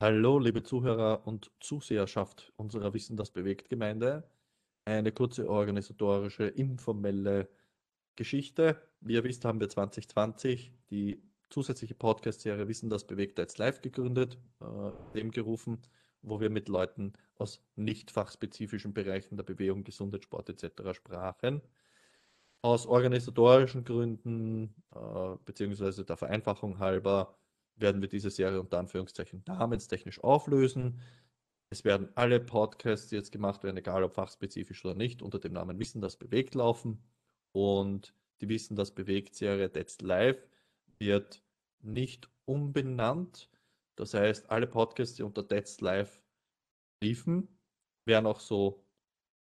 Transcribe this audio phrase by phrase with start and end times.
[0.00, 4.30] Hallo, liebe Zuhörer und Zuseherschaft unserer Wissen, das bewegt Gemeinde.
[4.84, 7.48] Eine kurze organisatorische, informelle
[8.14, 8.80] Geschichte.
[9.00, 14.38] Wie ihr wisst, haben wir 2020 die zusätzliche Podcast-Serie Wissen, das bewegt jetzt live gegründet,
[14.60, 15.82] äh, dem gerufen,
[16.22, 20.94] wo wir mit Leuten aus nicht fachspezifischen Bereichen der Bewegung, Gesundheit, Sport etc.
[20.94, 21.60] sprachen.
[22.62, 27.37] Aus organisatorischen Gründen, äh, beziehungsweise der Vereinfachung halber,
[27.80, 31.00] werden wir diese Serie unter Anführungszeichen namenstechnisch auflösen.
[31.70, 35.52] Es werden alle Podcasts, die jetzt gemacht werden, egal ob fachspezifisch oder nicht, unter dem
[35.52, 37.02] Namen Wissen, das bewegt laufen.
[37.52, 40.48] Und die Wissen, das bewegt Serie That's Live
[40.98, 41.42] wird
[41.80, 43.50] nicht umbenannt.
[43.96, 46.22] Das heißt, alle Podcasts, die unter That's Live
[47.02, 47.48] liefen,
[48.06, 48.84] werden auch so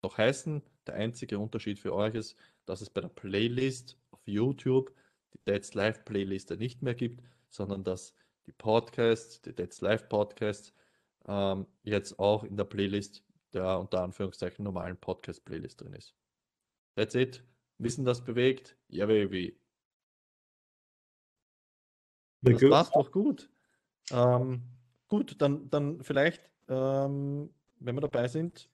[0.03, 0.61] noch heißen.
[0.87, 4.93] Der einzige Unterschied für euch ist, dass es bei der Playlist auf YouTube
[5.33, 8.13] die That's Live Playliste nicht mehr gibt, sondern dass
[8.45, 10.73] die Podcasts, die That's Live Podcasts,
[11.27, 16.15] ähm, jetzt auch in der Playlist der unter Anführungszeichen normalen Podcast-Playlist drin ist.
[16.95, 17.43] That's it.
[17.77, 18.77] Wissen, das bewegt?
[18.87, 19.59] Ja, baby.
[22.41, 22.69] Das gut.
[22.69, 23.49] war's doch gut.
[24.11, 24.63] Ähm,
[25.07, 28.69] gut, dann, dann vielleicht, ähm, wenn wir dabei sind,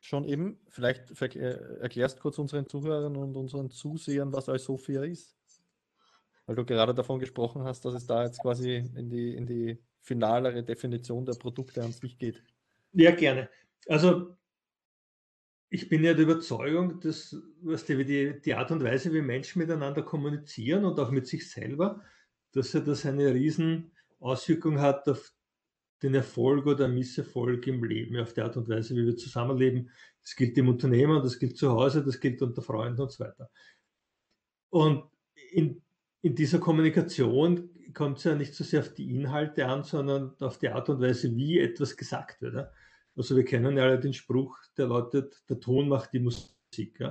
[0.00, 5.37] schon eben, vielleicht erklärst kurz unseren Zuhörern und unseren Zusehern, was Sophia ist
[6.48, 9.78] weil du gerade davon gesprochen hast, dass es da jetzt quasi in die, in die
[10.00, 12.42] finalere Definition der Produkte an sich geht.
[12.94, 13.50] Ja, gerne.
[13.86, 14.34] Also
[15.68, 19.58] ich bin ja der Überzeugung, dass was die, die, die Art und Weise, wie Menschen
[19.58, 22.00] miteinander kommunizieren und auch mit sich selber,
[22.52, 25.34] dass ja das eine riesen Auswirkung hat auf
[26.02, 29.90] den Erfolg oder Misserfolg im Leben, auf die Art und Weise, wie wir zusammenleben.
[30.22, 33.50] Das gilt im Unternehmen, das gilt zu Hause, das gilt unter Freunden und so weiter.
[34.70, 35.10] Und
[35.52, 35.82] in
[36.22, 40.58] in dieser Kommunikation kommt es ja nicht so sehr auf die Inhalte an, sondern auf
[40.58, 42.68] die Art und Weise, wie etwas gesagt wird.
[43.16, 47.02] Also wir kennen ja alle den Spruch, der lautet, der Ton macht die Musik.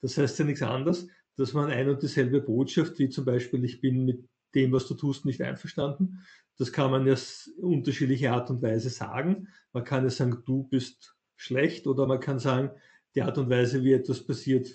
[0.00, 3.80] Das heißt ja nichts anderes, dass man ein und dieselbe Botschaft, wie zum Beispiel, ich
[3.80, 6.20] bin mit dem, was du tust, nicht einverstanden.
[6.58, 7.16] Das kann man ja
[7.58, 9.48] unterschiedliche Art und Weise sagen.
[9.72, 12.70] Man kann ja sagen, du bist schlecht oder man kann sagen,
[13.14, 14.74] die Art und Weise, wie etwas passiert,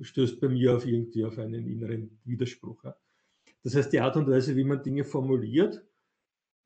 [0.00, 2.84] stößt bei mir auf irgendwie auf einen inneren Widerspruch.
[3.62, 5.84] Das heißt, die Art und Weise, wie man Dinge formuliert,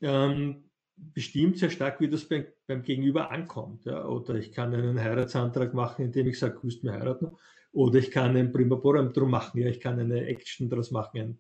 [0.00, 3.84] ähm, bestimmt sehr stark, wie das beim, beim Gegenüber ankommt.
[3.84, 4.06] Ja?
[4.06, 7.30] Oder ich kann einen Heiratsantrag machen, indem ich sage, du mir heiraten.
[7.72, 9.60] Oder ich kann ein Primaporam drum machen.
[9.60, 9.68] Ja?
[9.68, 11.38] Ich kann eine Action daraus machen,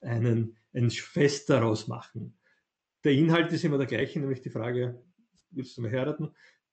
[0.00, 2.38] einen, einen, ein Fest daraus machen.
[3.04, 5.02] Der Inhalt ist immer der gleiche, nämlich die Frage,
[5.50, 6.30] willst du mir heiraten?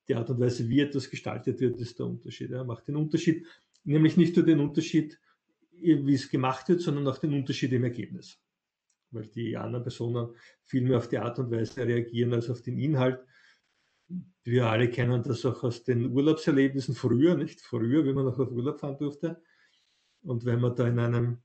[0.08, 2.50] die Art und Weise, wie etwas gestaltet wird, ist der Unterschied.
[2.50, 3.46] Er macht den Unterschied,
[3.84, 5.18] nämlich nicht nur den Unterschied,
[5.82, 8.38] wie es gemacht wird, sondern auch den Unterschied im Ergebnis.
[9.10, 10.34] Weil die anderen Personen
[10.64, 13.20] viel mehr auf die Art und Weise reagieren als auf den Inhalt.
[14.44, 17.60] Wir alle kennen das auch aus den Urlaubserlebnissen früher, nicht?
[17.60, 19.42] Früher, wenn man noch auf Urlaub fahren durfte.
[20.22, 21.42] Und wenn man da in einem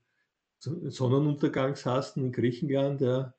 [0.58, 3.34] Sonnenuntergang saßen in Griechenland, ja,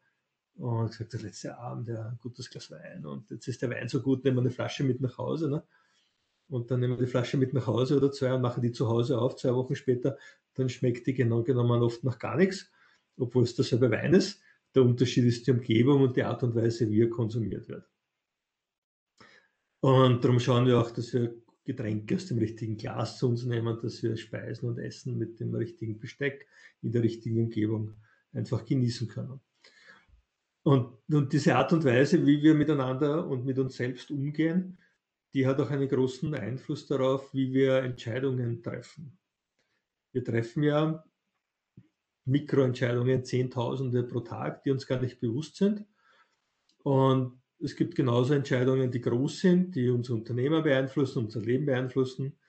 [0.60, 3.06] und gesagt, der letzte Abend, ja, ein gutes Glas Wein.
[3.06, 5.50] Und jetzt ist der Wein so gut, nehmen wir eine Flasche mit nach Hause.
[5.50, 5.64] Ne?
[6.50, 8.88] Und dann nehmen wir die Flasche mit nach Hause oder zwei und machen die zu
[8.88, 9.36] Hause auf.
[9.36, 10.18] Zwei Wochen später,
[10.56, 12.72] dann schmeckt die genau genommen oft noch gar nichts,
[13.18, 14.42] obwohl es derselbe Wein ist.
[14.76, 17.88] Der Unterschied ist die Umgebung und die Art und Weise, wie er konsumiert wird.
[19.82, 23.78] Und darum schauen wir auch, dass wir Getränke aus dem richtigen Glas zu uns nehmen,
[23.80, 26.48] dass wir Speisen und Essen mit dem richtigen Besteck
[26.82, 27.94] in der richtigen Umgebung
[28.34, 29.40] einfach genießen können.
[30.64, 34.78] Und, und diese Art und Weise, wie wir miteinander und mit uns selbst umgehen,
[35.34, 39.18] die hat auch einen großen Einfluss darauf, wie wir Entscheidungen treffen.
[40.12, 41.04] Wir treffen ja
[42.26, 45.86] Mikroentscheidungen, Zehntausende pro Tag, die uns gar nicht bewusst sind.
[46.84, 52.40] Und es gibt genauso Entscheidungen, die groß sind, die unser Unternehmer beeinflussen, unser Leben beeinflussen,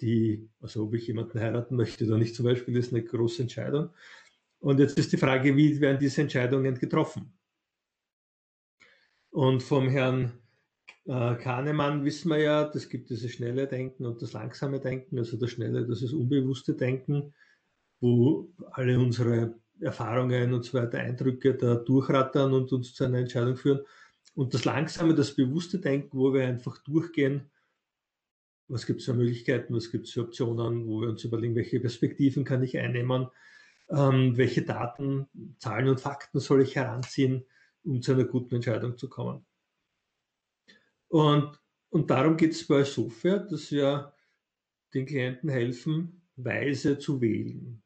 [0.00, 3.90] die, also ob ich jemanden heiraten möchte oder nicht zum Beispiel, ist eine große Entscheidung.
[4.60, 7.36] Und jetzt ist die Frage, wie werden diese Entscheidungen getroffen?
[9.30, 10.43] Und vom Herrn
[11.06, 15.18] äh, Kahnemann wissen wir ja, das gibt dieses schnelle Denken und das langsame Denken.
[15.18, 17.34] Also das schnelle, das ist unbewusste Denken,
[18.00, 23.56] wo alle unsere Erfahrungen und so weiter, Eindrücke da durchrattern und uns zu einer Entscheidung
[23.56, 23.80] führen.
[24.34, 27.50] Und das langsame, das bewusste Denken, wo wir einfach durchgehen,
[28.68, 31.80] was gibt es für Möglichkeiten, was gibt es für Optionen, wo wir uns überlegen, welche
[31.80, 33.28] Perspektiven kann ich einnehmen,
[33.90, 35.26] ähm, welche Daten,
[35.58, 37.44] Zahlen und Fakten soll ich heranziehen,
[37.84, 39.44] um zu einer guten Entscheidung zu kommen.
[41.14, 44.12] Und, und darum geht es bei Software, dass wir
[44.94, 47.84] den Klienten helfen, weise zu wählen.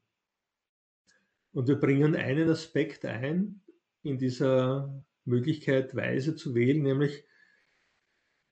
[1.52, 3.62] Und wir bringen einen Aspekt ein
[4.02, 7.22] in dieser Möglichkeit, weise zu wählen, nämlich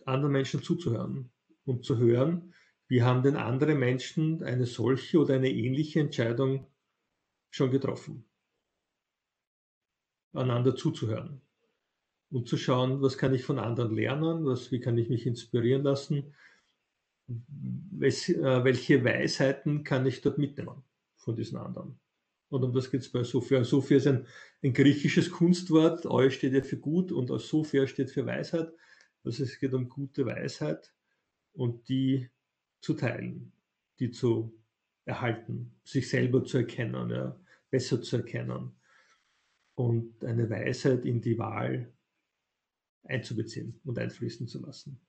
[0.05, 1.33] anderen Menschen zuzuhören
[1.65, 2.53] und zu hören,
[2.87, 6.71] wie haben denn andere Menschen eine solche oder eine ähnliche Entscheidung
[7.49, 8.29] schon getroffen.
[10.35, 11.46] Einander zuzuhören
[12.31, 15.83] und zu schauen, was kann ich von anderen lernen, was, wie kann ich mich inspirieren
[15.83, 16.35] lassen,
[17.29, 20.83] äh, welche Weisheiten kann ich dort mitnehmen
[21.17, 21.99] von diesen anderen.
[22.49, 23.65] Und um das geht es bei Sophia.
[23.65, 24.27] Sophia ist ein,
[24.63, 26.07] ein, griechisches Kunstwort.
[26.07, 28.73] Eu steht ja für gut und Sophia steht für Weisheit.
[29.25, 30.95] Also es geht um gute Weisheit
[31.53, 32.31] und die
[32.81, 33.53] zu teilen,
[33.99, 34.57] die zu
[35.05, 37.37] erhalten, sich selber zu erkennen, ja,
[37.71, 38.73] besser zu erkennen
[39.75, 41.93] und eine Weisheit in die Wahl
[43.09, 45.01] einzubeziehen und einfließen zu lassen.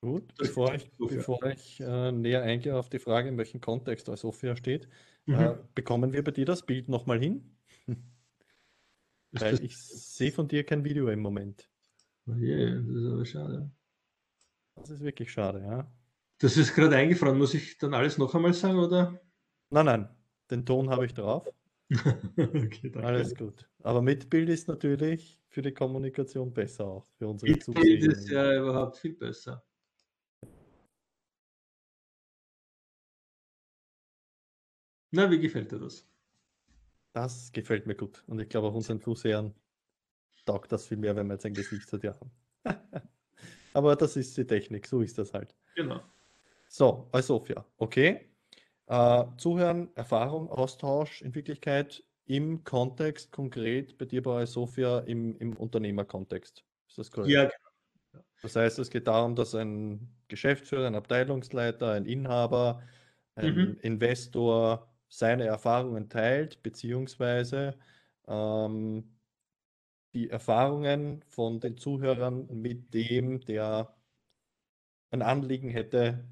[0.00, 4.56] Gut, bevor ich, bevor ich äh, näher eingehe auf die Frage, in welchem Kontext Sophia
[4.56, 4.88] steht,
[5.26, 5.34] mhm.
[5.34, 7.56] äh, bekommen wir bei dir das Bild nochmal hin?
[9.30, 11.70] Weil ich sehe von dir kein Video im Moment.
[12.26, 13.70] Oh je, das ist aber schade.
[14.74, 15.92] Das ist wirklich schade, ja.
[16.38, 17.38] Das ist gerade eingefroren.
[17.38, 19.20] Muss ich dann alles noch einmal sagen, oder?
[19.70, 20.08] Nein, nein,
[20.50, 21.48] den Ton habe ich drauf.
[22.36, 23.06] okay, danke.
[23.06, 23.68] Alles gut.
[23.82, 28.28] Aber mit Bild ist natürlich für die Kommunikation besser auch, für unsere Mit Bild ist
[28.28, 29.62] ja überhaupt viel besser.
[35.10, 36.08] Na, wie gefällt dir das?
[37.12, 38.24] Das gefällt mir gut.
[38.26, 39.54] Und ich glaube auch unseren Zusehern
[40.46, 42.30] taugt das viel mehr, wenn wir jetzt ein Gesicht zu dir haben.
[43.74, 45.54] Aber das ist die Technik, so ist das halt.
[45.74, 46.00] Genau.
[46.68, 48.31] So, bei Sophia, okay.
[48.92, 55.56] Äh, Zuhören, Erfahrung, Austausch in Wirklichkeit im Kontext konkret bei dir bei Sophia im, im
[55.56, 56.62] Unternehmerkontext.
[56.88, 57.32] Ist das korrekt?
[57.32, 58.24] Ja, genau.
[58.42, 62.82] Das heißt, es geht darum, dass ein Geschäftsführer, ein Abteilungsleiter, ein Inhaber,
[63.34, 63.78] ein mhm.
[63.80, 67.78] Investor seine Erfahrungen teilt, beziehungsweise
[68.28, 69.16] ähm,
[70.12, 73.96] die Erfahrungen von den Zuhörern mit dem, der
[75.10, 76.24] ein Anliegen hätte,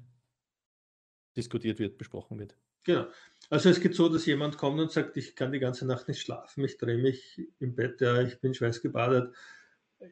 [1.35, 2.55] diskutiert wird, besprochen wird.
[2.83, 3.07] Genau.
[3.49, 6.21] Also es geht so, dass jemand kommt und sagt, ich kann die ganze Nacht nicht
[6.21, 9.35] schlafen, ich drehe mich im Bett, ja, ich bin schweißgebadet,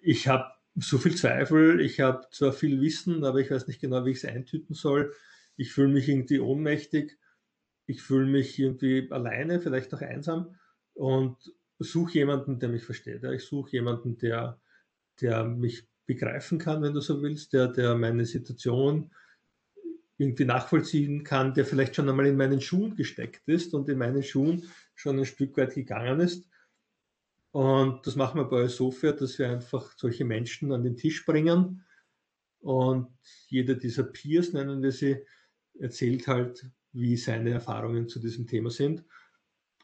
[0.02, 4.06] ich habe so viel Zweifel, ich habe zwar viel Wissen, aber ich weiß nicht genau,
[4.06, 5.14] wie ich es eintüten soll,
[5.56, 7.18] ich fühle mich irgendwie ohnmächtig
[7.90, 10.56] ich fühle mich irgendwie alleine, vielleicht auch einsam
[10.94, 11.38] und
[11.80, 13.24] suche jemanden, der mich versteht.
[13.24, 14.62] Ich suche jemanden, der,
[15.22, 19.12] der mich begreifen kann, wenn du so willst, der, der meine Situation
[20.20, 24.22] irgendwie nachvollziehen kann, der vielleicht schon einmal in meinen Schuhen gesteckt ist und in meinen
[24.22, 26.50] Schuhen schon ein Stück weit gegangen ist.
[27.52, 31.86] Und das machen wir bei Sophia, dass wir einfach solche Menschen an den Tisch bringen.
[32.60, 33.08] Und
[33.48, 35.18] jeder dieser Peers, nennen wir sie,
[35.80, 39.06] erzählt halt, wie seine Erfahrungen zu diesem Thema sind.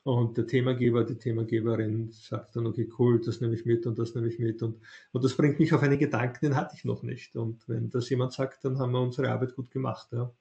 [0.06, 4.14] Und der Themageber, die Themageberin sagt dann, okay, cool, das nehme ich mit und das
[4.14, 4.62] nehme ich mit.
[4.62, 4.80] Und,
[5.12, 7.36] und das bringt mich auf einen Gedanken, den hatte ich noch nicht.
[7.36, 10.10] Und wenn das jemand sagt, dann haben wir unsere Arbeit gut gemacht.
[10.12, 10.32] Ja.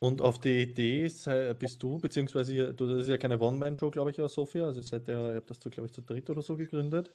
[0.00, 1.08] Und auf die Idee
[1.56, 4.66] bist du, beziehungsweise du, das ist ja keine One-Man-Show, glaube ich, aus Sophia.
[4.66, 7.14] Also seid ihr, ihr habt das, glaube ich, zu dritt oder so gegründet.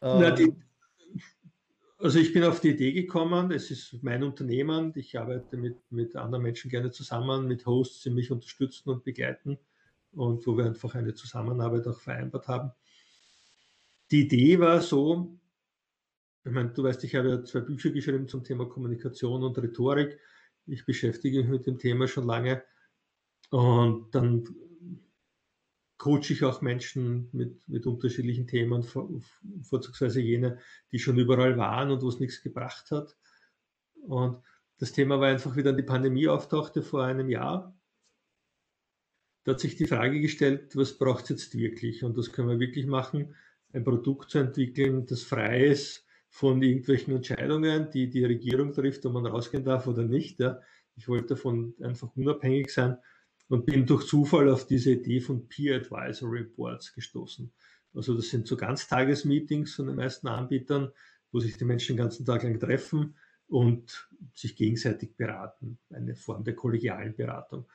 [0.00, 0.62] Na, die, ähm,
[1.98, 6.16] also ich bin auf die Idee gekommen, es ist mein Unternehmen, ich arbeite mit, mit
[6.16, 9.56] anderen Menschen gerne zusammen, mit Hosts, die mich unterstützen und begleiten
[10.12, 12.72] und wo wir einfach eine Zusammenarbeit auch vereinbart haben.
[14.10, 15.38] Die Idee war so,
[16.44, 20.18] ich meine, du weißt, ich habe ja zwei Bücher geschrieben zum Thema Kommunikation und Rhetorik.
[20.66, 22.62] Ich beschäftige mich mit dem Thema schon lange.
[23.50, 24.44] Und dann
[25.98, 30.58] coache ich auch Menschen mit, mit unterschiedlichen Themen, vorzugsweise jene,
[30.90, 33.16] die schon überall waren und wo es nichts gebracht hat.
[34.02, 34.42] Und
[34.78, 37.78] das Thema war einfach, wie dann die Pandemie auftauchte vor einem Jahr.
[39.44, 42.04] Da hat sich die Frage gestellt, was braucht es jetzt wirklich?
[42.04, 43.34] Und das können wir wirklich machen,
[43.72, 49.14] ein Produkt zu entwickeln, das frei ist von irgendwelchen Entscheidungen, die die Regierung trifft, ob
[49.14, 50.40] man rausgehen darf oder nicht.
[50.40, 50.60] Ja.
[50.96, 52.98] Ich wollte davon einfach unabhängig sein
[53.48, 57.52] und bin durch Zufall auf diese Idee von Peer Advisory Boards gestoßen.
[57.94, 60.90] Also das sind so Ganztagesmeetings von den meisten Anbietern,
[61.30, 63.16] wo sich die Menschen den ganzen Tag lang treffen
[63.48, 65.78] und sich gegenseitig beraten.
[65.90, 67.66] Eine Form der kollegialen Beratung.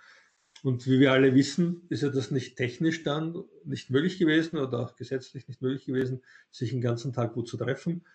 [0.63, 4.79] Und wie wir alle wissen, ist ja das nicht technisch dann nicht möglich gewesen oder
[4.79, 8.05] auch gesetzlich nicht möglich gewesen, sich den ganzen Tag gut zu treffen.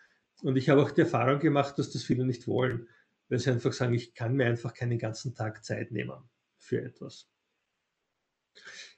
[0.43, 2.89] Und ich habe auch die Erfahrung gemacht, dass das viele nicht wollen,
[3.29, 6.17] weil sie einfach sagen, ich kann mir einfach keinen ganzen Tag Zeit nehmen
[6.59, 7.29] für etwas.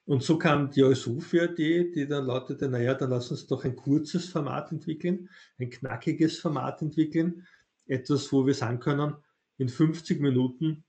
[0.07, 3.77] Und so kam die Eusofia, die, die dann lautete, naja, dann lass uns doch ein
[3.77, 7.47] kurzes Format entwickeln, ein knackiges Format entwickeln,
[7.87, 9.15] etwas, wo wir sagen können,
[9.57, 10.85] in 50 Minuten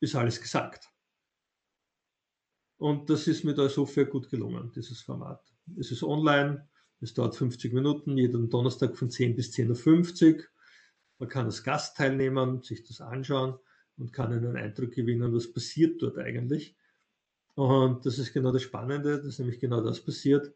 [0.00, 0.89] ist alles gesagt.
[2.80, 5.44] Und das ist mit Eusofia gut gelungen, dieses Format.
[5.78, 6.66] Es ist online,
[7.02, 10.44] Es dauert 50 Minuten, jeden Donnerstag von 10 bis 10.50 Uhr.
[11.18, 13.58] Man kann als Gast teilnehmen, sich das anschauen
[13.98, 16.74] und kann einen Eindruck gewinnen, was passiert dort eigentlich.
[17.54, 20.54] Und das ist genau das Spannende, dass nämlich genau das passiert,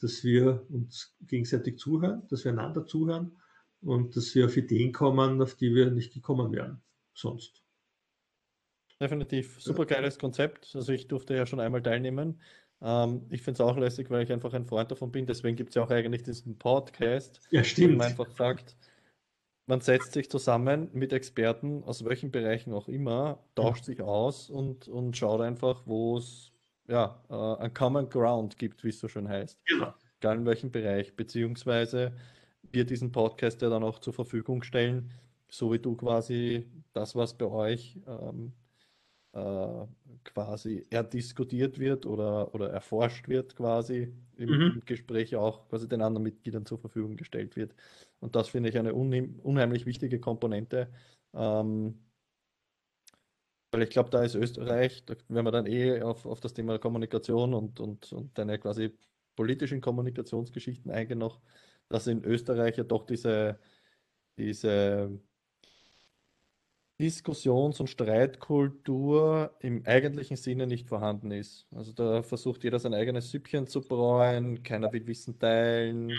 [0.00, 3.36] dass wir uns gegenseitig zuhören, dass wir einander zuhören
[3.80, 6.82] und dass wir auf Ideen kommen, auf die wir nicht gekommen wären
[7.14, 7.64] sonst.
[9.00, 9.60] Definitiv.
[9.60, 10.74] Super geiles Konzept.
[10.74, 12.40] Also ich durfte ja schon einmal teilnehmen.
[12.82, 15.26] Ähm, ich finde es auch lässig, weil ich einfach ein Freund davon bin.
[15.26, 17.98] Deswegen gibt es ja auch eigentlich diesen Podcast, ja, stimmt.
[17.98, 18.76] man einfach sagt,
[19.66, 24.88] man setzt sich zusammen mit Experten aus welchen Bereichen auch immer, tauscht sich aus und,
[24.88, 26.52] und schaut einfach, wo es
[26.88, 29.58] ja, äh, ein Common Ground gibt, wie es so schön heißt.
[29.66, 29.94] Genau.
[30.20, 32.12] Egal in welchem Bereich, beziehungsweise
[32.72, 35.12] wir diesen Podcast ja dann auch zur Verfügung stellen,
[35.48, 38.52] so wie du quasi das, was bei euch ähm,
[39.38, 39.86] äh,
[40.24, 44.72] quasi erdiskutiert wird oder, oder erforscht wird, quasi im, mhm.
[44.74, 47.74] im, Gespräch auch quasi den anderen Mitgliedern zur Verfügung gestellt wird.
[48.20, 50.88] Und das finde ich eine unheimlich wichtige Komponente.
[51.34, 51.98] Ähm,
[53.70, 56.78] weil ich glaube, da ist Österreich, da, wenn wir dann eh auf, auf das Thema
[56.78, 58.96] Kommunikation und, und, und deine quasi
[59.36, 61.40] politischen Kommunikationsgeschichten eingehen noch,
[61.88, 63.58] dass in Österreich ja doch diese,
[64.38, 65.20] diese
[67.00, 71.68] Diskussions- und Streitkultur im eigentlichen Sinne nicht vorhanden ist.
[71.72, 76.12] Also da versucht jeder sein eigenes Süppchen zu bräuen, keiner will Wissen teilen,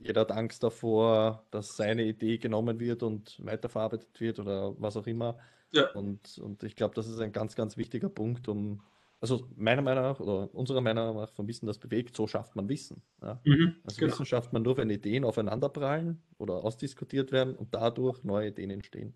[0.00, 5.06] jeder hat Angst davor, dass seine Idee genommen wird und weiterverarbeitet wird oder was auch
[5.06, 5.38] immer.
[5.72, 5.90] Ja.
[5.92, 8.82] Und, und ich glaube, das ist ein ganz, ganz wichtiger Punkt, um,
[9.20, 12.68] also meiner Meinung nach oder unserer Meinung nach vom Wissen, das bewegt, so schafft man
[12.68, 13.00] Wissen.
[13.22, 13.40] Ja?
[13.44, 14.12] Mhm, also genau.
[14.12, 19.14] Wissen schafft man nur, wenn Ideen aufeinanderprallen oder ausdiskutiert werden und dadurch neue Ideen entstehen.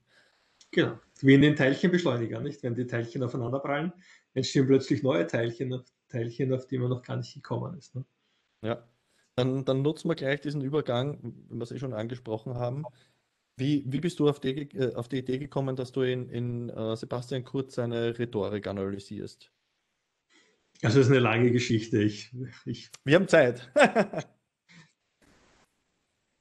[0.73, 2.63] Genau, wie in den Teilchenbeschleunigern, nicht?
[2.63, 3.93] Wenn die Teilchen aufeinanderprallen,
[4.35, 7.95] entstehen plötzlich neue Teilchen, Teilchen, auf die man noch gar nicht gekommen ist.
[7.95, 8.05] Ne?
[8.63, 8.89] Ja,
[9.37, 12.85] dann, dann nutzen wir gleich diesen Übergang, wenn wir es eh schon angesprochen haben.
[13.57, 16.71] Wie, wie bist du auf die, äh, auf die Idee gekommen, dass du in, in
[16.71, 19.53] uh, Sebastian Kurz seine Rhetorik analysierst?
[20.83, 22.01] Also, das ist eine lange Geschichte.
[22.01, 22.35] Ich,
[22.65, 23.71] ich Wir haben Zeit.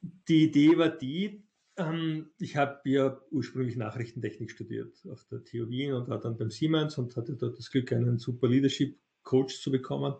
[0.01, 1.43] die Idee war die,
[1.79, 6.51] ähm, ich habe ja ursprünglich Nachrichtentechnik studiert auf der TU Wien und war dann beim
[6.51, 10.13] Siemens und hatte dort das Glück, einen super Leadership-Coach zu bekommen.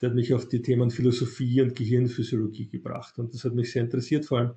[0.00, 3.82] Der hat mich auf die Themen Philosophie und Gehirnphysiologie gebracht und das hat mich sehr
[3.82, 4.26] interessiert.
[4.26, 4.54] Vor allem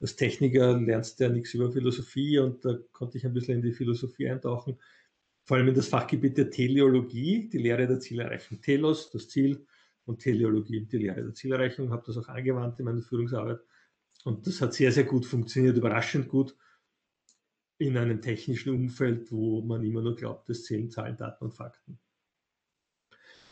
[0.00, 3.62] als Techniker lernst du ja nichts über Philosophie und da konnte ich ein bisschen in
[3.62, 4.78] die Philosophie eintauchen.
[5.44, 8.60] Vor allem in das Fachgebiet der Teleologie, die Lehre der Zielerreichung.
[8.60, 9.66] Telos, das Ziel,
[10.06, 11.90] und Teleologie, die Lehre der Zielerreichung.
[11.90, 13.60] Habe das auch angewandt in meiner Führungsarbeit
[14.26, 16.56] und das hat sehr, sehr gut funktioniert, überraschend gut
[17.78, 22.00] in einem technischen Umfeld, wo man immer nur glaubt, es zählen Zahlen, Daten und Fakten.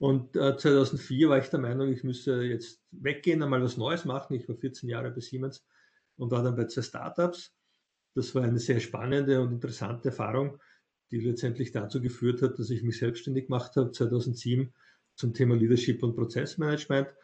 [0.00, 4.34] Und äh, 2004 war ich der Meinung, ich müsse jetzt weggehen, einmal was Neues machen.
[4.34, 5.64] Ich war 14 Jahre bei Siemens
[6.16, 7.54] und war dann bei zwei Startups.
[8.16, 10.58] Das war eine sehr spannende und interessante Erfahrung,
[11.12, 14.74] die letztendlich dazu geführt hat, dass ich mich selbstständig gemacht habe 2007
[15.14, 17.14] zum Thema Leadership und Prozessmanagement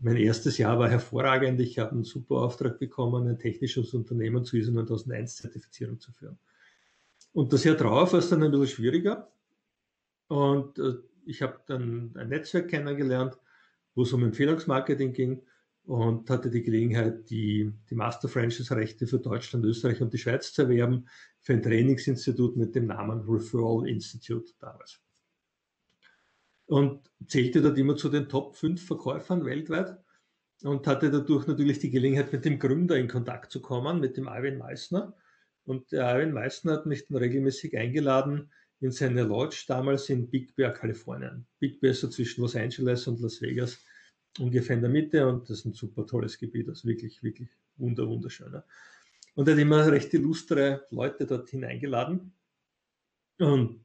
[0.00, 1.60] mein erstes Jahr war hervorragend.
[1.60, 6.38] Ich habe einen super Auftrag bekommen, ein technisches Unternehmen zu ISO 9001 Zertifizierung zu führen.
[7.32, 9.30] Und das Jahr drauf war es dann ein bisschen schwieriger.
[10.28, 10.94] Und äh,
[11.26, 13.38] ich habe dann ein Netzwerk kennengelernt,
[13.94, 15.42] wo es um Empfehlungsmarketing ging
[15.84, 20.52] und hatte die Gelegenheit, die, die Master Franchise Rechte für Deutschland, Österreich und die Schweiz
[20.52, 21.08] zu erwerben
[21.40, 25.00] für ein Trainingsinstitut mit dem Namen Referral Institute damals
[26.70, 29.98] und zählte dort immer zu den Top 5 Verkäufern weltweit
[30.62, 34.28] und hatte dadurch natürlich die Gelegenheit, mit dem Gründer in Kontakt zu kommen, mit dem
[34.28, 35.16] Arvin Meissner.
[35.64, 40.54] Und der Arvin Meissner hat mich dann regelmäßig eingeladen in seine Lodge, damals in Big
[40.54, 41.44] Bear, Kalifornien.
[41.58, 43.84] Big Bear ist so zwischen Los Angeles und Las Vegas,
[44.38, 47.48] ungefähr in der Mitte und das ist ein super tolles Gebiet, also wirklich, wirklich
[47.78, 48.62] wunder, wunderschön.
[49.34, 52.32] Und er hat immer recht illustre Leute dorthin eingeladen.
[53.40, 53.80] Und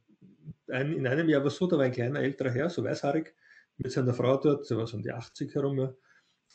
[0.70, 3.34] ein, in einem Jahr war es so, da war ein kleiner älterer Herr, so weißhaarig,
[3.78, 5.80] mit seiner Frau dort, der war so um die 80 herum.
[5.80, 5.94] Ja.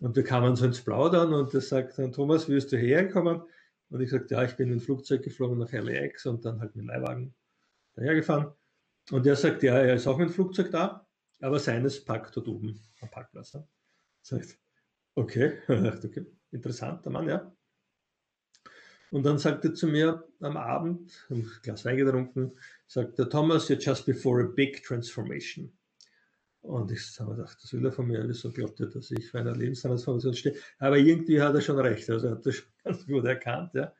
[0.00, 3.42] Und wir kamen so ins Plaudern und er sagt dann, Thomas, willst du herkommen?
[3.90, 6.75] Und ich sagte, ja, ich bin in ein Flugzeug geflogen nach LAX und dann halt
[6.76, 7.35] mit Leihwagen
[7.94, 8.52] dahergefahren.
[9.11, 11.06] Und er sagt, ja, er ist auch mit dem Flugzeug da,
[11.40, 13.52] aber seines packt dort oben am Parkplatz.
[13.52, 13.66] Ja.
[14.23, 14.59] Sagt,
[15.14, 17.52] okay, okay, interessanter Mann, ja.
[19.11, 22.52] Und dann sagt er zu mir am Abend, ein Glas Wein getrunken,
[22.87, 25.73] sagt der Thomas, you're just before a big transformation.
[26.62, 29.40] Und ich habe gedacht, das will er von mir, wieso glaubt er, dass ich vor
[29.40, 30.55] einer Lebenstransformation stehe?
[30.79, 33.75] Aber irgendwie hat er schon recht, also er hat das schon ganz gut erkannt.
[33.75, 33.93] Ja.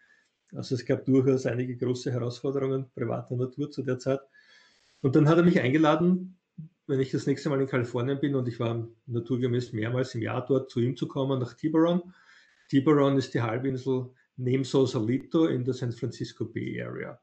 [0.55, 4.21] Also es gab durchaus einige große Herausforderungen privater Natur zu der Zeit.
[5.01, 6.39] Und dann hat er mich eingeladen,
[6.87, 10.45] wenn ich das nächste Mal in Kalifornien bin und ich war naturgemäß mehrmals im Jahr
[10.45, 12.13] dort, zu ihm zu kommen, nach Tiburon.
[12.69, 17.21] Tiburon ist die Halbinsel neben Sausalito in der San Francisco Bay Area.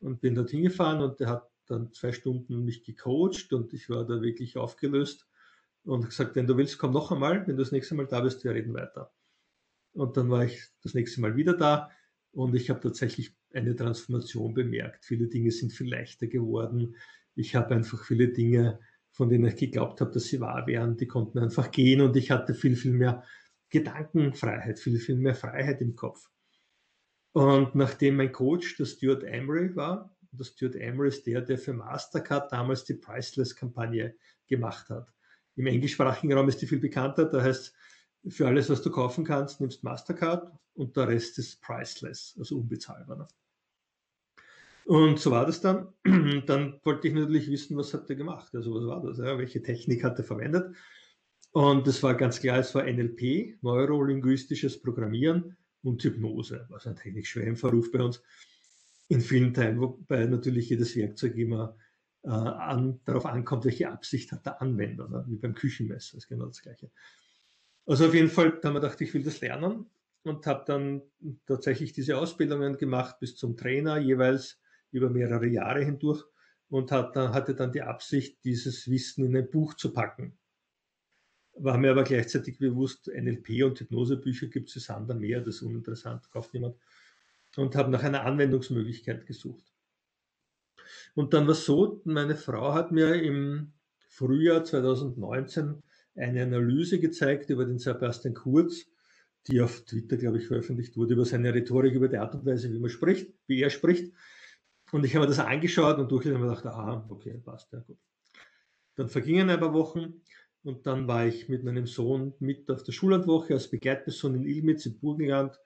[0.00, 4.04] Und bin dort hingefahren und der hat dann zwei Stunden mich gecoacht und ich war
[4.04, 5.28] da wirklich aufgelöst
[5.84, 8.42] und gesagt, wenn du willst, komm noch einmal, wenn du das nächste Mal da bist,
[8.44, 9.12] wir reden weiter.
[9.92, 11.90] Und dann war ich das nächste Mal wieder da
[12.32, 15.04] und ich habe tatsächlich eine Transformation bemerkt.
[15.04, 16.96] Viele Dinge sind viel leichter geworden.
[17.34, 21.06] Ich habe einfach viele Dinge, von denen ich geglaubt habe, dass sie wahr wären, die
[21.06, 23.22] konnten einfach gehen und ich hatte viel, viel mehr
[23.72, 26.30] Gedankenfreiheit, viel, viel mehr Freiheit im Kopf.
[27.32, 31.72] Und nachdem mein Coach der Stuart Emery war, der Stuart Emery ist der, der für
[31.72, 34.14] Mastercard damals die Priceless-Kampagne
[34.46, 35.12] gemacht hat.
[35.56, 37.74] Im englischsprachigen Raum ist die viel bekannter, da heißt
[38.28, 43.16] für alles, was du kaufen kannst, nimmst Mastercard und der Rest ist priceless, also unbezahlbar.
[43.16, 43.28] Ne?
[44.84, 45.88] Und so war das dann.
[46.46, 48.54] Dann wollte ich natürlich wissen, was hat er gemacht?
[48.54, 49.18] Also was war das?
[49.18, 49.38] Ja?
[49.38, 50.74] Welche Technik hat er verwendet?
[51.52, 57.28] Und es war ganz klar, es war NLP, neurolinguistisches Programmieren und Hypnose, was ein technisch
[57.30, 58.22] schwer im Verruf bei uns
[59.08, 61.76] in vielen Teilen, wobei natürlich jedes Werkzeug immer
[62.22, 65.24] äh, an, darauf ankommt, welche Absicht hat der Anwender, ne?
[65.28, 66.90] wie beim Küchenmesser, ist genau das Gleiche.
[67.84, 69.90] Also auf jeden Fall haben wir gedacht, ich will das lernen
[70.22, 71.02] und habe dann
[71.46, 74.58] tatsächlich diese Ausbildungen gemacht bis zum Trainer, jeweils
[74.90, 76.24] über mehrere Jahre hindurch
[76.70, 80.38] und hat hatte dann die Absicht, dieses Wissen in ein Buch zu packen.
[81.54, 86.30] War mir aber gleichzeitig bewusst, NLP und Hypnosebücher gibt es anderen mehr, das ist uninteressant,
[86.30, 86.76] kauft niemand.
[87.56, 89.64] Und habe nach einer Anwendungsmöglichkeit gesucht.
[91.14, 93.72] Und dann war es so, meine Frau hat mir im
[94.08, 95.82] Frühjahr 2019
[96.16, 98.86] eine Analyse gezeigt über den Sebastian Kurz,
[99.46, 102.72] die auf Twitter, glaube ich, veröffentlicht wurde, über seine Rhetorik, über die Art und Weise,
[102.72, 104.12] wie man spricht, wie er spricht.
[104.92, 107.98] Und ich habe mir das angeschaut und durchgelesen und gedacht, aha, okay, passt, ja gut.
[108.94, 110.20] Dann vergingen ein paar Wochen
[110.64, 114.86] und dann war ich mit meinem Sohn mit auf der Schullandwoche als Begleitperson in Ilmitz
[114.86, 115.58] im Burgenland.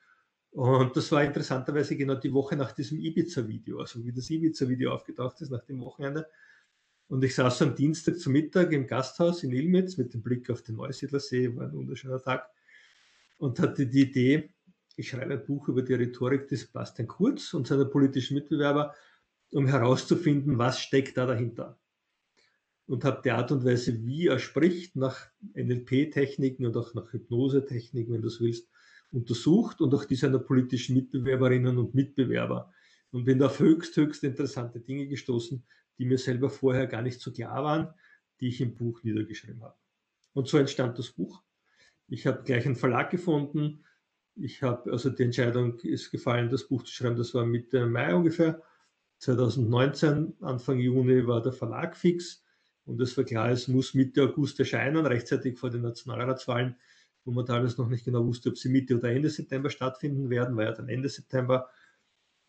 [0.52, 5.40] Und das war interessanterweise genau die Woche nach diesem Ibiza-Video, also wie das Ibiza-Video aufgetaucht
[5.42, 6.26] ist, nach dem Wochenende.
[7.08, 10.62] Und ich saß am Dienstag zum Mittag im Gasthaus in Ilmitz mit dem Blick auf
[10.62, 12.48] den Neusiedlersee, war ein wunderschöner Tag,
[13.38, 14.50] und hatte die Idee,
[14.96, 18.94] ich schreibe ein Buch über die Rhetorik des Bastian Kurz und seiner politischen Mitbewerber,
[19.52, 21.78] um herauszufinden, was steckt da dahinter.
[22.86, 28.12] Und habe die Art und Weise, wie er spricht, nach NLP-Techniken und auch nach Hypnose-Techniken,
[28.12, 28.68] wenn du es willst,
[29.10, 32.72] untersucht und auch die seiner politischen Mitbewerberinnen und Mitbewerber.
[33.10, 35.64] Und bin da auf höchst, höchst interessante Dinge gestoßen,
[35.98, 37.88] die mir selber vorher gar nicht so klar waren,
[38.40, 39.76] die ich im Buch niedergeschrieben habe.
[40.34, 41.42] Und so entstand das Buch.
[42.08, 43.84] Ich habe gleich einen Verlag gefunden.
[44.34, 47.16] Ich habe, also die Entscheidung ist gefallen, das Buch zu schreiben.
[47.16, 48.62] Das war Mitte Mai ungefähr.
[49.18, 52.45] 2019, Anfang Juni war der Verlag fix.
[52.86, 56.76] Und es war klar, es muss Mitte August erscheinen, rechtzeitig vor den Nationalratswahlen,
[57.24, 60.56] wo man teilweise noch nicht genau wusste, ob sie Mitte oder Ende September stattfinden werden,
[60.56, 61.68] war ja dann Ende September.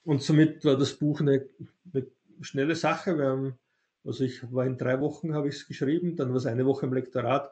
[0.04, 1.50] Und somit war das Buch eine,
[1.92, 2.08] eine
[2.42, 3.18] schnelle Sache.
[3.18, 3.60] Wir haben,
[4.06, 6.86] also ich war in drei Wochen, habe ich es geschrieben, dann war es eine Woche
[6.86, 7.52] im Lektorat,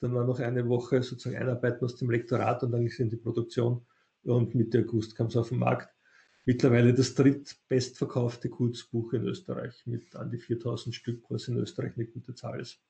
[0.00, 3.16] dann war noch eine Woche sozusagen Einarbeiten aus dem Lektorat und dann ist in die
[3.16, 3.86] Produktion
[4.24, 5.95] und Mitte August kam es auf den Markt.
[6.46, 12.06] Mittlerweile das drittbestverkaufte Kurzbuch in Österreich mit an die 4000 Stück, was in Österreich eine
[12.06, 12.80] gute Zahl ist.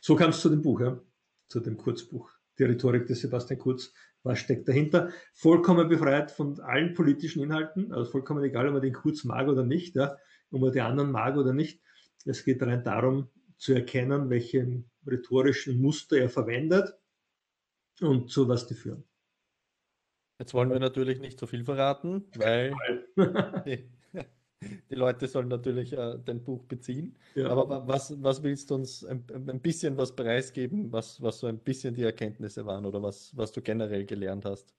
[0.00, 1.00] So kam es zu dem Buch, ja,
[1.48, 2.30] zu dem Kurzbuch.
[2.58, 5.10] Die Rhetorik des Sebastian Kurz, was steckt dahinter?
[5.32, 9.64] Vollkommen befreit von allen politischen Inhalten, also vollkommen egal, ob man den Kurz mag oder
[9.64, 9.96] nicht.
[9.96, 10.16] Ja
[10.50, 11.80] ob man die anderen mag oder nicht.
[12.24, 16.94] Es geht rein darum, zu erkennen, welche rhetorischen Muster er verwendet
[18.00, 19.04] und zu was die führen.
[20.38, 22.74] Jetzt wollen wir natürlich nicht so viel verraten, weil
[23.66, 23.88] die,
[24.90, 27.16] die Leute sollen natürlich äh, dein Buch beziehen.
[27.34, 27.48] Ja.
[27.48, 31.58] Aber was, was willst du uns ein, ein, bisschen was preisgeben, was, was so ein
[31.58, 34.74] bisschen die Erkenntnisse waren oder was, was du generell gelernt hast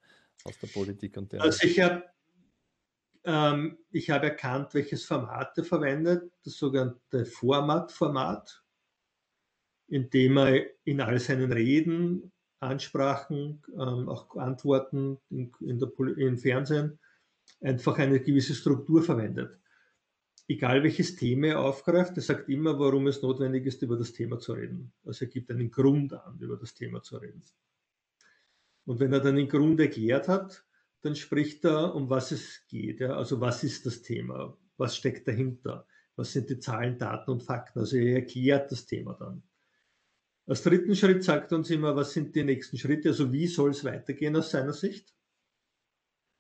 [0.46, 1.42] aus der Politik und der.
[1.42, 2.04] Also ich habe
[3.26, 8.64] ähm, ich habe erkannt, welches Format er verwendet, das sogenannte Format-Format,
[9.88, 16.38] in dem er in all seinen Reden, Ansprachen, ähm, auch Antworten in, in der, im
[16.38, 17.00] Fernsehen
[17.62, 19.58] einfach eine gewisse Struktur verwendet.
[20.48, 24.40] Egal welches Thema er aufgreift, er sagt immer, warum es notwendig ist, über das Thema
[24.40, 24.92] zu reden.
[25.06, 27.44] Also er gibt einen Grund an, über das Thema zu reden.
[28.86, 30.66] Und wenn er dann den Grund erklärt hat,
[31.02, 33.00] dann spricht er, um was es geht.
[33.00, 33.16] Ja?
[33.16, 34.58] Also was ist das Thema?
[34.78, 35.86] Was steckt dahinter?
[36.16, 37.80] Was sind die Zahlen, Daten und Fakten?
[37.80, 39.44] Also er erklärt das Thema dann.
[40.50, 43.10] Als dritten Schritt sagt er uns immer, was sind die nächsten Schritte?
[43.10, 45.14] Also wie soll es weitergehen aus seiner Sicht?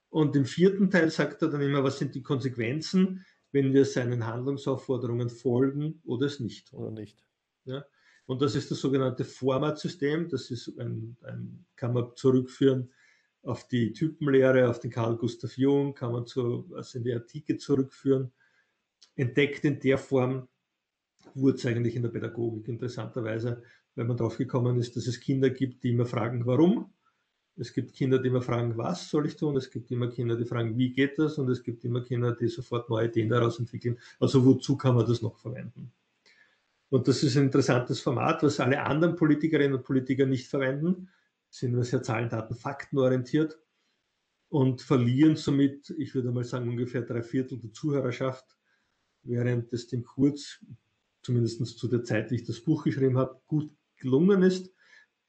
[0.10, 4.26] Und im vierten Teil sagt er dann immer, was sind die Konsequenzen, wenn wir seinen
[4.26, 6.74] Handlungsaufforderungen folgen oder es nicht.
[6.74, 7.24] Oder nicht.
[7.66, 7.86] Ja?
[8.26, 10.28] Und das ist das sogenannte Formatsystem.
[10.28, 12.92] Das ist ein, ein, kann man zurückführen
[13.44, 17.58] auf die Typenlehre, auf den Carl Gustav Jung, kann man zu, also in die Antike
[17.58, 18.32] zurückführen.
[19.16, 20.48] Entdeckt in der Form
[21.36, 23.62] wurde es eigentlich in der Pädagogik interessanterweise,
[24.00, 26.94] weil man drauf gekommen ist, dass es Kinder gibt, die immer fragen, warum.
[27.58, 29.58] Es gibt Kinder, die immer fragen, was soll ich tun?
[29.58, 31.38] Es gibt immer Kinder, die fragen, wie geht das?
[31.38, 34.00] Und es gibt immer Kinder, die sofort neue Ideen daraus entwickeln.
[34.18, 35.92] Also wozu kann man das noch verwenden?
[36.88, 41.10] Und das ist ein interessantes Format, was alle anderen Politikerinnen und Politiker nicht verwenden,
[41.50, 42.56] sind nur sehr Zahlen, Daten,
[44.48, 48.46] und verlieren somit, ich würde mal sagen, ungefähr drei Viertel der Zuhörerschaft,
[49.24, 50.64] während es dem Kurz,
[51.22, 54.74] zumindest zu der Zeit, wie ich das Buch geschrieben habe, gut gelungen ist,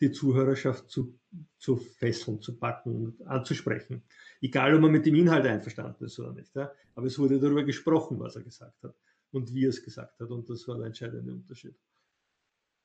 [0.00, 1.18] die Zuhörerschaft zu,
[1.58, 4.02] zu fesseln, zu packen und anzusprechen.
[4.40, 6.54] Egal, ob man mit dem Inhalt einverstanden ist oder nicht.
[6.56, 6.72] Ja?
[6.94, 8.94] Aber es wurde darüber gesprochen, was er gesagt hat
[9.32, 10.30] und wie er es gesagt hat.
[10.30, 11.76] Und das war der entscheidende Unterschied.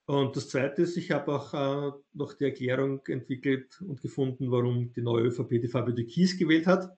[0.07, 4.91] Und das Zweite ist, ich habe auch äh, noch die Erklärung entwickelt und gefunden, warum
[4.93, 6.95] die neue ÖVP die Fabio de Kies gewählt hat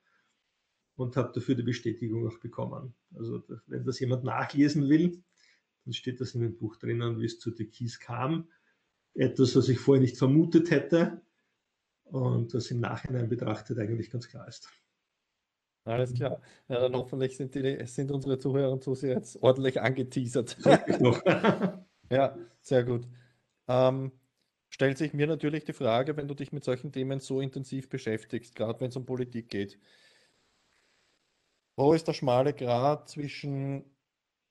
[0.97, 2.93] und habe dafür die Bestätigung auch bekommen.
[3.15, 5.23] Also wenn das jemand nachlesen will,
[5.85, 8.49] dann steht das in dem Buch drinnen, wie es zu de Kies kam.
[9.17, 11.21] Etwas, was ich vorher nicht vermutet hätte
[12.03, 14.69] und das im Nachhinein betrachtet eigentlich ganz klar ist.
[15.85, 16.41] Alles klar.
[16.67, 20.57] Ja, dann hoffentlich sind, die, sind unsere Zuhörer und Zuseher jetzt ordentlich angeteasert.
[22.11, 23.07] ja, sehr gut.
[23.67, 24.11] Ähm,
[24.69, 28.55] stellt sich mir natürlich die Frage, wenn du dich mit solchen Themen so intensiv beschäftigst,
[28.55, 29.79] gerade wenn es um Politik geht,
[31.75, 33.85] wo ist der schmale Grat zwischen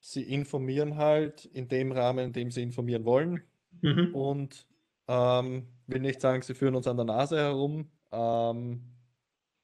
[0.00, 3.42] sie informieren halt in dem Rahmen, in dem sie informieren wollen
[3.80, 4.14] mhm.
[4.14, 4.66] und
[5.08, 8.82] ähm, will nicht sagen, sie führen uns an der Nase herum, ähm,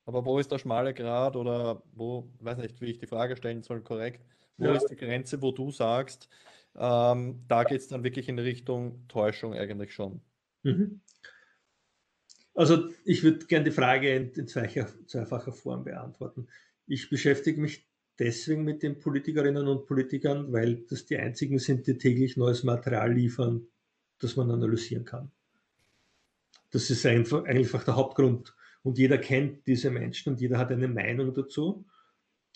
[0.05, 3.63] aber wo ist der schmale Grat oder wo, weiß nicht, wie ich die Frage stellen
[3.63, 4.25] soll, korrekt,
[4.57, 4.75] wo ja.
[4.75, 6.29] ist die Grenze, wo du sagst,
[6.77, 10.21] ähm, da geht es dann wirklich in Richtung Täuschung eigentlich schon?
[10.63, 11.01] Mhm.
[12.55, 16.49] Also ich würde gerne die Frage in, in zweifacher Form beantworten.
[16.87, 21.97] Ich beschäftige mich deswegen mit den Politikerinnen und Politikern, weil das die einzigen sind, die
[21.97, 23.67] täglich neues Material liefern,
[24.23, 25.31] das man analysieren kann.
[26.71, 30.89] Das ist einfach, einfach der Hauptgrund, und jeder kennt diese Menschen und jeder hat eine
[30.89, 31.85] Meinung dazu.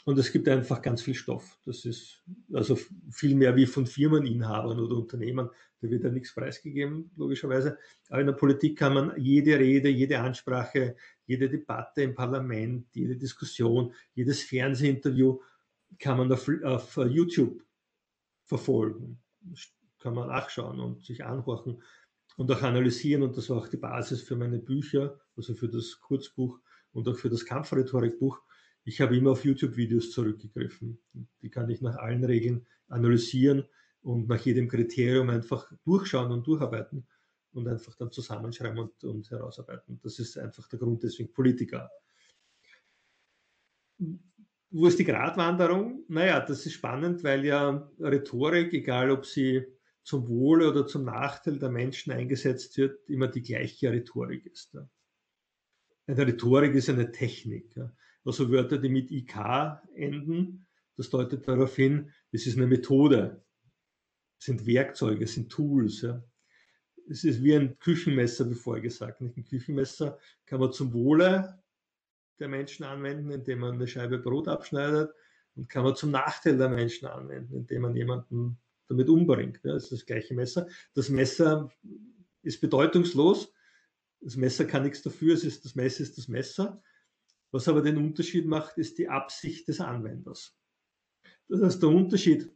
[0.05, 1.59] Und es gibt einfach ganz viel Stoff.
[1.65, 2.79] Das ist also
[3.11, 5.51] viel mehr wie von Firmeninhabern oder Unternehmen.
[5.81, 7.79] Da wird ja nichts preisgegeben, logischerweise.
[8.09, 13.17] Aber in der Politik kann man jede Rede, jede Ansprache, jede Debatte im Parlament, jede
[13.17, 15.41] Diskussion, jedes Fernsehinterview
[15.99, 17.63] kann man auf, auf YouTube
[18.45, 19.19] verfolgen.
[20.07, 21.83] Kann man nachschauen und sich anhorchen
[22.37, 23.25] und auch analysieren.
[23.25, 26.61] Und das war auch die Basis für meine Bücher, also für das Kurzbuch
[26.93, 28.41] und auch für das Kampfrhetorikbuch.
[28.85, 31.01] Ich habe immer auf YouTube-Videos zurückgegriffen.
[31.43, 33.65] Die kann ich nach allen Regeln analysieren
[34.03, 37.05] und nach jedem Kriterium einfach durchschauen und durcharbeiten
[37.53, 39.99] und einfach dann zusammenschreiben und, und herausarbeiten.
[40.05, 41.91] Das ist einfach der Grund, deswegen Politiker.
[44.71, 46.05] Wo ist die Gratwanderung?
[46.07, 49.67] Naja, das ist spannend, weil ja Rhetorik, egal ob sie
[50.07, 54.79] zum Wohle oder zum Nachteil der Menschen eingesetzt wird, immer die gleiche Rhetorik ist.
[56.07, 57.77] Eine Rhetorik ist eine Technik.
[58.25, 59.37] Also Wörter, die mit IK
[59.97, 60.65] enden,
[60.97, 63.45] das deutet darauf hin, es ist eine Methode,
[64.39, 66.07] es sind Werkzeuge, es sind Tools.
[67.11, 69.21] Es ist wie ein Küchenmesser, wie vorher gesagt.
[69.21, 71.61] Ein Küchenmesser kann man zum Wohle
[72.39, 75.13] der Menschen anwenden, indem man eine Scheibe Brot abschneidet
[75.57, 79.61] und kann man zum Nachteil der Menschen anwenden, indem man jemanden damit umbringt.
[79.65, 80.67] Ja, das ist das gleiche Messer.
[80.95, 81.71] Das Messer
[82.43, 83.53] ist bedeutungslos.
[84.21, 86.83] Das Messer kann nichts dafür, es ist das Messer ist das Messer.
[87.53, 90.59] Was aber den Unterschied macht, ist die Absicht des Anwenders.
[91.49, 92.51] Das heißt, der Unterschied,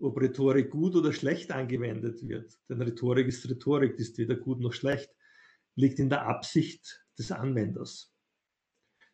[0.00, 4.72] ob Rhetorik gut oder schlecht angewendet wird, denn Rhetorik ist Rhetorik, ist weder gut noch
[4.72, 5.10] schlecht,
[5.76, 8.12] liegt in der Absicht des Anwenders.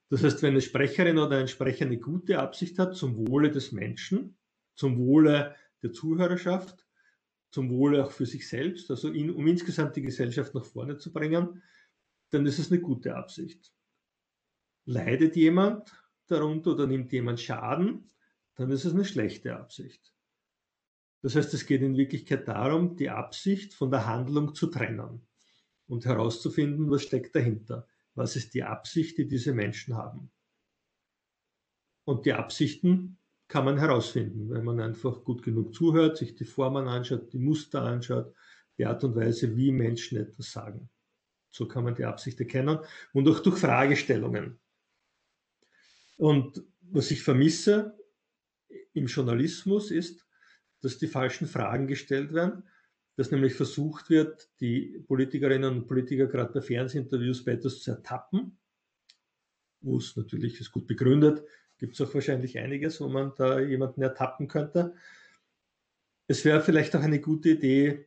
[0.09, 3.73] Das heißt, wenn eine Sprecherin oder ein Sprecher eine gute Absicht hat zum Wohle des
[3.73, 4.39] Menschen,
[4.77, 6.87] zum Wohle der Zuhörerschaft,
[7.51, 11.13] zum Wohle auch für sich selbst, also in, um insgesamt die Gesellschaft nach vorne zu
[11.13, 11.63] bringen,
[12.31, 13.73] dann ist es eine gute Absicht.
[14.85, 15.93] Leidet jemand
[16.27, 18.11] darunter oder nimmt jemand Schaden,
[18.57, 20.13] dann ist es eine schlechte Absicht.
[21.23, 25.27] Das heißt, es geht in Wirklichkeit darum, die Absicht von der Handlung zu trennen
[25.87, 27.87] und herauszufinden, was steckt dahinter.
[28.15, 30.31] Was ist die Absicht, die diese Menschen haben?
[32.05, 33.19] Und die Absichten
[33.49, 37.83] kann man herausfinden, wenn man einfach gut genug zuhört, sich die Formen anschaut, die Muster
[37.83, 38.35] anschaut,
[38.79, 40.89] die Art und Weise, wie Menschen etwas sagen.
[41.51, 42.79] So kann man die Absicht erkennen
[43.13, 44.59] und auch durch Fragestellungen.
[46.19, 47.99] Und was ich vermisse
[48.93, 50.27] im Journalismus ist,
[50.83, 52.65] dass die falschen Fragen gestellt werden
[53.17, 58.59] dass nämlich versucht wird, die Politikerinnen und Politiker gerade bei Fernsehinterviews bei etwas zu ertappen,
[59.81, 61.43] wo es natürlich ist gut begründet,
[61.79, 64.95] gibt es auch wahrscheinlich einiges, wo man da jemanden ertappen könnte.
[66.27, 68.07] Es wäre vielleicht auch eine gute Idee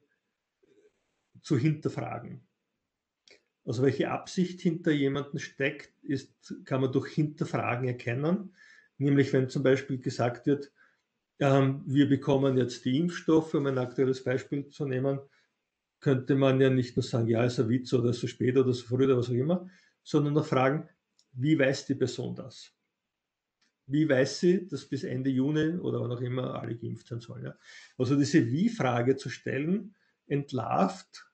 [1.41, 2.41] zu hinterfragen.
[3.65, 8.55] Also welche Absicht hinter jemanden steckt, ist, kann man durch Hinterfragen erkennen.
[8.97, 10.71] Nämlich wenn zum Beispiel gesagt wird,
[11.39, 15.19] ähm, wir bekommen jetzt die Impfstoffe, um ein aktuelles Beispiel zu nehmen,
[15.99, 18.85] könnte man ja nicht nur sagen, ja, ist ein Witz oder so spät oder so
[18.85, 19.69] früh oder was auch immer,
[20.03, 20.89] sondern noch fragen,
[21.33, 22.73] wie weiß die Person das?
[23.91, 27.45] Wie weiß sie, dass bis Ende Juni oder wann auch immer alle geimpft sein sollen?
[27.45, 27.55] Ja?
[27.97, 29.95] Also diese Wie-Frage zu stellen,
[30.27, 31.25] entlarvt,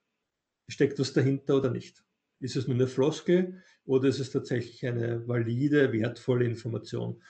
[0.67, 2.03] steckt was dahinter oder nicht.
[2.39, 7.21] Ist es nur eine Floskel oder ist es tatsächlich eine valide, wertvolle Information?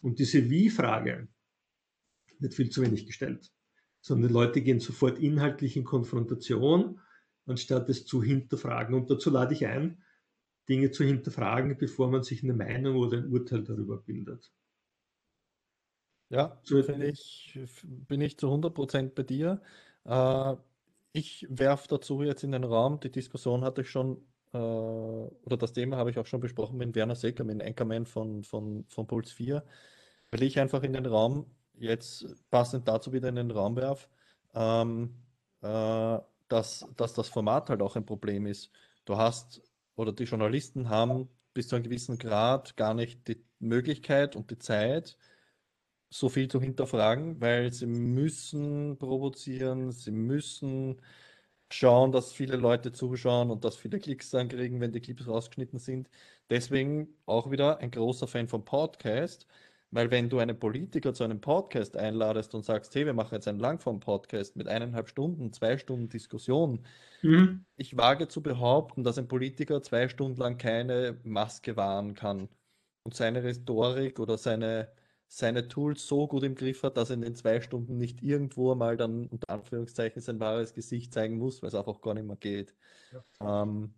[0.00, 1.28] Und diese Wie-Frage,
[2.40, 3.52] wird viel zu wenig gestellt.
[4.00, 7.00] Sondern die Leute gehen sofort inhaltlich in Konfrontation,
[7.46, 8.94] anstatt es zu hinterfragen.
[8.94, 10.02] Und dazu lade ich ein,
[10.68, 14.52] Dinge zu hinterfragen, bevor man sich eine Meinung oder ein Urteil darüber bildet.
[16.30, 19.60] Ja, so ich, bin ich zu 100% bei dir.
[20.04, 20.54] Äh,
[21.12, 24.18] ich werfe dazu jetzt in den Raum, die Diskussion hatte ich schon,
[24.52, 28.44] äh, oder das Thema habe ich auch schon besprochen mit Werner Secker, mit Anchorman von,
[28.44, 29.64] von, von Puls 4,
[30.30, 31.46] weil ich einfach in den Raum
[31.78, 34.08] jetzt passend dazu wieder in den Raum werfe,
[34.54, 35.16] ähm,
[35.62, 38.70] äh, dass, dass das Format halt auch ein Problem ist.
[39.04, 39.62] Du hast
[39.96, 44.58] oder die Journalisten haben bis zu einem gewissen Grad gar nicht die Möglichkeit und die
[44.58, 45.16] Zeit,
[46.10, 51.00] so viel zu hinterfragen, weil sie müssen provozieren, sie müssen
[51.72, 55.78] schauen, dass viele Leute zuschauen und dass viele Klicks dann kriegen, wenn die Clips rausgeschnitten
[55.78, 56.10] sind.
[56.50, 59.46] Deswegen auch wieder ein großer Fan vom Podcast,
[59.92, 63.48] weil wenn du einen Politiker zu einem Podcast einladest und sagst, hey, wir machen jetzt
[63.48, 66.84] einen Langform-Podcast mit eineinhalb Stunden, zwei Stunden Diskussion,
[67.22, 67.64] mhm.
[67.76, 72.48] ich wage zu behaupten, dass ein Politiker zwei Stunden lang keine Maske wahren kann
[73.04, 74.92] und seine Rhetorik oder seine,
[75.32, 78.74] seine Tools so gut im Griff hat, dass er in den zwei Stunden nicht irgendwo
[78.74, 82.36] mal dann unter Anführungszeichen sein wahres Gesicht zeigen muss, weil es einfach gar nicht mehr
[82.36, 82.74] geht.
[83.12, 83.62] Ja.
[83.62, 83.94] Ähm,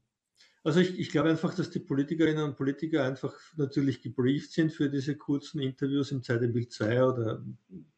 [0.63, 4.91] also ich, ich glaube einfach, dass die Politikerinnen und Politiker einfach natürlich gebrieft sind für
[4.91, 7.43] diese kurzen Interviews im Zeit im Bild 2 oder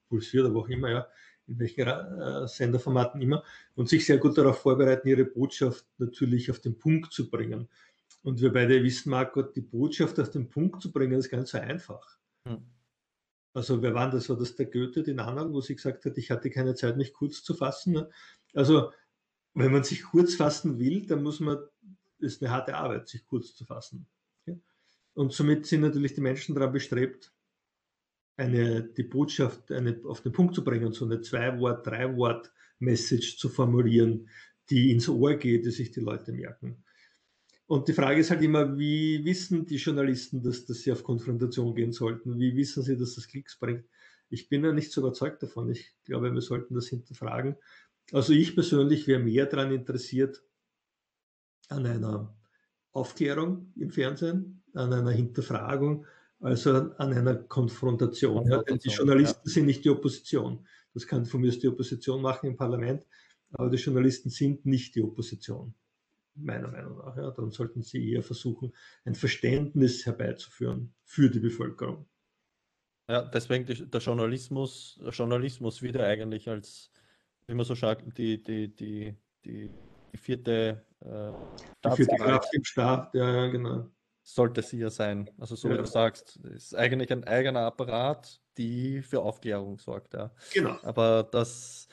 [0.09, 1.09] Puls 4 oder wo auch immer, ja,
[1.49, 3.43] in welchen äh, Senderformaten immer,
[3.75, 7.69] und sich sehr gut darauf vorbereiten, ihre Botschaft natürlich auf den Punkt zu bringen.
[8.23, 11.59] Und wir beide wissen, Marco, die Botschaft auf den Punkt zu bringen, ist ganz so
[11.59, 12.17] einfach.
[12.47, 12.74] Hm.
[13.55, 14.29] Also wer war das?
[14.29, 17.15] War das der Goethe, den anderen, wo sie gesagt hat, ich hatte keine Zeit, mich
[17.15, 17.95] kurz zu fassen?
[17.95, 18.11] Ne?
[18.53, 18.93] Also
[19.55, 21.59] wenn man sich kurz fassen will, dann muss man
[22.19, 24.07] ist eine harte Arbeit, sich kurz zu fassen.
[25.15, 27.33] Und somit sind natürlich die Menschen daran bestrebt,
[28.37, 34.29] eine, die Botschaft eine, auf den Punkt zu bringen, so eine Zwei-Wort-, Drei-Wort-Message zu formulieren,
[34.71, 36.83] die ins Ohr geht, die sich die Leute merken.
[37.67, 41.75] Und die Frage ist halt immer, wie wissen die Journalisten, dass, dass sie auf Konfrontation
[41.75, 42.39] gehen sollten?
[42.39, 43.85] Wie wissen sie, dass das Klicks bringt?
[44.29, 45.71] Ich bin ja nicht so überzeugt davon.
[45.71, 47.57] Ich glaube, wir sollten das hinterfragen.
[48.13, 50.43] Also ich persönlich wäre mehr daran interessiert,
[51.69, 52.37] an einer
[52.93, 56.07] Aufklärung im Fernsehen, an einer Hinterfragung,
[56.41, 58.47] also an einer Konfrontation.
[58.47, 59.53] Ja, denn die Journalisten ja.
[59.53, 60.67] sind nicht die Opposition.
[60.93, 63.07] Das kann von mir die Opposition machen im Parlament,
[63.53, 65.75] aber die Journalisten sind nicht die Opposition,
[66.35, 67.17] meiner Meinung nach.
[67.17, 67.31] Ja.
[67.31, 68.73] Darum sollten sie eher versuchen,
[69.05, 72.07] ein Verständnis herbeizuführen für die Bevölkerung.
[73.09, 76.91] Ja, deswegen der Journalismus, der Journalismus wieder eigentlich als,
[77.47, 79.71] wie man so sagt, die, die, die, die,
[80.13, 81.33] die vierte äh,
[81.85, 83.91] die vierte Kraft im Staat, ja, ja, genau.
[84.23, 85.31] Sollte sie ja sein.
[85.39, 85.75] Also so ja.
[85.75, 90.31] wie du sagst, ist eigentlich ein eigener Apparat, die für Aufklärung sorgt, ja.
[90.55, 90.79] Genau.
[90.83, 91.89] Aber das,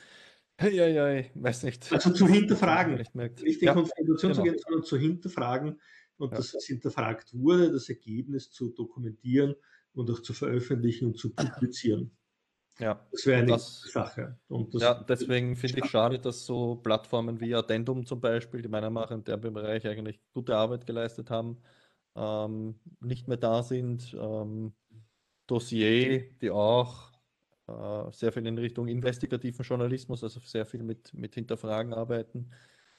[0.69, 1.91] ja, ja, weiß nicht.
[1.91, 4.33] Also zu hinterfragen, nicht, nicht in ja, Konfrontation genau.
[4.33, 5.81] zu gehen, sondern zu hinterfragen
[6.17, 6.37] und ja.
[6.37, 9.55] dass es hinterfragt wurde, das Ergebnis zu dokumentieren
[9.93, 12.11] und auch zu veröffentlichen und zu publizieren.
[12.79, 14.39] Ja, das wäre eine das, Sache.
[14.73, 19.09] Ja, deswegen finde ich schade, dass so Plattformen wie Addendum zum Beispiel, die meiner Meinung
[19.09, 21.61] nach in dem Bereich eigentlich gute Arbeit geleistet haben,
[22.15, 24.15] ähm, nicht mehr da sind.
[24.19, 24.73] Ähm,
[25.47, 27.10] Dossier, die auch
[28.11, 32.51] sehr viel in Richtung investigativen Journalismus, also sehr viel mit, mit Hinterfragen arbeiten.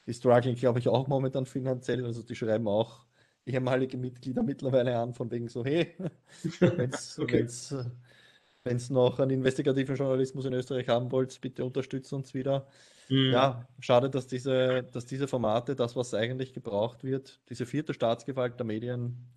[0.06, 2.04] Die struggling, glaube ich, auch momentan finanziell.
[2.04, 3.06] Also die schreiben auch
[3.46, 5.94] ehemalige Mitglieder mittlerweile an, von wegen so, hey,
[6.61, 7.46] wenn es okay.
[8.64, 12.68] Wenn es noch einen investigativen Journalismus in Österreich haben wollt, bitte unterstützt uns wieder.
[13.08, 13.32] Mhm.
[13.32, 18.61] Ja, schade, dass diese, dass diese Formate, das, was eigentlich gebraucht wird, diese vierte Staatsgewalt
[18.61, 19.32] der Medien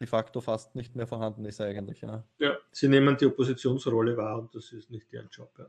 [0.00, 2.00] de facto fast nicht mehr vorhanden ist eigentlich.
[2.00, 5.52] Ja, ja sie nehmen die Oppositionsrolle wahr und das ist nicht deren Job.
[5.58, 5.68] Ja.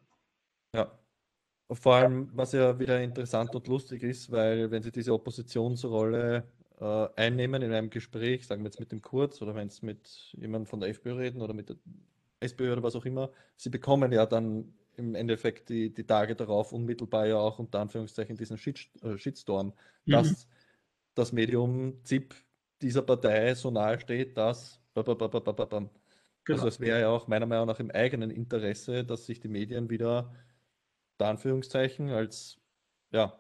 [0.74, 1.76] ja.
[1.76, 6.46] vor allem, was ja wieder interessant und lustig ist, weil wenn sie diese Oppositionsrolle
[6.80, 10.34] äh, einnehmen in einem Gespräch, sagen wir jetzt mit dem Kurz oder wenn es mit
[10.34, 11.76] jemandem von der FPÖ reden oder mit der
[12.40, 16.72] SPÖ oder was auch immer, sie bekommen ja dann im Endeffekt die, die Tage darauf
[16.72, 19.74] unmittelbar ja auch unter Anführungszeichen diesen Shit, äh, Shitstorm,
[20.06, 20.12] mhm.
[20.12, 20.48] dass
[21.16, 22.34] das Medium ZIP
[22.82, 24.82] dieser Partei so nahe steht, dass
[26.44, 26.58] Genau.
[26.58, 29.90] Also es wäre ja auch meiner Meinung nach im eigenen Interesse, dass sich die Medien
[29.90, 30.34] wieder,
[31.20, 32.60] Anführungszeichen, als
[33.12, 33.40] ja,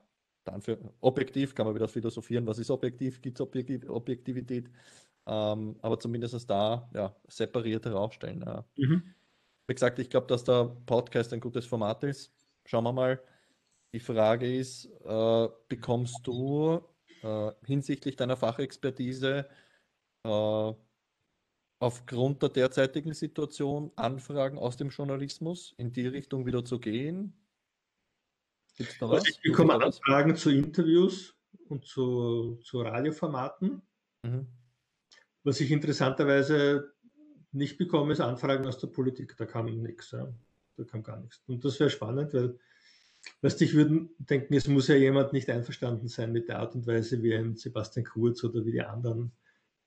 [0.59, 4.69] für, objektiv kann man wieder philosophieren, was ist objektiv, gibt es Objektiv, Objektivität,
[5.25, 8.43] ähm, aber zumindest da ja, separiert herausstellen.
[8.45, 8.65] Ja.
[8.77, 9.15] Mhm.
[9.67, 12.31] Wie gesagt, ich glaube, dass der Podcast ein gutes Format ist.
[12.65, 13.21] Schauen wir mal.
[13.93, 16.81] Die Frage ist, äh, bekommst du
[17.23, 19.47] äh, hinsichtlich deiner Fachexpertise
[20.23, 20.73] äh,
[21.79, 27.33] aufgrund der derzeitigen Situation Anfragen aus dem Journalismus in die Richtung wieder zu gehen?
[28.77, 29.19] Gibt's da was?
[29.19, 31.35] Also ich bekomme Anfragen zu Interviews
[31.69, 33.81] und zu, zu Radioformaten.
[34.23, 34.47] Mhm.
[35.43, 36.93] Was ich interessanterweise
[37.51, 39.35] nicht bekomme, ist Anfragen aus der Politik.
[39.37, 40.11] Da kam nichts.
[40.11, 40.31] Ja.
[40.77, 41.41] Da kam gar nichts.
[41.47, 42.57] Und das wäre spannend, weil
[43.41, 46.87] weißt, ich würde denken, es muss ja jemand nicht einverstanden sein mit der Art und
[46.87, 49.31] Weise, wie ein Sebastian Kurz oder wie die anderen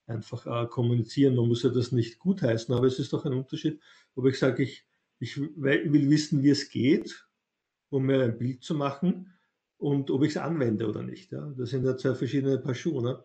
[0.07, 1.35] einfach äh, kommunizieren.
[1.35, 3.81] Man muss ja das nicht gutheißen, aber es ist doch ein Unterschied,
[4.15, 4.85] ob ich sage, ich,
[5.19, 7.27] ich will wissen, wie es geht,
[7.89, 9.33] um mir ein Bild zu machen
[9.77, 11.31] und ob ich es anwende oder nicht.
[11.31, 11.53] Ja?
[11.57, 13.03] Das sind ja zwei verschiedene Paar Schuhe.
[13.03, 13.23] Ne?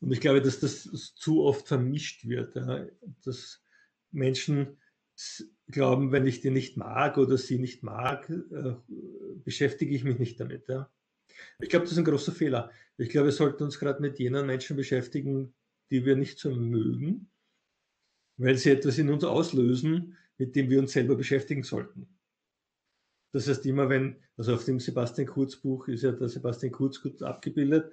[0.00, 2.86] Und ich glaube, dass das zu oft vermischt wird, ja?
[3.24, 3.62] dass
[4.10, 4.78] Menschen
[5.68, 8.74] glauben, wenn ich die nicht mag oder sie nicht mag, äh,
[9.44, 10.68] beschäftige ich mich nicht damit.
[10.68, 10.90] Ja?
[11.58, 12.70] Ich glaube, das ist ein großer Fehler.
[12.98, 15.54] Ich glaube, wir sollten uns gerade mit jenen Menschen beschäftigen,
[15.90, 17.30] die wir nicht so mögen,
[18.36, 22.08] weil sie etwas in uns auslösen, mit dem wir uns selber beschäftigen sollten.
[23.32, 27.00] Das heißt, immer wenn, also auf dem Sebastian Kurz Buch ist ja der Sebastian Kurz
[27.00, 27.92] gut abgebildet,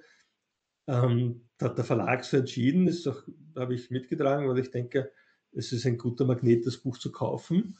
[0.86, 3.06] ähm, hat der Verlag so entschieden, das
[3.56, 5.10] habe ich mitgetragen, weil ich denke,
[5.56, 7.76] es ist ein guter Magnet, das Buch zu kaufen.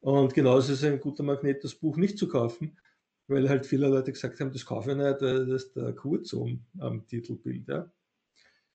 [0.00, 2.78] Und genauso ist es ein guter Magnet, das Buch nicht zu kaufen,
[3.26, 7.06] weil halt viele Leute gesagt haben, das kaufe ich nicht, das ist der Kurzum am
[7.06, 7.68] Titelbild.
[7.68, 7.90] Ja.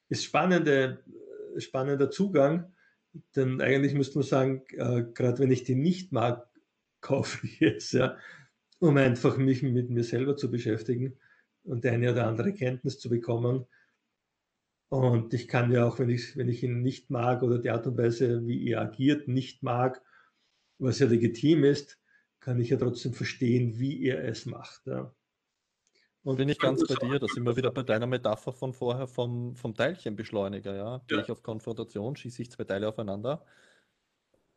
[0.09, 1.03] Ist spannende,
[1.57, 2.73] spannender Zugang,
[3.35, 6.47] denn eigentlich müsste man sagen, äh, gerade wenn ich die nicht mag,
[7.01, 8.17] kaufe ich es, ja,
[8.79, 11.17] um einfach mich mit mir selber zu beschäftigen
[11.63, 13.65] und eine oder andere Kenntnis zu bekommen.
[14.93, 17.87] Und ich kann ja auch, wenn ich, wenn ich ihn nicht mag oder die Art
[17.87, 19.99] und Weise, wie er agiert, nicht mag,
[20.77, 21.99] was ja legitim ist,
[22.39, 24.85] kann ich ja trotzdem verstehen, wie er es macht.
[24.85, 25.11] Ja.
[26.21, 29.07] Und bin ich ganz bei dir, da sind wir wieder bei deiner Metapher von vorher
[29.07, 31.01] vom, vom Teilchenbeschleuniger, ja.
[31.07, 31.23] Gehe ja.
[31.23, 33.43] ich auf Konfrontation, schieße ich zwei Teile aufeinander,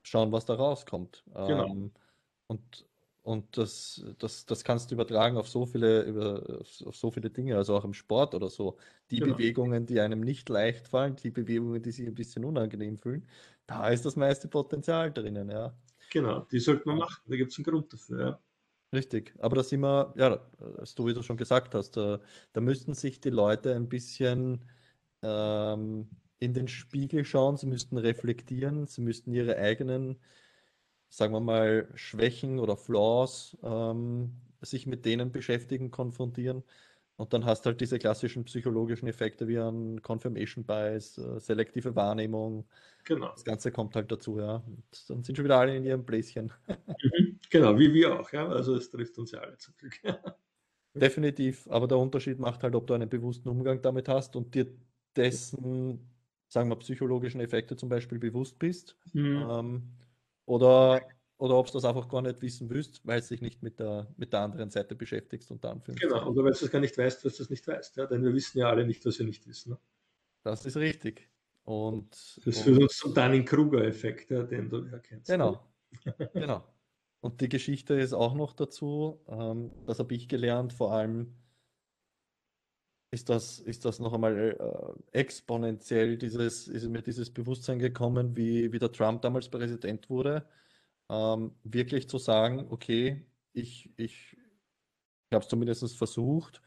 [0.03, 1.25] schauen, was da rauskommt.
[1.33, 1.67] Genau.
[1.67, 1.93] Ähm,
[2.47, 2.87] und
[3.27, 7.57] und das, das, das kannst du übertragen auf so viele, über, auf so viele Dinge,
[7.57, 8.79] also auch im Sport oder so.
[9.11, 9.35] Die genau.
[9.35, 13.27] Bewegungen, die einem nicht leicht fallen, die Bewegungen, die sich ein bisschen unangenehm fühlen,
[13.67, 15.77] da ist das meiste Potenzial drinnen, ja.
[16.13, 18.21] Genau, die sollte man machen, da gibt es einen Grund dafür.
[18.21, 18.41] Ja.
[18.95, 20.41] Richtig, aber da sind wir, ja,
[20.79, 22.21] als du wieder schon gesagt hast, da,
[22.53, 24.65] da müssten sich die Leute ein bisschen
[25.23, 26.09] ähm,
[26.39, 30.21] in den Spiegel schauen, sie müssten reflektieren, sie müssten ihre eigenen,
[31.09, 36.65] sagen wir mal, Schwächen oder Flaws ähm, sich mit denen beschäftigen, konfrontieren
[37.17, 41.97] und dann hast du halt diese klassischen psychologischen Effekte wie ein Confirmation Bias, äh, selektive
[41.97, 42.67] Wahrnehmung.
[43.05, 43.31] Genau.
[43.31, 44.57] Das Ganze kommt halt dazu, ja.
[44.57, 46.53] Und dann sind schon wieder alle in ihrem Bläschen.
[47.03, 47.39] Mhm.
[47.51, 48.49] Genau, wie wir auch, ja.
[48.49, 50.01] Also es trifft uns ja alle zum Glück.
[50.95, 54.67] Definitiv, aber der Unterschied macht halt, ob du einen bewussten Umgang damit hast und dir
[55.15, 56.11] dessen,
[56.49, 58.97] sagen wir, psychologischen Effekte zum Beispiel bewusst bist.
[59.13, 59.47] Mhm.
[59.49, 59.83] Ähm,
[60.47, 61.03] oder
[61.39, 64.07] oder ob du das einfach gar nicht wissen willst, weil du dich nicht mit der,
[64.17, 65.51] mit der anderen Seite beschäftigst.
[65.51, 67.97] Und dann genau, oder weil du es gar nicht weißt, dass du es nicht weißt.
[67.97, 68.07] Ja?
[68.07, 69.73] Denn wir wissen ja alle nicht, was wir nicht wissen.
[69.73, 69.79] Ne?
[70.43, 71.29] Das ist richtig.
[71.65, 75.29] Und, das führt uns zum Dunning-Kruger-Effekt, ja, den du erkennst.
[75.29, 75.61] Genau.
[76.33, 76.65] genau.
[77.21, 81.35] Und die Geschichte ist auch noch dazu, ähm, das habe ich gelernt, vor allem
[83.11, 84.57] ist das, ist das noch einmal
[85.13, 90.47] äh, exponentiell, dieses, ist mir dieses Bewusstsein gekommen, wie, wie der Trump damals Präsident wurde
[91.09, 94.37] ähm, wirklich zu sagen, okay, ich, ich
[95.33, 96.61] habe es zumindest versucht,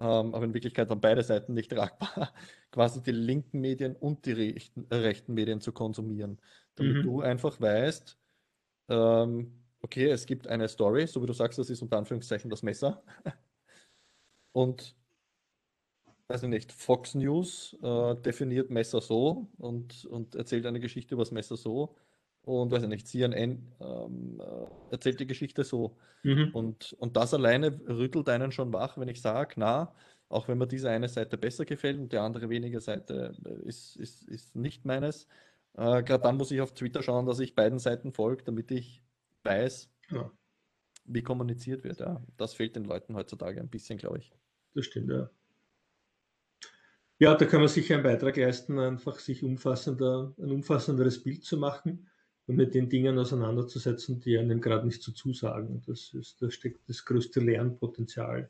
[0.00, 2.32] ähm, aber in Wirklichkeit haben beide Seiten nicht tragbar,
[2.70, 6.40] quasi die linken Medien und die rechten, äh, rechten Medien zu konsumieren.
[6.76, 7.02] Damit mhm.
[7.02, 8.18] du einfach weißt,
[8.88, 12.62] ähm, okay, es gibt eine Story, so wie du sagst, das ist unter Anführungszeichen das
[12.62, 13.02] Messer.
[14.52, 14.96] und
[16.30, 21.24] weiß ich nicht, Fox News äh, definiert Messer so und, und erzählt eine Geschichte über
[21.24, 21.96] das Messer so
[22.42, 25.96] und weiß ich nicht, CNN ähm, äh, erzählt die Geschichte so.
[26.22, 26.50] Mhm.
[26.52, 29.92] Und, und das alleine rüttelt einen schon wach, wenn ich sage, na,
[30.28, 33.96] auch wenn mir diese eine Seite besser gefällt und die andere weniger Seite äh, ist,
[33.96, 35.26] ist, ist nicht meines.
[35.74, 39.02] Äh, Gerade dann muss ich auf Twitter schauen, dass ich beiden Seiten folge, damit ich
[39.42, 40.30] weiß, ja.
[41.04, 41.98] wie kommuniziert wird.
[41.98, 42.22] Ja.
[42.36, 44.32] Das fehlt den Leuten heutzutage ein bisschen, glaube ich.
[44.74, 45.28] Das stimmt, ja.
[47.22, 51.58] Ja, da kann man sicher einen Beitrag leisten, einfach sich umfassender, ein umfassenderes Bild zu
[51.58, 52.08] machen
[52.46, 55.82] und mit den Dingen auseinanderzusetzen, die einem gerade nicht so zusagen.
[55.86, 58.48] Das ist, da steckt das größte Lernpotenzial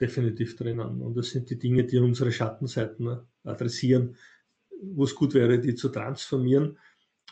[0.00, 1.00] definitiv drinnen.
[1.00, 4.16] Und das sind die Dinge, die unsere Schattenseiten adressieren,
[4.82, 6.76] wo es gut wäre, die zu transformieren,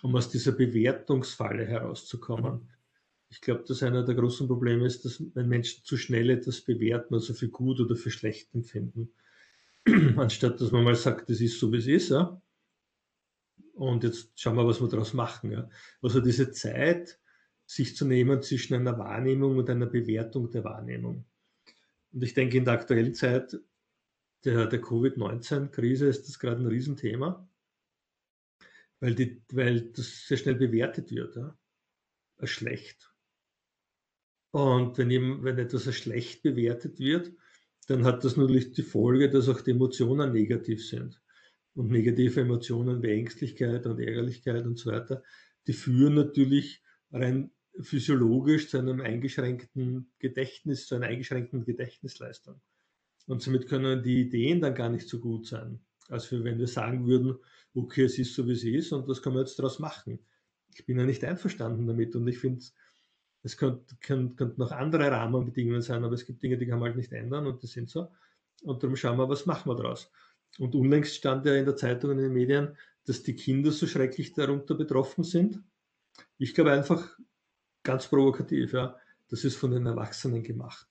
[0.03, 2.71] um aus dieser Bewertungsfalle herauszukommen.
[3.31, 7.15] Ich glaube, dass einer der großen Probleme ist, dass wenn Menschen zu schnell etwas bewerten,
[7.15, 9.11] also für gut oder für schlecht empfinden,
[10.17, 12.11] anstatt dass man mal sagt, das ist so, wie es ist.
[12.11, 12.41] Ja?
[13.75, 15.51] Und jetzt schauen wir, was wir daraus machen.
[15.51, 15.69] Ja?
[16.01, 17.19] Also diese Zeit,
[17.67, 21.25] sich zu nehmen zwischen einer Wahrnehmung und einer Bewertung der Wahrnehmung.
[22.13, 23.59] Und ich denke, in der aktuellen Zeit
[24.45, 27.49] der, der Covid-19-Krise ist das gerade ein Riesenthema,
[29.01, 31.59] weil, die, weil das sehr schnell bewertet wird ja,
[32.37, 33.11] als schlecht.
[34.51, 37.33] Und wenn, eben, wenn etwas als schlecht bewertet wird,
[37.87, 41.21] dann hat das natürlich die Folge, dass auch die Emotionen negativ sind.
[41.75, 45.23] Und negative Emotionen wie Ängstlichkeit und Ärgerlichkeit und so weiter,
[45.67, 52.61] die führen natürlich rein physiologisch zu einem eingeschränkten Gedächtnis, zu einer eingeschränkten Gedächtnisleistung.
[53.27, 57.07] Und somit können die Ideen dann gar nicht so gut sein, als wenn wir sagen
[57.07, 57.37] würden,
[57.75, 60.21] okay, es ist so, wie es ist und was kann man jetzt daraus machen?
[60.75, 62.75] Ich bin ja nicht einverstanden damit und ich finde, es
[63.57, 66.97] könnten könnt, könnt noch andere Rahmenbedingungen sein, aber es gibt Dinge, die kann man halt
[66.97, 68.11] nicht ändern und die sind so.
[68.63, 70.11] Und darum schauen wir, was machen wir daraus.
[70.59, 73.87] Und unlängst stand ja in der Zeitung und in den Medien, dass die Kinder so
[73.87, 75.63] schrecklich darunter betroffen sind.
[76.39, 77.19] Ich glaube einfach,
[77.83, 78.97] ganz provokativ, ja,
[79.29, 80.89] das ist von den Erwachsenen gemacht.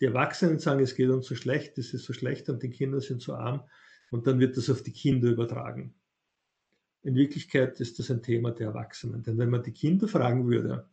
[0.00, 3.00] Die Erwachsenen sagen, es geht uns so schlecht, es ist so schlecht und die Kinder
[3.00, 3.62] sind so arm
[4.10, 5.94] und dann wird das auf die Kinder übertragen.
[7.02, 10.88] In Wirklichkeit ist das ein Thema der Erwachsenen, denn wenn man die Kinder fragen würde,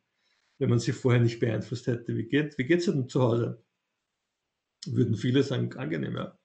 [0.61, 3.63] wenn man sie vorher nicht beeinflusst hätte, wie geht wie geht's denn zu Hause?
[4.85, 6.37] Würden viele sagen, angenehm, ja.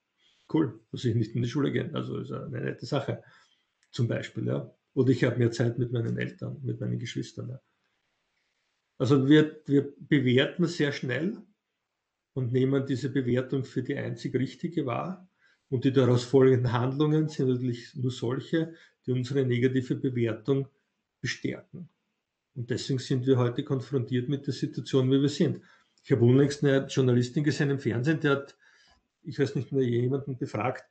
[0.51, 1.95] Cool, dass ich nicht in die Schule gehe.
[1.95, 3.23] Also ist eine nette Sache.
[3.91, 4.75] Zum Beispiel, ja.
[4.95, 7.51] Oder ich habe mehr Zeit mit meinen Eltern, mit meinen Geschwistern.
[7.51, 7.61] Ja.
[8.97, 11.37] Also wir, wir bewerten sehr schnell
[12.33, 15.29] und nehmen diese Bewertung für die einzig richtige wahr.
[15.69, 18.73] Und die daraus folgenden Handlungen sind natürlich nur solche,
[19.05, 20.69] die unsere negative Bewertung
[21.21, 21.91] bestärken.
[22.57, 25.63] Und deswegen sind wir heute konfrontiert mit der Situation, wie wir sind.
[26.03, 28.57] Ich habe unlängst eine Journalistin gesehen im Fernsehen, die hat,
[29.23, 30.85] ich weiß nicht mehr, jemanden befragt,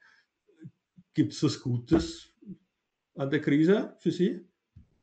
[1.15, 2.31] gibt es was Gutes
[3.15, 4.47] an der Krise für Sie?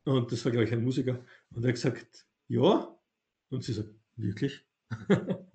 [0.05, 1.25] Und das war, glaube ich, ein Musiker.
[1.51, 2.97] Und er hat gesagt, ja.
[3.51, 4.65] Und sie sagt, wirklich?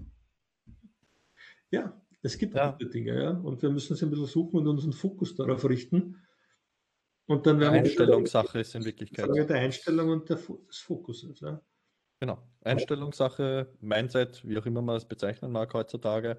[1.72, 2.72] ja, es gibt ja.
[2.72, 3.32] gute Dinge, ja.
[3.32, 6.22] Und wir müssen sie ein bisschen suchen und unseren Fokus darauf richten.
[7.28, 9.26] Und dann werden Einstellungssache ist in Wirklichkeit.
[9.26, 11.62] Frage der Einstellung und der, des Fokuses, ja.
[12.20, 12.42] Genau.
[12.64, 16.38] Einstellungssache, Mindset, wie auch immer man es bezeichnen mag heutzutage.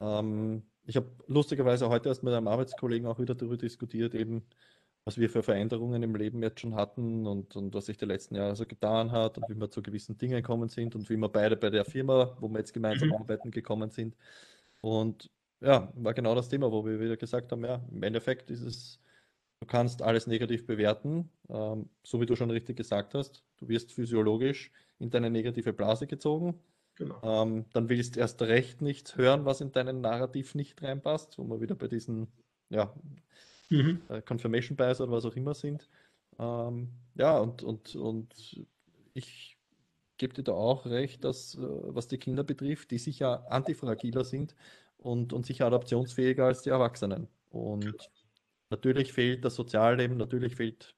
[0.00, 4.46] Ähm, ich habe lustigerweise heute erst mit einem Arbeitskollegen auch wieder darüber diskutiert, eben
[5.04, 8.34] was wir für Veränderungen im Leben jetzt schon hatten und, und was sich die letzten
[8.34, 11.28] Jahre so getan hat und wie wir zu gewissen Dingen gekommen sind und wie wir
[11.28, 13.14] beide bei der Firma, wo wir jetzt gemeinsam mhm.
[13.16, 14.14] arbeiten, gekommen sind.
[14.82, 18.62] Und ja, war genau das Thema, wo wir wieder gesagt haben, ja, im Endeffekt ist
[18.62, 19.00] es,
[19.60, 23.44] du kannst alles negativ bewerten, ähm, so wie du schon richtig gesagt hast.
[23.58, 26.58] Du wirst physiologisch in deine negative Blase gezogen.
[26.96, 27.20] Genau.
[27.22, 31.44] Ähm, dann willst du erst recht nichts hören, was in deinen Narrativ nicht reinpasst, wo
[31.44, 32.28] wir wieder bei diesen
[32.68, 32.94] ja,
[33.68, 34.02] mhm.
[34.08, 35.88] äh, Confirmation Bias oder was auch immer sind.
[36.38, 38.66] Ähm, ja, und, und, und
[39.14, 39.58] ich
[40.16, 44.54] gebe dir da auch recht, dass, äh, was die Kinder betrifft, die sicher antifragiler sind
[44.98, 47.28] und, und sicher adaptionsfähiger als die Erwachsenen.
[47.50, 48.10] Und
[48.70, 50.96] natürlich fehlt das Sozialleben, natürlich fehlt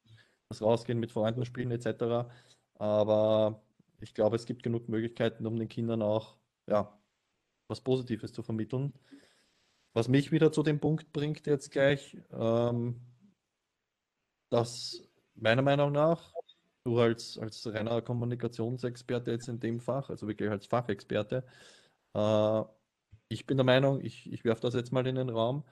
[0.49, 2.31] das Rausgehen mit Freunden spielen etc.
[2.75, 3.63] Aber
[4.01, 6.99] ich glaube, es gibt genug Möglichkeiten, um den Kindern auch ja,
[7.69, 8.93] was Positives zu vermitteln.
[9.95, 13.01] Was mich wieder zu dem Punkt bringt jetzt gleich, ähm,
[14.51, 15.03] dass
[15.35, 16.33] meiner Meinung nach
[16.85, 21.45] du als, als reiner Kommunikationsexperte jetzt in dem Fach, also wirklich als Fachexperte,
[22.15, 22.63] äh,
[23.29, 25.65] ich bin der Meinung, ich, ich werfe das jetzt mal in den Raum,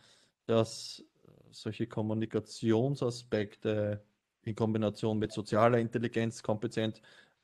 [0.47, 1.05] dass
[1.53, 4.03] solche Kommunikationsaspekte
[4.43, 7.01] in Kombination mit sozialer Intelligenz, Kompetenz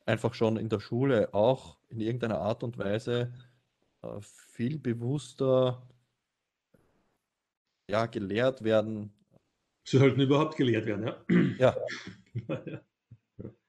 [0.07, 3.33] einfach schon in der Schule auch in irgendeiner Art und Weise
[4.03, 5.87] äh, viel bewusster
[7.89, 9.13] ja, gelehrt werden.
[9.85, 11.17] Sie sollten überhaupt gelehrt werden, ja.
[11.59, 11.77] Ja.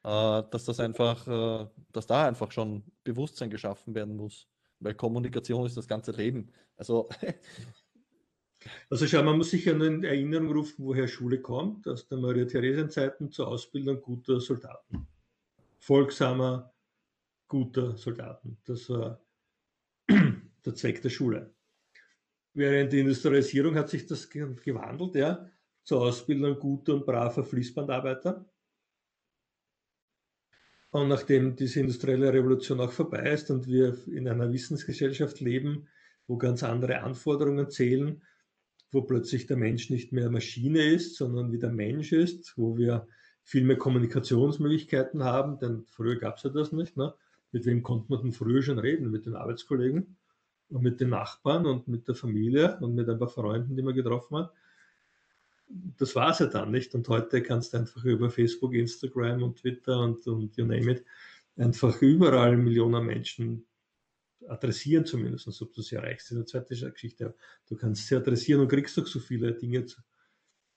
[0.04, 0.40] ja.
[0.40, 4.48] äh, dass das einfach, äh, dass da einfach schon Bewusstsein geschaffen werden muss.
[4.80, 6.52] Weil Kommunikation ist das ganze Leben.
[6.76, 7.10] Also
[8.90, 12.18] Also schau, man muss sich ja nur in Erinnerung rufen, woher Schule kommt, aus der
[12.18, 15.08] Maria-Theresien-Zeiten zur Ausbildung guter Soldaten.
[15.80, 16.74] Folgsamer,
[17.48, 18.58] guter Soldaten.
[18.66, 19.22] Das war
[20.10, 21.54] der Zweck der Schule.
[22.54, 25.50] Während der Industrialisierung hat sich das gewandelt, ja,
[25.84, 28.46] zur Ausbildung guter und braver Fließbandarbeiter.
[30.90, 35.88] Und nachdem diese industrielle Revolution auch vorbei ist und wir in einer Wissensgesellschaft leben,
[36.28, 38.24] wo ganz andere Anforderungen zählen,
[38.92, 43.08] wo plötzlich der Mensch nicht mehr Maschine ist, sondern wie der Mensch ist, wo wir
[43.44, 46.98] viel mehr Kommunikationsmöglichkeiten haben, denn früher gab es ja das nicht.
[46.98, 47.14] Ne?
[47.52, 49.10] Mit wem konnte man denn früher schon reden?
[49.10, 50.18] Mit den Arbeitskollegen
[50.70, 53.96] und mit den Nachbarn und mit der Familie und mit ein paar Freunden, die man
[53.96, 54.54] getroffen hat.
[55.98, 56.94] Das war es ja dann nicht.
[56.96, 61.06] Und heute kannst du einfach über Facebook, Instagram und Twitter und, und you name it
[61.58, 63.66] einfach überall Millionen Menschen
[64.50, 67.36] adressieren zumindest, ob du sie erreichst, ist eine zweite Geschichte.
[67.68, 70.02] Du kannst sie adressieren und kriegst doch so viele Dinge zu,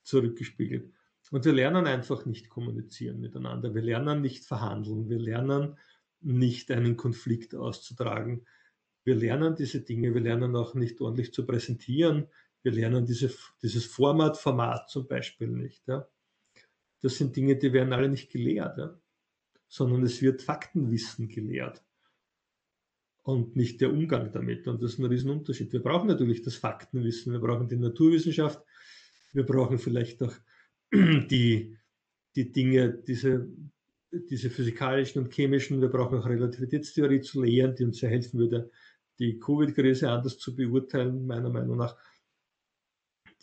[0.03, 0.93] zurückgespiegelt.
[1.31, 3.75] Und wir lernen einfach nicht kommunizieren miteinander.
[3.75, 5.09] Wir lernen nicht verhandeln.
[5.09, 5.79] Wir lernen
[6.21, 8.47] nicht einen Konflikt auszutragen.
[9.05, 10.13] Wir lernen diese Dinge.
[10.15, 12.27] Wir lernen auch nicht ordentlich zu präsentieren.
[12.63, 15.87] Wir lernen diese, dieses Format, Format zum Beispiel nicht.
[15.87, 16.09] Ja.
[17.01, 18.99] Das sind Dinge, die werden alle nicht gelehrt, ja.
[19.69, 21.83] sondern es wird Faktenwissen gelehrt
[23.31, 24.67] und nicht der Umgang damit.
[24.67, 25.73] Und das ist ein Riesenunterschied.
[25.73, 28.63] Wir brauchen natürlich das Faktenwissen, wir brauchen die Naturwissenschaft,
[29.33, 30.35] wir brauchen vielleicht auch
[30.93, 31.77] die,
[32.35, 33.49] die Dinge, diese,
[34.13, 38.71] diese physikalischen und chemischen, wir brauchen auch Relativitätstheorie zu lehren, die uns sehr helfen würde,
[39.19, 41.97] die Covid-Krise anders zu beurteilen, meiner Meinung nach.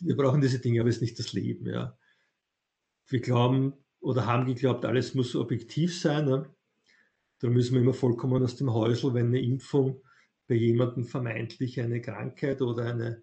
[0.00, 1.66] Wir brauchen diese Dinge, aber es ist nicht das Leben.
[1.66, 1.96] Ja.
[3.08, 6.28] Wir glauben oder haben geglaubt, alles muss objektiv sein.
[6.28, 6.54] Ja.
[7.40, 10.02] Da müssen wir immer vollkommen aus dem Häusl, wenn eine Impfung
[10.48, 13.22] bei jemandem vermeintlich eine Krankheit oder eine,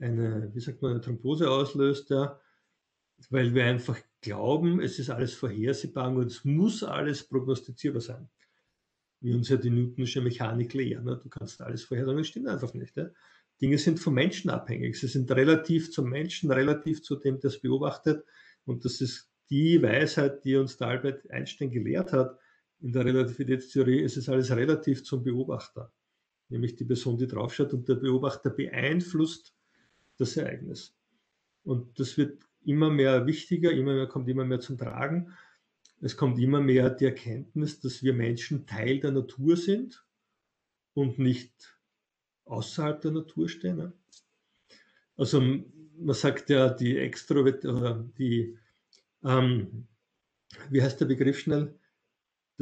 [0.00, 2.40] eine wie sagt man, eine Thrombose auslöst, ja,
[3.30, 8.28] weil wir einfach glauben, es ist alles vorhersehbar und es muss alles prognostizierbar sein.
[9.20, 11.04] Wie uns ja die Newtonische Mechanik lehren.
[11.04, 11.20] Ne?
[11.22, 12.96] Du kannst alles vorhersagen, das stimmt einfach nicht.
[12.96, 13.10] Ja?
[13.60, 14.98] Dinge sind vom Menschen abhängig.
[14.98, 18.24] Sie sind relativ zum Menschen, relativ zu dem, der es beobachtet.
[18.64, 22.38] Und das ist die Weisheit, die uns der Albert Einstein gelehrt hat,
[22.82, 25.92] in der Relativitätstheorie ist es alles relativ zum Beobachter,
[26.48, 29.54] nämlich die Person, die draufschaut und der Beobachter beeinflusst
[30.18, 30.94] das Ereignis.
[31.62, 35.32] Und das wird immer mehr wichtiger, immer mehr kommt immer mehr zum Tragen.
[36.00, 40.04] Es kommt immer mehr die Erkenntnis, dass wir Menschen Teil der Natur sind
[40.94, 41.78] und nicht
[42.44, 43.92] außerhalb der Natur stehen.
[45.16, 47.62] Also man sagt ja, die Extrovert
[48.18, 48.58] die,
[49.22, 49.86] ähm,
[50.70, 51.78] wie heißt der Begriff schnell?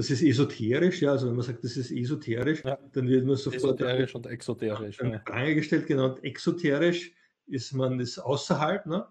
[0.01, 2.79] Das ist esoterisch, ja, also wenn man sagt, das ist esoterisch, ja.
[2.93, 5.53] dann wird man sofort esoterisch und exoterisch ja.
[5.53, 6.15] gestellt, genau.
[6.15, 7.13] Und exoterisch
[7.47, 9.07] ist man ist außerhalb, ne?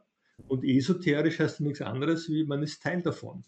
[0.48, 3.44] Und esoterisch heißt nichts anderes, wie man ist Teil davon.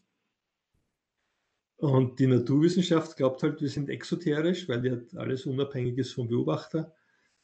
[1.77, 6.27] Und die Naturwissenschaft glaubt halt, wir sind exoterisch, weil die halt alles unabhängig ist vom
[6.27, 6.93] Beobachter,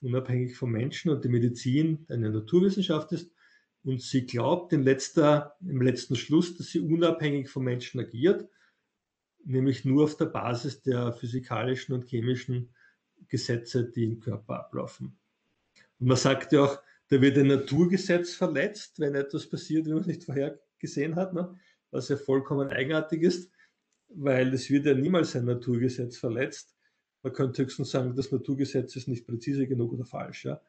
[0.02, 3.32] unabhängig vom Menschen und die Medizin eine Naturwissenschaft ist.
[3.84, 8.48] Und sie glaubt in letzter, im letzten Schluss, dass sie unabhängig vom Menschen agiert
[9.48, 12.70] nämlich nur auf der Basis der physikalischen und chemischen
[13.30, 15.18] Gesetze, die im Körper ablaufen.
[16.00, 20.02] Und man sagt ja auch, da wird ein Naturgesetz verletzt, wenn etwas passiert, wie man
[20.02, 21.58] es nicht vorhergesehen hat, ne?
[21.90, 23.52] was ja vollkommen eigenartig ist,
[24.10, 26.76] weil es wird ja niemals ein Naturgesetz verletzt.
[27.24, 30.46] Man könnte höchstens sagen, das Naturgesetz ist nicht präzise genug oder falsch.
[30.46, 30.62] Ja?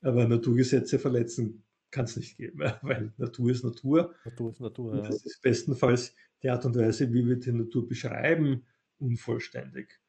[0.00, 1.62] Aber Naturgesetze verletzen
[1.92, 4.14] kann es nicht geben, weil Natur ist Natur.
[4.24, 4.96] Natur ist Natur.
[4.96, 5.02] Ja.
[5.02, 8.66] Das ist bestenfalls die Art und Weise, wie wir die Natur beschreiben,
[8.98, 10.00] unvollständig.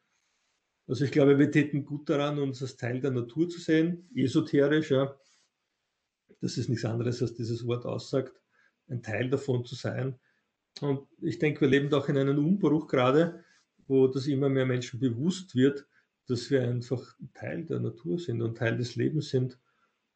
[0.87, 4.91] Also ich glaube, wir täten gut daran, uns als Teil der Natur zu sehen, esoterisch,
[4.91, 5.15] ja.
[6.41, 8.41] Das ist nichts anderes, als dieses Wort aussagt,
[8.87, 10.19] ein Teil davon zu sein.
[10.81, 13.43] Und ich denke, wir leben doch in einem Umbruch gerade,
[13.87, 15.85] wo das immer mehr Menschen bewusst wird,
[16.27, 19.59] dass wir einfach Teil der Natur sind und Teil des Lebens sind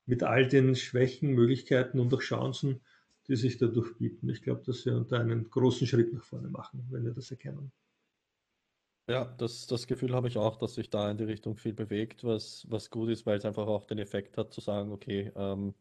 [0.07, 2.81] mit all den Schwächen, Möglichkeiten und auch Chancen,
[3.27, 4.29] die sich dadurch bieten.
[4.29, 7.71] Ich glaube, dass wir unter einen großen Schritt nach vorne machen, wenn wir das erkennen.
[9.09, 12.23] Ja, das, das Gefühl habe ich auch, dass sich da in die Richtung viel bewegt,
[12.23, 15.75] was, was gut ist, weil es einfach auch den Effekt hat zu sagen, okay, ähm,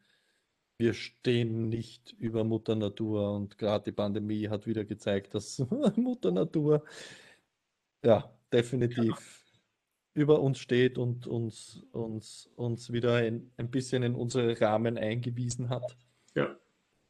[0.78, 5.58] wir stehen nicht über Mutter Natur und gerade die Pandemie hat wieder gezeigt, dass
[5.96, 6.84] Mutter Natur
[8.04, 9.45] ja definitiv
[10.16, 15.68] über uns steht und uns, uns, uns wieder ein, ein bisschen in unsere Rahmen eingewiesen
[15.68, 15.96] hat.
[16.34, 16.56] Ja.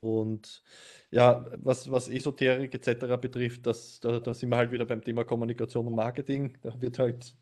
[0.01, 0.63] Und
[1.11, 3.17] ja, was, was Esoterik etc.
[3.21, 6.59] betrifft, das, da, da sind wir halt wieder beim Thema Kommunikation und Marketing.
[6.63, 7.35] Da wird halt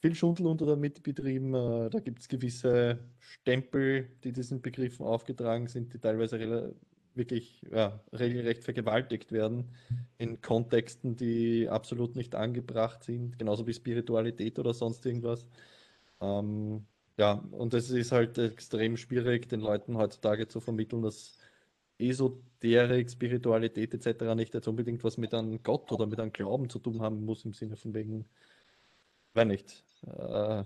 [0.00, 1.54] viel Schundel unter damit betrieben.
[1.54, 6.74] Äh, da gibt es gewisse Stempel, die diesen Begriffen aufgetragen sind, die teilweise
[7.14, 9.70] wirklich ja, regelrecht vergewaltigt werden
[10.18, 15.46] in Kontexten, die absolut nicht angebracht sind, genauso wie Spiritualität oder sonst irgendwas.
[16.20, 16.86] Ähm,
[17.18, 21.38] ja, und es ist halt extrem schwierig, den Leuten heutzutage zu vermitteln, dass
[21.98, 24.34] Esoterik, Spiritualität etc.
[24.34, 27.44] nicht jetzt unbedingt was mit einem Gott oder mit einem Glauben zu tun haben muss,
[27.44, 28.26] im Sinne von wegen,
[29.34, 29.84] wenn nicht.
[30.06, 30.64] Äh,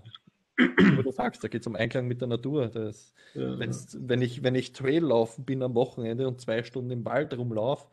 [0.57, 2.67] wie du sagst, da geht es um Einklang mit der Natur.
[2.67, 3.59] Das, ja.
[3.59, 7.87] wenn, ich, wenn ich Trail laufen bin am Wochenende und zwei Stunden im Wald rumlaufe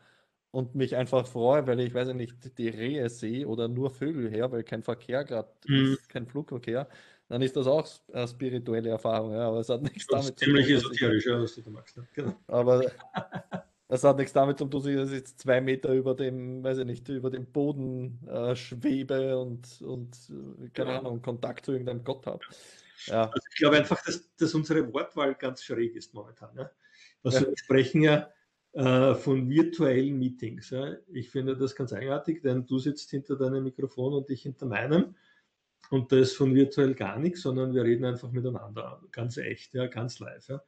[0.51, 4.51] und mich einfach freue, weil ich weiß nicht, die Rehe sehe oder nur Vögel her,
[4.51, 5.93] weil kein Verkehr gerade mhm.
[5.93, 6.87] ist, kein Flugverkehr,
[7.27, 9.33] dann ist das auch eine spirituelle Erfahrung.
[9.33, 10.37] Ja, aber es hat nichts damit zu tun.
[10.37, 11.97] Ziemlich esoterisch, ja, was du magst.
[11.97, 12.07] Ne?
[12.13, 12.35] Genau.
[12.47, 12.83] Aber
[13.87, 16.85] das hat nichts damit zu tun, dass ich jetzt zwei Meter über dem, weiß ich
[16.85, 20.99] nicht, über dem Boden äh, schwebe und, und äh, keine ja.
[20.99, 22.43] Ahnung, Kontakt zu irgendeinem Gott habe.
[23.05, 23.25] Ja.
[23.25, 26.55] Also ich glaube einfach, dass, dass unsere Wortwahl ganz schräg ist momentan.
[26.55, 26.69] Ne?
[27.23, 27.47] Also ja.
[27.47, 28.31] wir sprechen ja
[28.73, 30.71] äh, von virtuellen Meetings.
[30.71, 30.95] Ja?
[31.13, 35.15] Ich finde das ganz eigenartig, denn du sitzt hinter deinem Mikrofon und ich hinter meinem.
[35.91, 39.85] Und da ist von virtuell gar nichts, sondern wir reden einfach miteinander, ganz echt, ja,
[39.85, 40.47] ganz live.
[40.47, 40.61] Ja.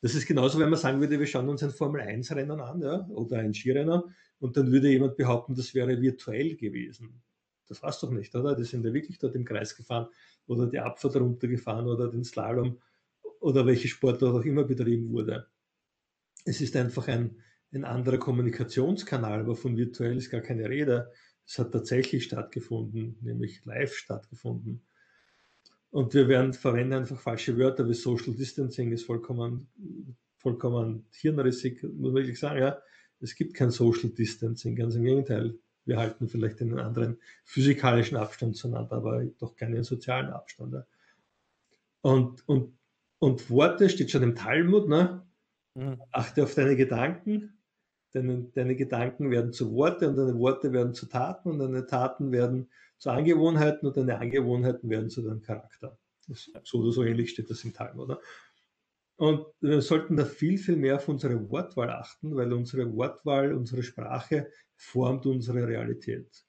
[0.00, 3.38] Das ist genauso, wenn man sagen würde, wir schauen uns ein Formel-1-Rennen an ja, oder
[3.38, 4.02] ein Skirennen
[4.38, 7.20] und dann würde jemand behaupten, das wäre virtuell gewesen.
[7.66, 8.54] Das war's doch nicht, oder?
[8.54, 10.08] Die sind ja wirklich dort im Kreis gefahren
[10.46, 12.78] oder die Abfahrt runtergefahren oder den Slalom
[13.40, 15.48] oder welche Sportart auch immer betrieben wurde.
[16.44, 17.42] Es ist einfach ein,
[17.72, 21.12] ein anderer Kommunikationskanal, aber von virtuell ist gar keine Rede.
[21.46, 24.82] Es hat tatsächlich stattgefunden, nämlich live stattgefunden.
[25.90, 29.68] Und wir werden verwenden einfach falsche Wörter wie Social Distancing ist vollkommen,
[30.36, 32.60] vollkommen hirnrissig, muss man wirklich sagen.
[32.60, 32.78] Ja,
[33.20, 35.58] es gibt kein Social Distancing, ganz im Gegenteil.
[35.84, 40.74] Wir halten vielleicht einen anderen physikalischen Abstand zueinander, aber doch keinen sozialen Abstand.
[40.74, 40.86] Ja.
[42.02, 42.76] Und, und,
[43.18, 45.26] und Worte steht schon im Talmud, ne?
[45.74, 46.02] Mhm.
[46.10, 47.57] achte auf deine Gedanken,
[48.12, 52.32] Deine, deine Gedanken werden zu Worte und deine Worte werden zu Taten und deine Taten
[52.32, 55.98] werden zu Angewohnheiten und deine Angewohnheiten werden zu deinem Charakter.
[56.64, 58.20] So oder so ähnlich steht das im Time, oder?
[59.16, 63.82] Und wir sollten da viel, viel mehr auf unsere Wortwahl achten, weil unsere Wortwahl, unsere
[63.82, 66.46] Sprache formt unsere Realität.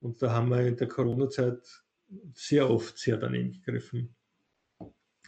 [0.00, 1.84] Und da haben wir in der Corona-Zeit
[2.34, 4.14] sehr oft sehr daneben gegriffen.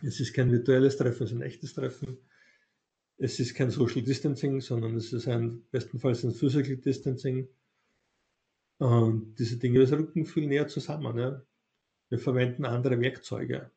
[0.03, 2.19] Es ist kein virtuelles Treffen, es ist ein echtes Treffen
[3.19, 7.49] es ist kein Social Distancing, sondern es ist ein bestenfalls ein Physical Distancing.
[8.79, 11.17] Und diese Dinge rücken viel näher zusammen.
[11.19, 11.43] Ja.
[12.09, 13.71] Wir verwenden andere Werkzeuge.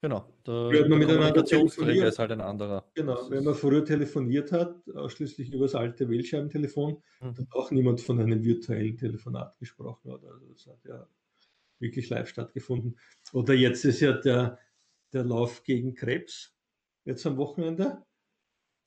[0.00, 2.90] Genau, der, der Kommunikationsträger ist halt ein anderer.
[2.94, 7.38] Genau, wenn man früher telefoniert hat, ausschließlich über das alte Wählscheibentelefon, mhm.
[7.38, 10.10] hat auch niemand von einem virtuellen Telefonat gesprochen.
[10.10, 10.32] Oder?
[10.32, 11.06] Also das hat ja
[11.78, 12.98] wirklich live stattgefunden.
[13.32, 14.58] Oder jetzt ist ja der,
[15.12, 16.52] der Lauf gegen Krebs,
[17.04, 18.02] jetzt am Wochenende.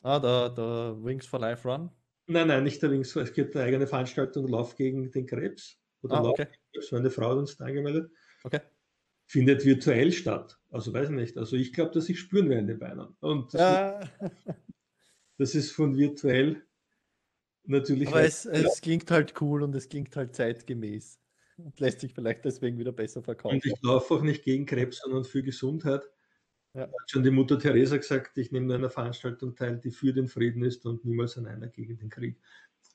[0.06, 1.90] Ah, der, der Wings for Life Run?
[2.28, 5.80] Nein, nein, nicht der Wings for Es gibt eine eigene Veranstaltung, Lauf gegen den Krebs.
[6.04, 6.46] Oder ah, Lauf okay.
[6.46, 8.12] gegen Krebs, meine Frau hat uns da angemeldet.
[8.44, 8.60] Okay.
[9.26, 10.60] Findet virtuell statt.
[10.70, 11.38] Also weiß ich nicht.
[11.40, 13.18] Also ich glaube, dass ich spüren werde in den Beinen.
[13.20, 14.00] Und das, ja.
[14.00, 14.12] ist,
[15.40, 16.62] das ist von virtuell
[17.64, 18.08] natürlich.
[18.08, 21.20] Aber es, es klingt halt cool und es klingt halt zeitgemäß.
[21.58, 23.56] Und lässt sich vielleicht deswegen wieder besser verkaufen.
[23.56, 26.08] Und ich laufe auch nicht gegen Krebs, sondern für Gesundheit.
[26.76, 26.82] Ja.
[26.82, 30.28] Hat schon die Mutter Teresa gesagt, ich nehme an einer Veranstaltung teil, die für den
[30.28, 32.38] Frieden ist und niemals an einer gegen den Krieg,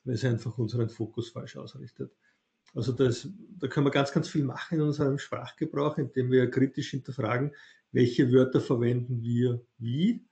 [0.03, 2.15] weil sie einfach unseren Fokus falsch ausrichtet.
[2.75, 3.27] Also das,
[3.57, 7.55] da können wir ganz, ganz viel machen in unserem Sprachgebrauch, indem wir kritisch hinterfragen,
[7.91, 10.23] welche Wörter verwenden wir wie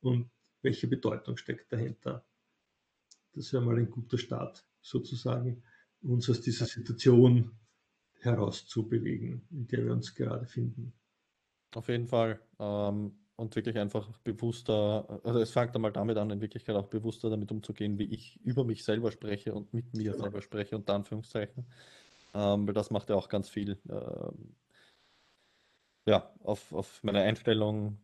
[0.00, 0.30] und
[0.62, 2.24] welche Bedeutung steckt dahinter.
[3.32, 5.64] Das wäre mal ein guter Start, sozusagen,
[6.00, 7.50] uns aus dieser Situation
[8.20, 10.92] herauszubewegen, in der wir uns gerade finden.
[11.74, 12.40] Auf jeden Fall.
[12.58, 17.30] Ähm, und wirklich einfach bewusster, also es fängt einmal damit an, in Wirklichkeit auch bewusster
[17.30, 21.66] damit umzugehen, wie ich über mich selber spreche und mit mir selber spreche, unter Anführungszeichen.
[22.32, 23.78] Ähm, weil das macht ja auch ganz viel.
[23.88, 24.54] Ähm,
[26.06, 27.98] ja, auf, auf meine Einstellung,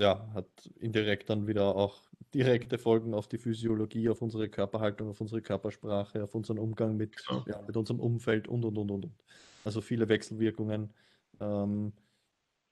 [0.00, 0.48] ja, hat
[0.78, 2.02] indirekt dann wieder auch
[2.34, 7.24] direkte Folgen auf die Physiologie, auf unsere Körperhaltung, auf unsere Körpersprache, auf unseren Umgang mit,
[7.46, 9.24] ja, mit unserem Umfeld und und und und und.
[9.64, 10.92] Also viele Wechselwirkungen.
[11.40, 11.92] Ähm,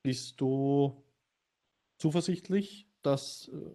[0.03, 1.03] bist du
[1.98, 3.70] zuversichtlich, dass, äh,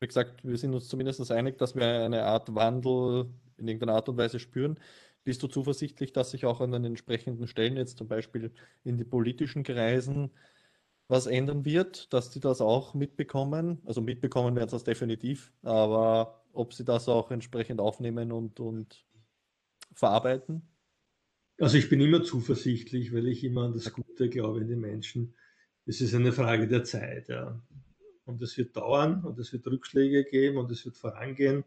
[0.00, 4.08] wie gesagt, wir sind uns zumindest einig, dass wir eine Art Wandel in irgendeiner Art
[4.08, 4.78] und Weise spüren.
[5.24, 8.52] Bist du zuversichtlich, dass sich auch an den entsprechenden Stellen, jetzt zum Beispiel
[8.84, 10.30] in die politischen Kreisen,
[11.08, 13.82] was ändern wird, dass die das auch mitbekommen.
[13.86, 19.04] Also mitbekommen werden sie das definitiv, aber ob sie das auch entsprechend aufnehmen und, und
[19.94, 20.68] verarbeiten?
[21.60, 25.34] Also ich bin immer zuversichtlich, weil ich immer an das Gute glaube in den Menschen.
[25.86, 27.28] Es ist eine Frage der Zeit.
[27.28, 27.60] Ja.
[28.24, 31.64] Und es wird dauern und es wird Rückschläge geben und es wird vorangehen.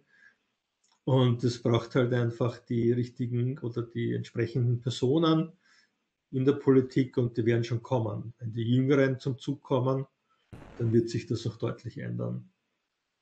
[1.04, 5.52] Und es braucht halt einfach die richtigen oder die entsprechenden Personen
[6.32, 8.34] in der Politik und die werden schon kommen.
[8.40, 10.06] Wenn die Jüngeren zum Zug kommen,
[10.78, 12.50] dann wird sich das auch deutlich ändern.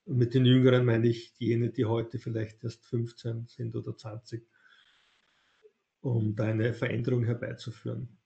[0.05, 4.45] Und mit den Jüngeren meine ich jene, die heute vielleicht erst 15 sind oder 20
[6.01, 8.17] um da eine Veränderung herbeizuführen.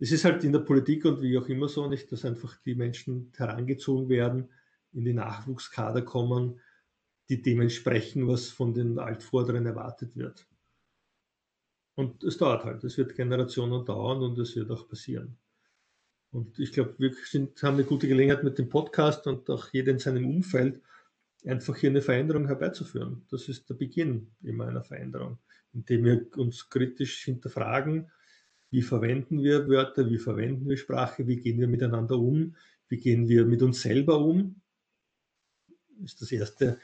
[0.00, 2.74] Es ist halt in der Politik und wie auch immer so nicht, dass einfach die
[2.74, 4.48] Menschen herangezogen werden,
[4.92, 6.60] in die Nachwuchskader kommen,
[7.28, 10.46] die dementsprechend, was von den Altvorderen erwartet wird.
[11.94, 15.36] Und es dauert halt, es wird Generationen dauern und es wird auch passieren.
[16.30, 19.92] Und ich glaube, wir sind, haben eine gute Gelegenheit mit dem Podcast und auch jeder
[19.92, 20.80] in seinem Umfeld
[21.44, 23.26] einfach hier eine Veränderung herbeizuführen.
[23.30, 25.38] Das ist der Beginn immer einer Veränderung
[25.72, 28.10] indem wir uns kritisch hinterfragen,
[28.70, 32.56] wie verwenden wir Wörter, wie verwenden wir Sprache, wie gehen wir miteinander um,
[32.88, 34.60] wie gehen wir mit uns selber um.
[36.02, 36.78] Ist das Erste,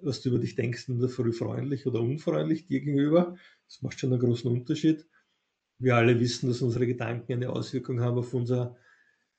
[0.00, 3.36] was du über dich denkst, in der Früh freundlich oder unfreundlich dir gegenüber.
[3.66, 5.06] Das macht schon einen großen Unterschied.
[5.78, 8.76] Wir alle wissen, dass unsere Gedanken eine Auswirkung haben auf unser,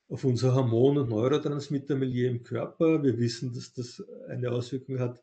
[0.08, 3.04] auf unser Hormon- und Neurotransmittermilieu im Körper.
[3.04, 5.22] Wir wissen, dass das eine Auswirkung hat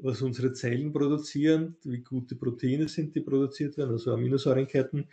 [0.00, 5.08] was unsere Zellen produzieren, wie gute Proteine sind, die produziert werden, also Aminosäurenketten.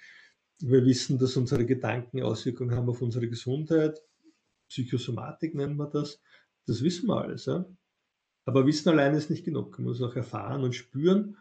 [0.59, 4.01] Wir wissen, dass unsere Gedanken Auswirkungen haben auf unsere Gesundheit.
[4.69, 6.21] Psychosomatik nennen wir das.
[6.65, 7.45] Das wissen wir alles.
[7.45, 7.65] Ja?
[8.45, 9.77] Aber Wissen allein ist nicht genug.
[9.77, 11.37] Man muss auch erfahren und spüren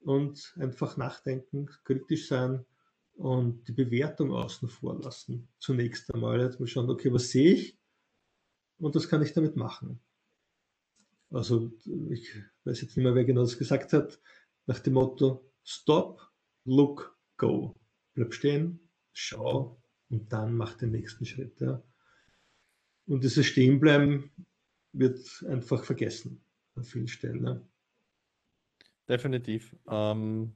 [0.00, 2.64] und einfach nachdenken, kritisch sein
[3.14, 5.48] und die Bewertung außen vor lassen.
[5.58, 7.78] Zunächst einmal jetzt mal schauen, okay, was sehe ich
[8.78, 10.00] und was kann ich damit machen.
[11.30, 11.72] Also
[12.10, 12.34] ich
[12.64, 14.20] weiß jetzt nicht mehr, wer genau das gesagt hat,
[14.66, 16.20] nach dem Motto Stop,
[16.64, 17.74] Look, Go.
[18.14, 21.60] Bleib stehen, schau und dann mach den nächsten Schritt.
[21.60, 21.82] Ja.
[23.06, 24.30] Und dieses Stehenbleiben
[24.92, 26.44] wird einfach vergessen
[26.74, 27.44] an vielen Stellen.
[27.44, 27.68] Ja.
[29.08, 29.74] Definitiv.
[29.88, 30.54] Ähm,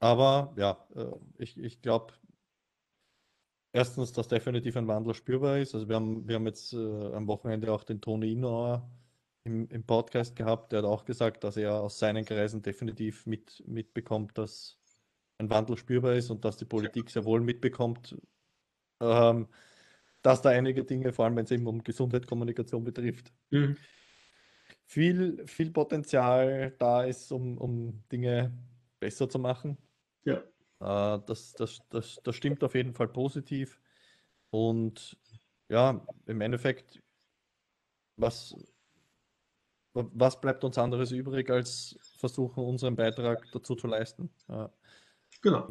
[0.00, 2.12] aber ja, äh, ich, ich glaube,
[3.72, 5.74] erstens, dass definitiv ein Wandel spürbar ist.
[5.74, 8.88] Also wir haben, wir haben jetzt äh, am Wochenende auch den Toni Inauer
[9.44, 13.62] im, im Podcast gehabt, der hat auch gesagt, dass er aus seinen Kreisen definitiv mit,
[13.66, 14.78] mitbekommt, dass
[15.38, 18.16] ein Wandel spürbar ist und dass die Politik sehr wohl mitbekommt,
[19.00, 19.48] ähm,
[20.22, 23.76] dass da einige Dinge, vor allem wenn es eben um Gesundheit, Kommunikation betrifft, mhm.
[24.86, 28.56] viel, viel Potenzial da ist, um, um Dinge
[29.04, 29.76] besser zu machen.
[30.24, 30.38] Ja.
[30.80, 33.78] Äh, das, das, das, das stimmt auf jeden Fall positiv.
[34.48, 35.18] Und
[35.68, 37.02] ja, im Endeffekt,
[38.16, 38.56] was,
[39.92, 44.30] was bleibt uns anderes übrig, als versuchen, unseren Beitrag dazu zu leisten?
[45.42, 45.68] Genau.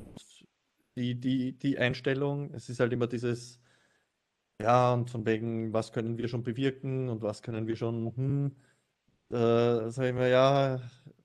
[0.95, 3.59] Die, die, die Einstellung, es ist halt immer dieses,
[4.61, 8.55] ja, und von wegen, was können wir schon bewirken und was können wir schon, hm,
[9.31, 10.79] äh, sagen wir, ja,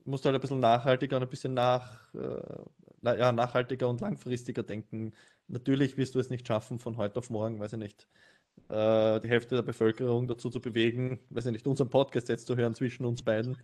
[0.09, 5.13] musst halt ein bisschen nachhaltiger und ein bisschen nach, äh, ja, nachhaltiger und langfristiger denken.
[5.47, 8.07] Natürlich wirst du es nicht schaffen von heute auf morgen, weiß ich nicht,
[8.69, 12.55] äh, die Hälfte der Bevölkerung dazu zu bewegen, weiß ich nicht, unseren Podcast jetzt zu
[12.55, 13.57] hören zwischen uns beiden.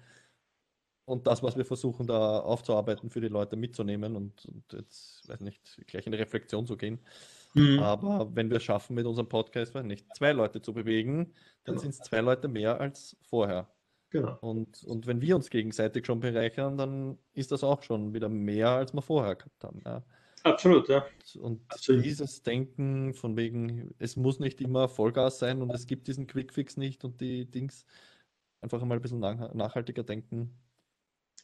[1.05, 5.41] Und das, was wir versuchen, da aufzuarbeiten, für die Leute mitzunehmen und, und jetzt, weiß
[5.41, 6.99] nicht, gleich in die Reflexion zu gehen.
[7.53, 7.79] Mhm.
[7.79, 11.33] Aber wenn wir es schaffen, mit unserem Podcast, weiß nicht, zwei Leute zu bewegen,
[11.63, 11.81] dann genau.
[11.81, 13.67] sind es zwei Leute mehr als vorher.
[14.09, 14.37] Genau.
[14.41, 18.69] Und, und wenn wir uns gegenseitig schon bereichern, dann ist das auch schon wieder mehr,
[18.69, 19.81] als wir vorher gehabt haben.
[19.85, 20.03] Ja.
[20.43, 21.05] Absolut, ja.
[21.39, 22.05] Und Absolut.
[22.05, 26.77] dieses Denken von wegen, es muss nicht immer Vollgas sein und es gibt diesen Quickfix
[26.77, 27.85] nicht und die Dings,
[28.61, 30.53] einfach einmal ein bisschen nachhaltiger denken.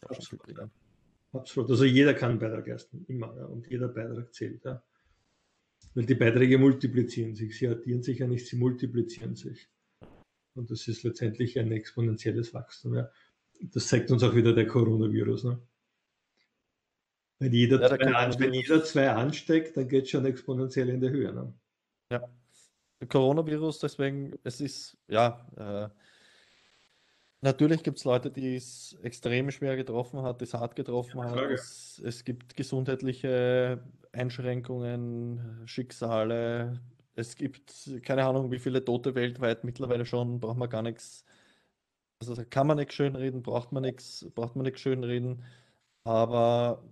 [0.01, 0.47] Absolut.
[0.55, 0.69] Ja.
[1.33, 1.71] Absolut.
[1.71, 3.35] Also jeder kann einen Beitrag leisten, immer.
[3.37, 3.45] Ja.
[3.45, 4.63] Und jeder Beitrag zählt.
[4.65, 4.83] Ja.
[5.95, 7.57] Weil die Beiträge multiplizieren sich.
[7.57, 9.67] Sie addieren sich ja nicht, sie multiplizieren sich.
[10.53, 12.95] Und das ist letztendlich ein exponentielles Wachstum.
[12.95, 13.09] Ja.
[13.61, 15.45] Das zeigt uns auch wieder der Coronavirus.
[15.45, 15.59] Ne?
[17.39, 20.99] Wenn jeder, ja, zwei, an, wenn jeder zwei ansteckt, dann geht es schon exponentiell in
[20.99, 21.33] der Höhe.
[21.33, 21.53] Ne?
[22.11, 22.29] Ja.
[23.07, 25.89] Coronavirus, deswegen, es ist, ja, äh,
[27.41, 31.31] natürlich gibt es Leute, die es extrem schwer getroffen hat, die es hart getroffen ja,
[31.31, 31.51] hat.
[31.51, 36.79] Es, es gibt gesundheitliche Einschränkungen, Schicksale.
[37.15, 41.25] Es gibt keine Ahnung, wie viele Tote weltweit mittlerweile schon, braucht man gar nichts.
[42.19, 45.43] Also kann man nichts schönreden, braucht man nichts, braucht man nichts schönreden.
[46.03, 46.83] Aber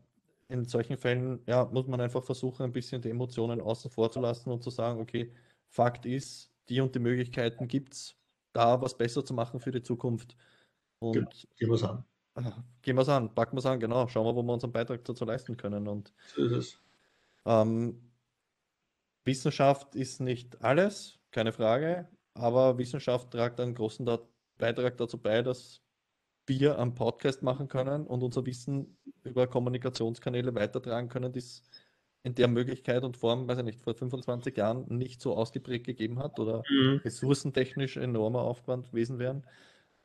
[0.49, 4.19] in solchen Fällen ja, muss man einfach versuchen, ein bisschen die Emotionen außen vor zu
[4.19, 5.31] lassen und zu sagen, okay,
[5.69, 8.15] Fakt ist, die und die Möglichkeiten gibt es,
[8.53, 10.35] da was besser zu machen für die Zukunft.
[10.99, 11.29] Und genau.
[11.57, 12.03] gehen wir es an.
[12.81, 14.07] Gehen wir es an, packen wir es an, genau.
[14.07, 15.87] Schauen wir, wo wir unseren Beitrag dazu leisten können.
[15.87, 16.81] Und, so ist es.
[17.45, 18.08] Ähm,
[19.29, 24.09] Wissenschaft ist nicht alles, keine Frage, aber Wissenschaft tragt einen großen
[24.57, 25.83] Beitrag dazu bei, dass
[26.47, 31.61] wir am Podcast machen können und unser Wissen über Kommunikationskanäle weitertragen können, die es
[32.23, 36.17] in der Möglichkeit und Form, weiß ich nicht, vor 25 Jahren nicht so ausgeprägt gegeben
[36.17, 37.01] hat oder mhm.
[37.05, 39.45] ressourcentechnisch enormer Aufwand gewesen wären.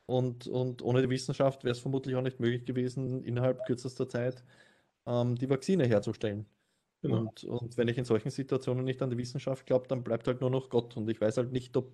[0.05, 4.43] Und, und ohne die Wissenschaft wäre es vermutlich auch nicht möglich gewesen, innerhalb kürzester Zeit
[5.07, 6.45] ähm, die Vakzine herzustellen.
[7.01, 7.19] Genau.
[7.19, 10.41] Und, und wenn ich in solchen Situationen nicht an die Wissenschaft glaube, dann bleibt halt
[10.41, 10.97] nur noch Gott.
[10.97, 11.91] Und ich weiß halt nicht, ob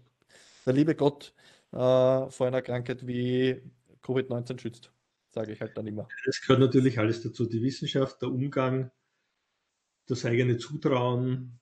[0.65, 1.33] der liebe Gott
[1.71, 3.61] äh, vor einer Krankheit wie
[4.03, 4.91] Covid-19 schützt,
[5.29, 6.07] sage ich halt dann immer.
[6.27, 7.45] Es gehört natürlich alles dazu.
[7.45, 8.91] Die Wissenschaft, der Umgang,
[10.07, 11.59] das eigene Zutrauen,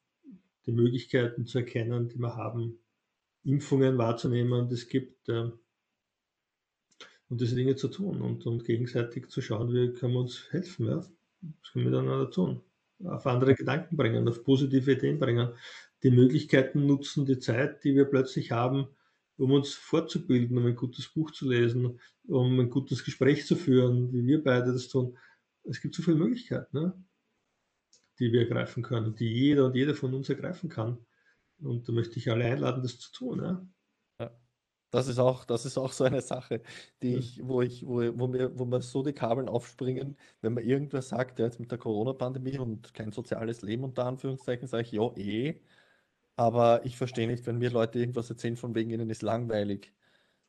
[0.65, 2.79] die Möglichkeiten zu erkennen, die wir haben,
[3.43, 5.49] Impfungen wahrzunehmen, das gibt äh,
[7.29, 10.87] und diese Dinge zu tun und, und gegenseitig zu schauen, wie können wir uns helfen,
[10.87, 10.97] ja?
[10.97, 12.61] was können wir miteinander tun,
[13.05, 15.49] auf andere Gedanken bringen, auf positive Ideen bringen,
[16.03, 18.87] die Möglichkeiten nutzen, die Zeit, die wir plötzlich haben,
[19.37, 24.11] um uns fortzubilden, um ein gutes Buch zu lesen, um ein gutes Gespräch zu führen,
[24.13, 25.17] wie wir beide das tun.
[25.63, 27.03] Es gibt so viele Möglichkeiten, ne?
[28.19, 30.97] die wir ergreifen können, die jeder und jeder von uns ergreifen kann.
[31.61, 33.39] Und da möchte ich alle einladen, das zu tun.
[33.41, 33.65] Ja?
[34.91, 36.61] Das ist auch, das ist auch so eine Sache,
[37.03, 40.63] die ich, wo ich, wo, wo mir, wo mir so die Kabeln aufspringen, wenn man
[40.63, 44.91] irgendwas sagt, ja, jetzt mit der Corona-Pandemie und kein soziales Leben unter Anführungszeichen, sage ich,
[44.93, 45.61] ja, eh.
[46.37, 49.93] Aber ich verstehe nicht, wenn mir Leute irgendwas erzählen, von wegen ihnen ist langweilig.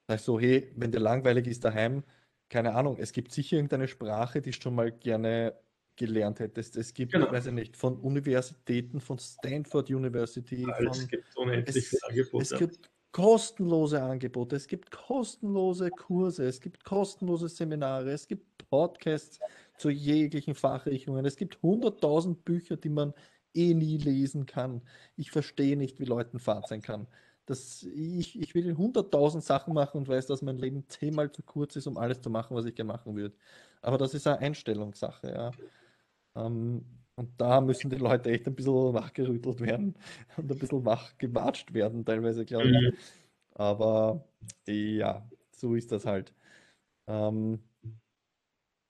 [0.09, 2.05] Sag ich so, hey, wenn dir langweilig ist daheim,
[2.49, 5.55] keine Ahnung, es gibt sicher irgendeine Sprache, die schon mal gerne
[5.97, 6.77] gelernt hättest.
[6.77, 7.31] Es gibt, genau.
[7.31, 10.63] weiß ich nicht, von Universitäten, von Stanford University.
[10.63, 12.43] Ja, von, es gibt unendlich es, Angebote.
[12.43, 19.41] Es gibt kostenlose Angebote, es gibt kostenlose Kurse, es gibt kostenlose Seminare, es gibt Podcasts
[19.79, 23.13] zu jeglichen Fachrichtungen, es gibt 100.000 Bücher, die man
[23.55, 24.83] eh nie lesen kann.
[25.17, 27.09] Ich verstehe nicht, wie Leuten Fahrt sein kann.
[27.47, 31.75] Das, ich, ich will 100.000 Sachen machen und weiß, dass mein Leben zehnmal zu kurz
[31.75, 33.35] ist, um alles zu machen, was ich gerne machen würde.
[33.83, 35.33] Aber das ist eine Einstellungssache.
[35.33, 35.51] Ja.
[36.37, 36.85] Ähm,
[37.21, 39.95] und da müssen die Leute echt ein bisschen wachgerüttelt werden
[40.39, 42.73] und ein bisschen wach gewatscht werden, teilweise, glaube ich.
[42.73, 42.97] Mhm.
[43.53, 44.27] Aber
[44.67, 46.33] ja, so ist das halt.
[47.07, 47.61] Ähm,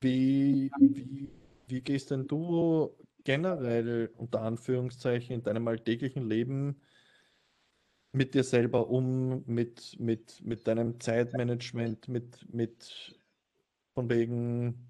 [0.01, 1.28] wie, wie,
[1.66, 6.81] wie gehst denn du generell unter Anführungszeichen in deinem alltäglichen Leben
[8.12, 13.20] mit dir selber um, mit, mit, mit deinem Zeitmanagement, mit, mit
[13.95, 14.89] von wegen,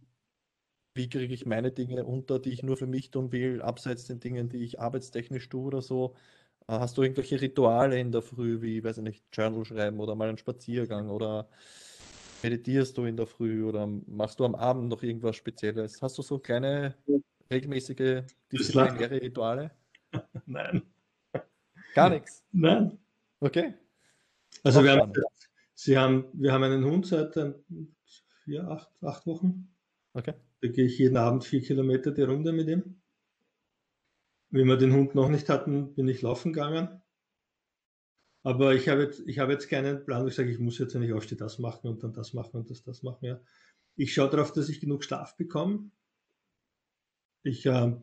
[1.00, 4.20] wie kriege ich meine Dinge unter, die ich nur für mich tun will, abseits den
[4.20, 6.14] Dingen, die ich arbeitstechnisch tue oder so.
[6.68, 10.14] Äh, hast du irgendwelche Rituale in der Früh, wie, weiß ich nicht, Journal schreiben oder
[10.14, 11.48] mal einen Spaziergang oder
[12.42, 16.02] meditierst du in der Früh oder machst du am Abend noch irgendwas Spezielles?
[16.02, 16.94] Hast du so kleine
[17.50, 18.22] regelmäßige
[18.52, 19.70] disziplinäre Rituale?
[20.46, 20.82] Nein.
[21.94, 22.44] Gar nichts?
[22.52, 22.98] Nein.
[23.40, 23.72] Okay.
[24.62, 25.12] Also wir haben,
[25.74, 27.34] Sie haben, wir haben einen Hund seit
[28.44, 29.74] vier, acht, acht Wochen.
[30.12, 30.34] Okay.
[30.60, 33.00] Da gehe ich jeden Abend vier Kilometer die Runde mit ihm.
[34.50, 37.00] Wenn wir den Hund noch nicht hatten, bin ich laufen gegangen.
[38.42, 41.02] Aber ich habe jetzt, ich habe jetzt keinen Plan, ich sage, ich muss jetzt, wenn
[41.02, 43.24] ich aufstehe, das machen und dann das machen und das, das machen.
[43.24, 43.40] Ja.
[43.96, 45.90] Ich schaue darauf, dass ich genug Schlaf bekomme.
[47.42, 48.02] Ich äh, habe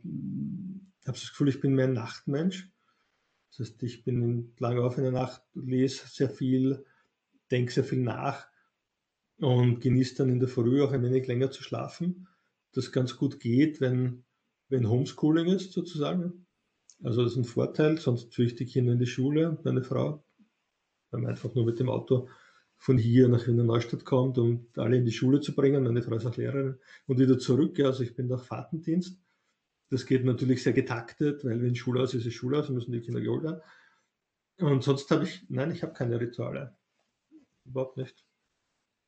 [1.05, 2.71] das Gefühl, ich bin mehr ein Nachtmensch.
[3.49, 6.85] Das heißt, ich bin lange auf in der Nacht, lese sehr viel,
[7.49, 8.47] denke sehr viel nach
[9.37, 12.27] und genieße dann in der Früh auch ein wenig länger zu schlafen.
[12.77, 14.23] Das ganz gut geht, wenn,
[14.69, 16.45] wenn Homeschooling ist, sozusagen.
[17.03, 20.23] Also das ist ein Vorteil, sonst führe ich die Kinder in die Schule, meine Frau,
[21.09, 22.29] weil man einfach nur mit dem Auto
[22.77, 25.83] von hier nach Wiener Neustadt kommt, um alle in die Schule zu bringen.
[25.83, 27.79] Meine Frau ist auch Lehrerin und wieder zurück.
[27.79, 29.19] Also ich bin nach Fahrtendienst.
[29.89, 33.43] Das geht natürlich sehr getaktet, weil wenn Schulhaus ist, ist Schulhaus, müssen die Kinder geholt
[33.43, 33.61] werden.
[34.59, 36.77] Und sonst habe ich, nein, ich habe keine Rituale.
[37.65, 38.23] Überhaupt nicht.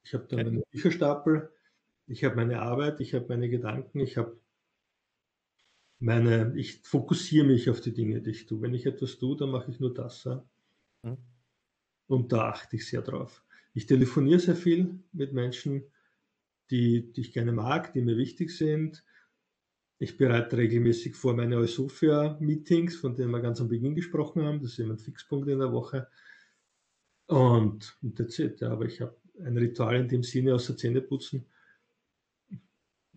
[0.04, 0.50] Ich habe dann okay.
[0.50, 1.52] meinen Bücherstapel,
[2.10, 4.40] ich habe meine Arbeit, ich habe meine Gedanken, ich habe
[6.00, 8.62] meine, ich fokussiere mich auf die Dinge, die ich tue.
[8.62, 10.24] Wenn ich etwas tue, dann mache ich nur das.
[10.24, 10.44] Ja?
[11.04, 11.18] Mhm.
[12.08, 13.44] Und da achte ich sehr drauf.
[13.74, 15.84] Ich telefoniere sehr viel mit Menschen,
[16.72, 19.04] die, die ich gerne mag, die mir wichtig sind.
[20.00, 24.62] Ich bereite regelmäßig vor meine Eusofia-Meetings, von denen wir ganz am Beginn gesprochen haben.
[24.62, 26.08] Das ist immer ein Fixpunkt in der Woche.
[27.28, 28.62] Und, und that's it.
[28.62, 31.46] Ja, aber ich habe ein Ritual in dem Sinne außer Zähne putzen,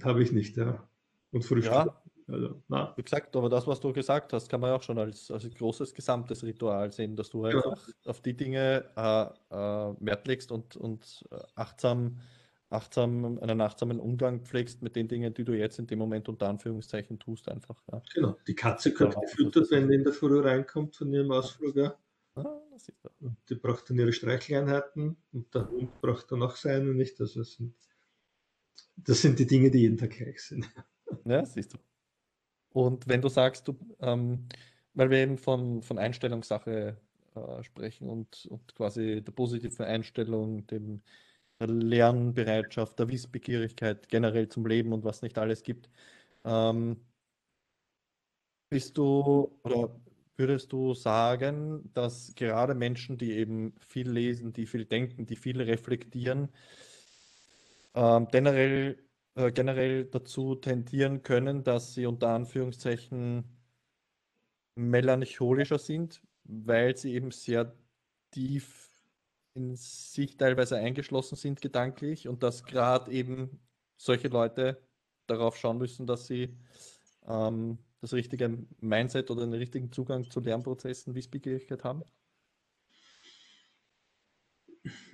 [0.02, 0.56] habe ich nicht.
[0.56, 0.88] Ja.
[1.30, 1.72] Und Frühstück.
[1.72, 2.92] Ja, Also, na.
[2.96, 5.94] Wie gesagt, aber das, was du gesagt hast, kann man auch schon als, als großes
[5.94, 7.94] gesamtes Ritual sehen, dass du einfach ja.
[8.10, 9.22] auf die Dinge äh,
[9.54, 12.18] äh, Wert legst und, und äh, achtsam,
[12.70, 16.48] achtsam, einen achtsamen Umgang pflegst mit den Dingen, die du jetzt in dem Moment unter
[16.48, 17.82] Anführungszeichen tust, einfach.
[17.90, 18.02] Ja.
[18.14, 21.76] Genau, die Katze kommt gefüttert, wenn die in der Früh reinkommt von ihrem Ausflug.
[21.76, 21.94] Ja.
[22.34, 22.62] Ah,
[23.20, 27.20] und die braucht dann ihre Streicheleinheiten und der Hund braucht dann auch seine nicht.
[27.20, 27.74] Also das sind,
[28.96, 30.68] das sind die Dinge, die jeden Tag gleich sind.
[31.24, 31.78] Ja, siehst du.
[32.70, 34.48] Und wenn du sagst, du, ähm,
[34.94, 36.96] weil wir eben von, von Einstellungssache
[37.34, 41.02] äh, sprechen und, und quasi der positiven Einstellung, dem,
[41.60, 45.90] der Lernbereitschaft, der Wissbegierigkeit generell zum Leben und was nicht alles gibt,
[46.44, 47.00] ähm,
[48.70, 50.00] bist du oder
[50.36, 55.60] würdest du sagen, dass gerade Menschen, die eben viel lesen, die viel denken, die viel
[55.60, 56.48] reflektieren,
[57.94, 58.98] ähm, generell
[59.34, 63.44] äh, generell dazu tendieren können, dass sie unter Anführungszeichen
[64.74, 67.74] melancholischer sind, weil sie eben sehr
[68.30, 68.90] tief
[69.54, 73.60] in sich teilweise eingeschlossen sind gedanklich und dass gerade eben
[73.96, 74.82] solche Leute
[75.26, 76.56] darauf schauen müssen, dass sie
[77.26, 82.02] ähm, das richtige Mindset oder den richtigen Zugang zu Lernprozessen, Wissbegierigkeit haben?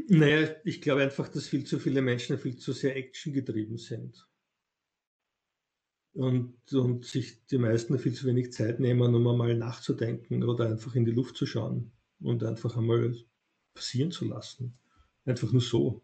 [0.08, 4.26] Naja, ich glaube einfach, dass viel zu viele Menschen viel zu sehr actiongetrieben sind.
[6.14, 10.94] Und, und sich die meisten viel zu wenig Zeit nehmen, um einmal nachzudenken oder einfach
[10.94, 13.14] in die Luft zu schauen und einfach einmal
[13.74, 14.78] passieren zu lassen.
[15.24, 16.02] Einfach nur so.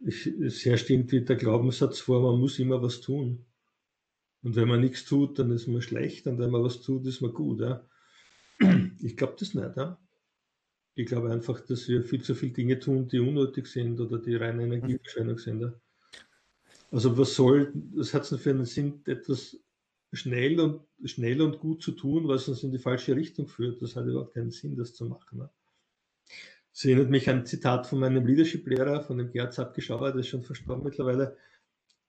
[0.00, 3.44] Ich, es herrscht irgendwie der Glaubenssatz vor, man muss immer was tun.
[4.42, 7.20] Und wenn man nichts tut, dann ist man schlecht und wenn man was tut, ist
[7.20, 7.60] man gut.
[7.60, 7.86] Ja?
[9.00, 9.76] Ich glaube das nicht.
[9.76, 9.98] Ja?
[10.94, 14.36] Ich glaube einfach, dass wir viel zu viele Dinge tun, die unnötig sind oder die
[14.36, 15.72] reine Energieverschwendung sind.
[16.90, 19.58] Also was soll, das hat es für einen Sinn, etwas
[20.12, 23.80] schnell und, schnell und gut zu tun, was uns in die falsche Richtung führt.
[23.80, 25.38] Das hat überhaupt keinen Sinn, das zu machen.
[25.38, 25.50] Ne?
[26.72, 30.28] Das erinnert mich an ein Zitat von meinem Leadership-Lehrer, von dem Gerz Abgeschauer, der ist
[30.28, 31.36] schon verstorben mittlerweile.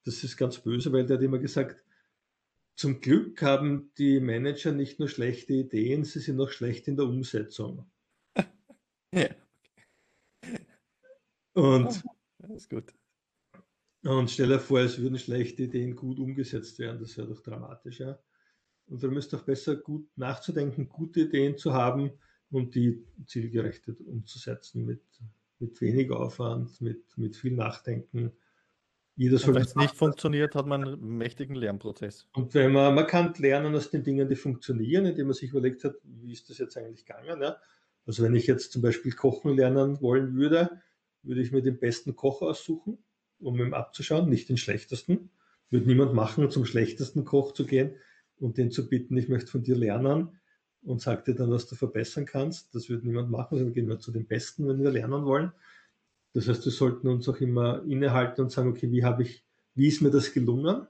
[0.04, 1.84] Das ist ganz böse, weil der hat immer gesagt,
[2.76, 7.06] zum Glück haben die Manager nicht nur schlechte Ideen, sie sind auch schlecht in der
[7.06, 7.86] Umsetzung.
[9.14, 9.30] Ja.
[11.54, 12.04] Und,
[12.40, 12.94] das ist gut.
[14.04, 18.00] Und stell dir vor, es würden schlechte Ideen gut umgesetzt werden, das wäre doch dramatisch.
[18.00, 18.20] Ja?
[18.88, 22.12] Und da müsste auch besser gut nachzudenken, gute Ideen zu haben
[22.52, 25.04] und die zielgerecht umzusetzen mit,
[25.60, 28.34] mit wenig Aufwand, mit, mit viel Nachdenken.
[29.16, 32.28] Jeder soll wenn es nicht funktioniert, hat man einen mächtigen Lernprozess.
[32.34, 35.84] Und wenn man, man kann lernen aus den Dingen, die funktionieren, indem man sich überlegt
[35.84, 37.42] hat, wie ist das jetzt eigentlich gegangen.
[37.42, 37.58] Ja?
[38.06, 40.82] Also wenn ich jetzt zum Beispiel kochen lernen wollen würde,
[41.22, 42.98] würde ich mir den besten Koch aussuchen,
[43.40, 45.30] um ihm abzuschauen, nicht den schlechtesten.
[45.70, 47.96] Würde niemand machen, zum schlechtesten Koch zu gehen
[48.38, 50.40] und den zu bitten, ich möchte von dir lernen
[50.84, 52.76] und sag dir dann, was du verbessern kannst.
[52.76, 55.54] Das würde niemand machen, sondern gehen wir zu den Besten, wenn wir lernen wollen.
[56.34, 59.46] Das heißt, wir sollten uns auch immer innehalten und sagen, okay, wie habe ich,
[59.76, 60.88] wie ist mir das gelungen?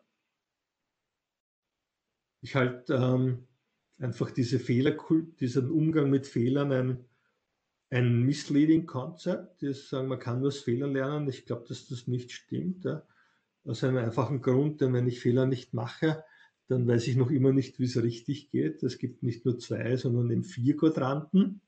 [2.41, 3.47] Ich halte ähm,
[3.97, 4.97] einfach diese Fehler,
[5.39, 7.05] diesen Umgang mit Fehlern ein,
[7.89, 9.61] ein misleading Concept.
[9.61, 11.29] Die sagen, man kann nur aus Fehlern lernen.
[11.29, 12.85] Ich glaube, dass das nicht stimmt.
[12.85, 13.03] Ja.
[13.65, 16.23] Aus einem einfachen Grund, denn wenn ich Fehler nicht mache,
[16.67, 18.83] dann weiß ich noch immer nicht, wie es richtig geht.
[18.83, 21.61] Es gibt nicht nur zwei, sondern eben vier Quadranten.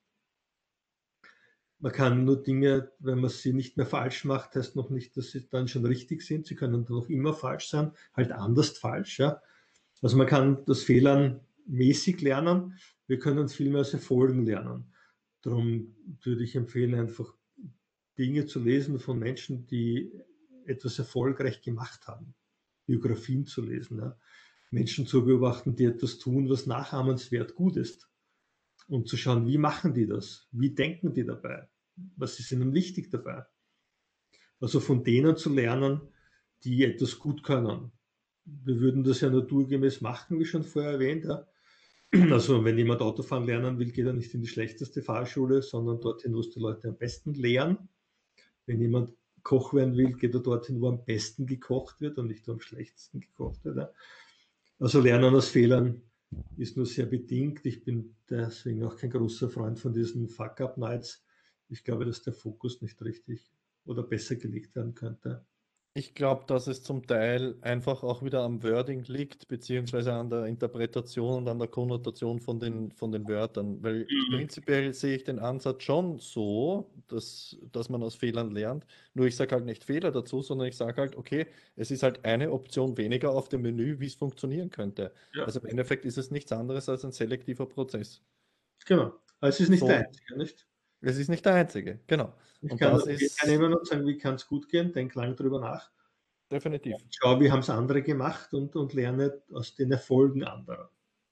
[1.80, 5.32] Man kann nur Dinge, wenn man sie nicht mehr falsch macht, heißt noch nicht, dass
[5.32, 6.48] sie dann schon richtig sind.
[6.48, 9.20] Sie können dann noch immer falsch sein, halt anders falsch.
[9.20, 9.42] Ja.
[10.02, 14.94] Also man kann das Fehlern mäßig lernen, wir können uns viel mehr aus Erfolgen lernen.
[15.42, 17.36] Darum würde ich empfehlen, einfach
[18.18, 20.12] Dinge zu lesen von Menschen, die
[20.66, 22.34] etwas erfolgreich gemacht haben.
[22.86, 24.00] Biografien zu lesen.
[24.00, 24.18] Ja.
[24.72, 28.10] Menschen zu beobachten, die etwas tun, was nachahmenswert gut ist.
[28.88, 30.48] Und zu schauen, wie machen die das?
[30.52, 31.68] Wie denken die dabei?
[32.16, 33.46] Was ist ihnen wichtig dabei?
[34.60, 36.02] Also von denen zu lernen,
[36.64, 37.92] die etwas gut können.
[38.46, 41.26] Wir würden das ja naturgemäß machen, wie schon vorher erwähnt.
[41.26, 41.48] Ja.
[42.12, 46.34] Also wenn jemand Autofahren lernen will, geht er nicht in die schlechteste Fahrschule, sondern dorthin,
[46.34, 47.90] wo es die Leute am besten lehren.
[48.66, 52.48] Wenn jemand Koch werden will, geht er dorthin, wo am besten gekocht wird und nicht
[52.48, 53.94] wo am schlechtesten gekocht wird.
[54.80, 56.02] Also Lernen aus Fehlern
[56.58, 57.66] ist nur sehr bedingt.
[57.66, 61.24] Ich bin deswegen auch kein großer Freund von diesen Fuck-Up-Nights.
[61.70, 63.52] Ich glaube, dass der Fokus nicht richtig
[63.86, 65.46] oder besser gelegt werden könnte.
[65.98, 70.46] Ich glaube, dass es zum Teil einfach auch wieder am Wording liegt, beziehungsweise an der
[70.46, 73.82] Interpretation und an der Konnotation von den, von den Wörtern.
[73.82, 74.30] Weil Mhm.
[74.30, 78.86] prinzipiell sehe ich den Ansatz schon so, dass, dass man aus Fehlern lernt.
[79.14, 82.26] Nur ich sage halt nicht Fehler dazu, sondern ich sage halt, okay, es ist halt
[82.26, 85.14] eine Option weniger auf dem Menü, wie es funktionieren könnte.
[85.34, 85.46] Ja.
[85.46, 88.22] Also im Endeffekt ist es nichts anderes als ein selektiver Prozess.
[88.86, 89.20] Genau.
[89.40, 89.88] Aber es ist nicht So.
[89.88, 90.68] der einzige, nicht?
[91.02, 92.34] Es ist nicht der einzige, genau.
[92.62, 95.36] Ich Und kann, ich kann immer noch sagen, wie kann es gut gehen, denk lang
[95.36, 95.92] drüber nach.
[96.52, 96.96] Definitiv.
[97.10, 100.90] Schau, wie haben es andere gemacht und, und lerne aus den Erfolgen anderer.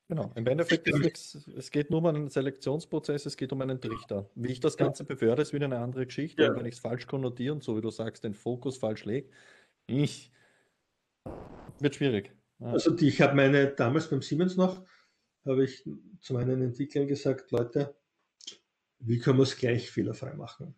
[0.09, 3.79] Genau, im Endeffekt ist nichts, es geht nur um einen Selektionsprozess, es geht um einen
[3.79, 4.29] Trichter.
[4.35, 6.43] Wie ich das Ganze bewerte, ist wieder eine andere Geschichte.
[6.43, 6.55] Ja.
[6.55, 9.29] Wenn ich es falsch konnotiere und so wie du sagst, den Fokus falsch lege,
[9.87, 10.31] ich,
[11.79, 12.35] wird schwierig.
[12.59, 12.67] Ja.
[12.67, 14.83] Also die, ich habe meine, damals beim Siemens noch,
[15.45, 15.83] habe ich
[16.19, 17.95] zu meinen Entwicklern gesagt, Leute,
[19.05, 20.75] wie können wir es gleich fehlerfrei machen?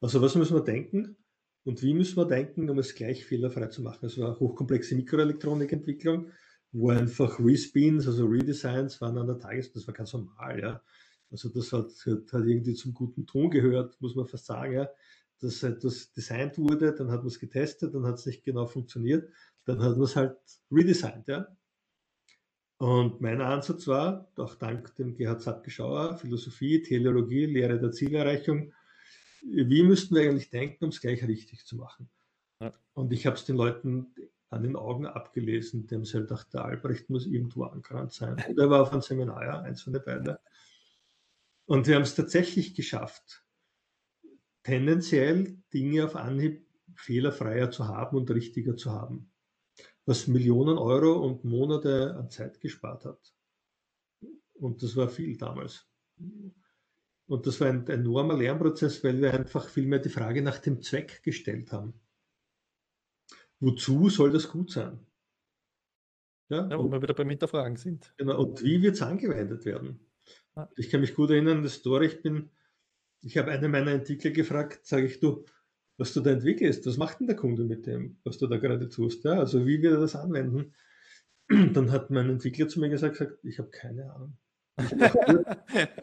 [0.00, 1.16] Also was müssen wir denken
[1.64, 4.00] und wie müssen wir denken, um es gleich fehlerfrei zu machen?
[4.02, 6.30] Das war hochkomplexe Mikroelektronikentwicklung,
[6.72, 10.82] wo einfach Respins, also Redesigns waren an der Tages, das war ganz normal, ja.
[11.30, 14.88] Also das hat, hat, hat irgendwie zum guten Ton gehört, muss man fast sagen, ja.
[15.40, 19.28] Dass etwas designt wurde, dann hat man es getestet, dann hat es nicht genau funktioniert,
[19.64, 20.36] dann hat man es halt
[20.70, 21.48] redesigned, ja.
[22.78, 28.72] Und mein Ansatz war, auch dank dem Gerhard Zapke-Schauer, Philosophie, Teleologie, Lehre der Zielerreichung,
[29.42, 32.10] wie müssten wir eigentlich denken, um es gleich richtig zu machen?
[32.60, 32.72] Ja.
[32.94, 34.14] Und ich habe es den Leuten
[34.50, 38.42] an den Augen abgelesen, dem sie halt gedacht, der Albrecht muss irgendwo angerannt sein.
[38.48, 40.36] Und er war auf einem Seminar, ja, eins von den beiden.
[41.66, 43.44] Und wir haben es tatsächlich geschafft,
[44.62, 49.30] tendenziell Dinge auf Anhieb fehlerfreier zu haben und richtiger zu haben
[50.06, 53.34] was Millionen Euro und Monate an Zeit gespart hat.
[54.54, 55.86] Und das war viel damals.
[57.26, 60.80] Und das war ein enormer Lernprozess, weil wir einfach viel mehr die Frage nach dem
[60.80, 61.94] Zweck gestellt haben.
[63.58, 65.00] Wozu soll das gut sein?
[66.48, 68.14] Ja, Ja, wo wir wieder beim Hinterfragen sind.
[68.16, 70.00] Genau, und wie wird es angewendet werden?
[70.76, 72.50] Ich kann mich gut erinnern, das Story, ich bin,
[73.22, 75.44] ich habe einen meiner Entwickler gefragt, sage ich, du,
[75.98, 78.88] was du da entwickelst, was macht denn der Kunde mit dem, was du da gerade
[78.88, 79.24] tust?
[79.24, 79.38] Ja?
[79.38, 80.74] Also wie wird er das anwenden?
[81.48, 84.36] Dann hat mein Entwickler zu mir gesagt, gesagt ich habe keine Ahnung.
[84.78, 85.44] Ich mache nur,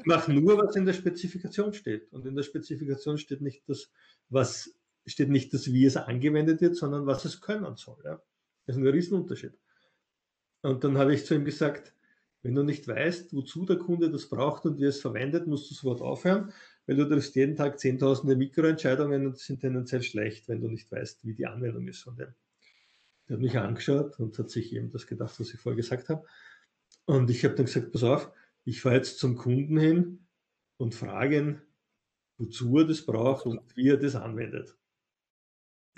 [0.06, 2.12] mach nur, was in der Spezifikation steht.
[2.12, 3.92] Und in der Spezifikation steht nicht das,
[4.30, 4.74] was
[5.06, 8.02] steht nicht das, wie es angewendet wird, sondern was es können soll.
[8.04, 8.22] Ja?
[8.66, 9.54] Das ist ein Riesenunterschied.
[10.62, 11.94] Und dann habe ich zu ihm gesagt,
[12.42, 15.76] wenn du nicht weißt, wozu der Kunde das braucht und wie es verwendet, musst du
[15.76, 16.52] sofort aufhören,
[16.86, 21.26] weil du triffst jeden Tag zehntausende Mikroentscheidungen und sind tendenziell schlecht, wenn du nicht weißt,
[21.26, 22.34] wie die Anwendung ist von dem.
[23.28, 26.26] Der hat mich angeschaut und hat sich eben das gedacht, was ich vorher gesagt habe.
[27.06, 28.32] Und ich habe dann gesagt, pass auf,
[28.66, 30.28] ich fahre jetzt zum Kunden hin
[30.78, 31.62] und frage ihn,
[32.38, 34.78] wozu er das braucht und wie er das anwendet.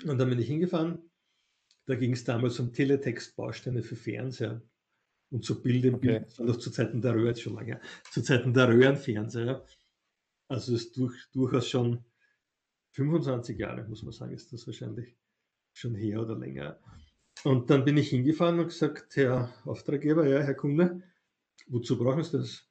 [0.04, 1.10] Und dann bin ich hingefahren.
[1.86, 4.60] Da ging es damals um Teletext-Bausteine für Fernseher
[5.30, 6.06] und so Bilder im Okay.
[6.18, 7.80] Bild, das war noch zu Zeiten der Röhren, schon lange,
[8.10, 9.64] zu Zeiten der Röhrenfernseher.
[10.48, 12.04] Also es ist durch, durchaus schon
[12.92, 15.16] 25 Jahre, muss man sagen, ist das wahrscheinlich
[15.72, 16.78] schon her oder länger.
[17.44, 21.02] Und dann bin ich hingefahren und gesagt, Herr Auftraggeber, ja, Herr Kunde,
[21.66, 22.68] wozu brauchen Sie das?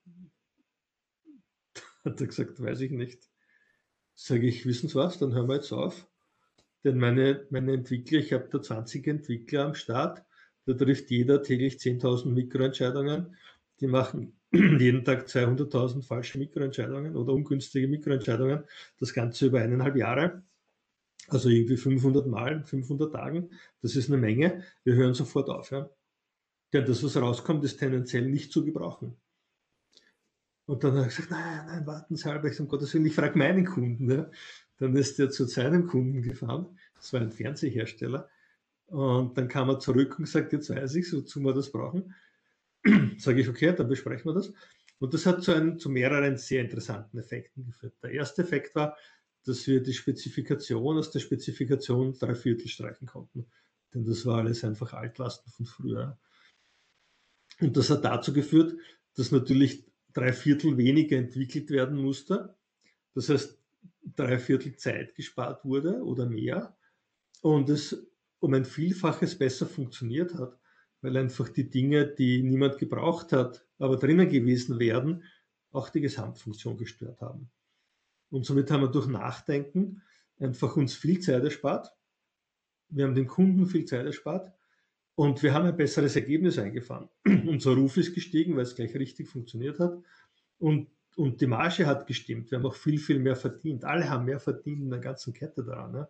[2.03, 3.29] Hat er gesagt, weiß ich nicht.
[4.15, 6.07] Sage ich, wissen Sie was, dann hören wir jetzt auf.
[6.83, 10.23] Denn meine, meine Entwickler, ich habe da 20 Entwickler am Start,
[10.65, 13.35] da trifft jeder täglich 10.000 Mikroentscheidungen.
[13.79, 18.63] Die machen jeden Tag 200.000 falsche Mikroentscheidungen oder ungünstige Mikroentscheidungen.
[18.99, 20.43] Das Ganze über eineinhalb Jahre.
[21.27, 23.49] Also irgendwie 500 Mal, 500 Tagen.
[23.81, 24.63] Das ist eine Menge.
[24.83, 25.71] Wir hören sofort auf.
[25.71, 25.89] Ja.
[26.73, 29.15] Denn das, was rauskommt, ist tendenziell nicht zu gebrauchen.
[30.67, 33.37] Und dann habe ich gesagt, nein, nein, warten Sie halber, um Gottes Willen, ich frage
[33.37, 34.09] meinen Kunden.
[34.09, 34.29] Ja.
[34.77, 36.77] Dann ist er zu seinem Kunden gefahren.
[36.95, 38.29] Das war ein Fernsehhersteller.
[38.87, 42.13] Und dann kam er zurück und gesagt, jetzt weiß ich, wozu wir das brauchen.
[43.17, 44.53] Sage ich, okay, dann besprechen wir das.
[44.99, 47.95] Und das hat zu, einem, zu mehreren sehr interessanten Effekten geführt.
[48.01, 48.95] Der erste Effekt war,
[49.43, 53.45] dass wir die Spezifikation aus der Spezifikation drei Viertel streichen konnten.
[53.93, 56.17] Denn das war alles einfach Altlasten von früher.
[57.59, 58.75] Und das hat dazu geführt,
[59.15, 62.55] dass natürlich drei Viertel weniger entwickelt werden musste.
[63.13, 63.57] Das heißt,
[64.15, 66.75] drei Viertel Zeit gespart wurde oder mehr.
[67.41, 68.07] Und es
[68.39, 70.57] um ein Vielfaches besser funktioniert hat,
[71.05, 75.23] weil einfach die Dinge, die niemand gebraucht hat, aber drinnen gewesen wären,
[75.71, 77.51] auch die Gesamtfunktion gestört haben.
[78.31, 80.01] Und somit haben wir durch Nachdenken
[80.39, 81.93] einfach uns viel Zeit erspart.
[82.89, 84.51] Wir haben den Kunden viel Zeit erspart
[85.13, 87.07] und wir haben ein besseres Ergebnis eingefahren.
[87.25, 90.01] Unser Ruf ist gestiegen, weil es gleich richtig funktioniert hat.
[90.57, 92.49] Und, und die Marge hat gestimmt.
[92.49, 93.85] Wir haben auch viel, viel mehr verdient.
[93.85, 95.91] Alle haben mehr verdient in der ganzen Kette daran.
[95.91, 96.07] Ne?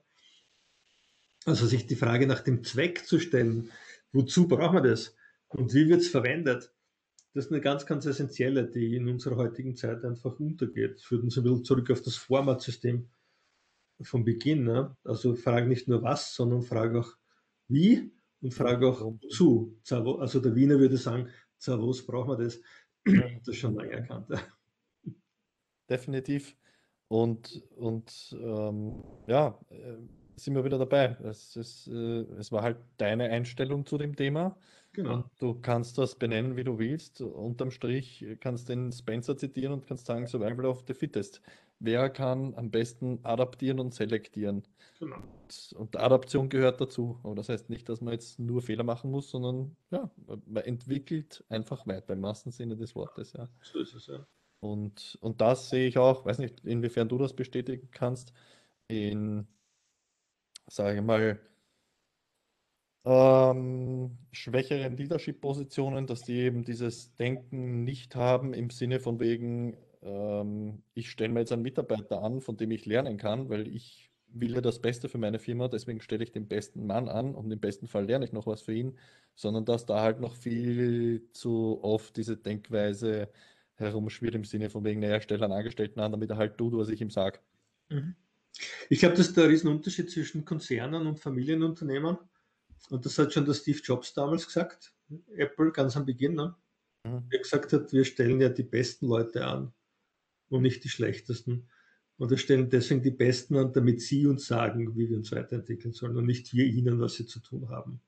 [1.43, 3.71] Also sich die Frage nach dem Zweck zu stellen,
[4.15, 5.15] wozu brauchen wir das
[5.49, 6.71] und wie wird es verwendet,
[7.33, 11.01] das ist eine ganz, ganz essentielle, die in unserer heutigen Zeit einfach untergeht.
[11.01, 13.09] Führt uns ein bisschen zurück auf das Formatsystem
[14.01, 14.63] vom Beginn.
[14.63, 14.95] Ne?
[15.03, 17.11] Also frage nicht nur was, sondern frage auch
[17.67, 19.77] wie und frage auch zu.
[19.91, 21.29] Also der Wiener würde sagen,
[21.65, 22.61] was brauchen wir das?
[23.03, 24.29] Das ist schon lange erkannt.
[25.89, 26.55] Definitiv.
[27.07, 29.97] Und, und ähm, ja, äh,
[30.35, 31.17] sind wir wieder dabei.
[31.23, 34.57] Es, ist, äh, es war halt deine Einstellung zu dem Thema.
[34.93, 35.15] Genau.
[35.15, 37.21] Und du kannst das benennen, wie du willst.
[37.21, 41.41] Unterm Strich kannst den Spencer zitieren und kannst sagen, Survival of the Fittest.
[41.79, 44.63] Wer kann am besten adaptieren und selektieren?
[44.99, 45.17] Genau.
[45.75, 47.19] Und, Adaption gehört dazu.
[47.23, 50.09] Aber das heißt nicht, dass man jetzt nur Fehler machen muss, sondern ja,
[50.45, 53.33] man entwickelt einfach weiter, im wahrsten Sinne des Wortes.
[53.33, 53.49] Ja.
[53.61, 54.25] So ist es, ja.
[54.61, 58.31] Und, und das sehe ich auch, weiß nicht, inwiefern du das bestätigen kannst,
[58.87, 59.47] in,
[60.67, 61.39] sage ich mal,
[63.05, 70.83] ähm, schwächeren Leadership-Positionen, dass die eben dieses Denken nicht haben im Sinne von wegen, ähm,
[70.93, 74.53] ich stelle mir jetzt einen Mitarbeiter an, von dem ich lernen kann, weil ich will
[74.55, 77.59] ja das Beste für meine Firma, deswegen stelle ich den besten Mann an und im
[77.59, 78.97] besten Fall lerne ich noch was für ihn,
[79.35, 83.29] sondern dass da halt noch viel zu oft diese Denkweise
[83.75, 86.89] herumschwirrt im Sinne von wegen, naja, stelle einen Angestellten an, damit er halt tut, was
[86.89, 87.39] ich ihm sage.
[87.89, 88.15] Mhm.
[88.89, 92.17] Ich glaube, das ist der Riesenunterschied zwischen Konzernen und Familienunternehmen.
[92.89, 94.93] Und das hat schon der Steve Jobs damals gesagt,
[95.35, 96.55] Apple ganz am Beginn, ne?
[97.05, 97.29] mhm.
[97.29, 99.73] der gesagt hat, wir stellen ja die besten Leute an
[100.49, 101.69] und nicht die schlechtesten.
[102.17, 105.93] Und wir stellen deswegen die Besten an, damit sie uns sagen, wie wir uns weiterentwickeln
[105.93, 107.99] sollen und nicht wir ihnen, was sie zu tun haben.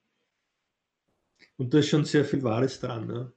[1.57, 3.07] Und da ist schon sehr viel Wahres dran.
[3.07, 3.33] Ne?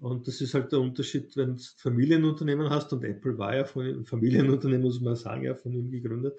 [0.00, 3.84] Und das ist halt der Unterschied, wenn du Familienunternehmen hast, und Apple war ja von
[3.84, 6.38] einem Familienunternehmen, muss man sagen, ja, von ihm gegründet.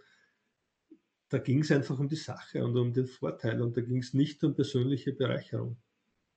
[1.29, 4.13] Da ging es einfach um die Sache und um den Vorteil und da ging es
[4.13, 5.77] nicht um persönliche Bereicherung.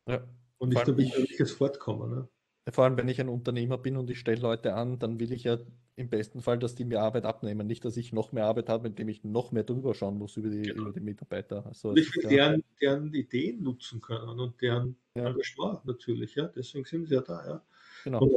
[0.07, 0.29] Ja.
[0.59, 2.11] Und nicht um persönliches Fortkommen.
[2.11, 2.29] Ne?
[2.71, 5.45] Vor allem, wenn ich ein Unternehmer bin und ich stelle Leute an, dann will ich
[5.45, 5.59] ja
[5.97, 7.67] im besten Fall, dass die mir Arbeit abnehmen.
[7.67, 10.49] Nicht, dass ich noch mehr Arbeit habe, indem ich noch mehr drüber schauen muss über
[10.49, 10.85] die, genau.
[10.85, 11.65] über die Mitarbeiter.
[11.67, 15.29] Also, und ich will deren, deren Ideen nutzen können und deren ja.
[15.29, 16.35] Engagement natürlich.
[16.35, 16.47] Ja?
[16.49, 17.47] Deswegen sind sie ja da.
[17.47, 17.63] Ja?
[18.05, 18.21] Genau.
[18.21, 18.33] Und,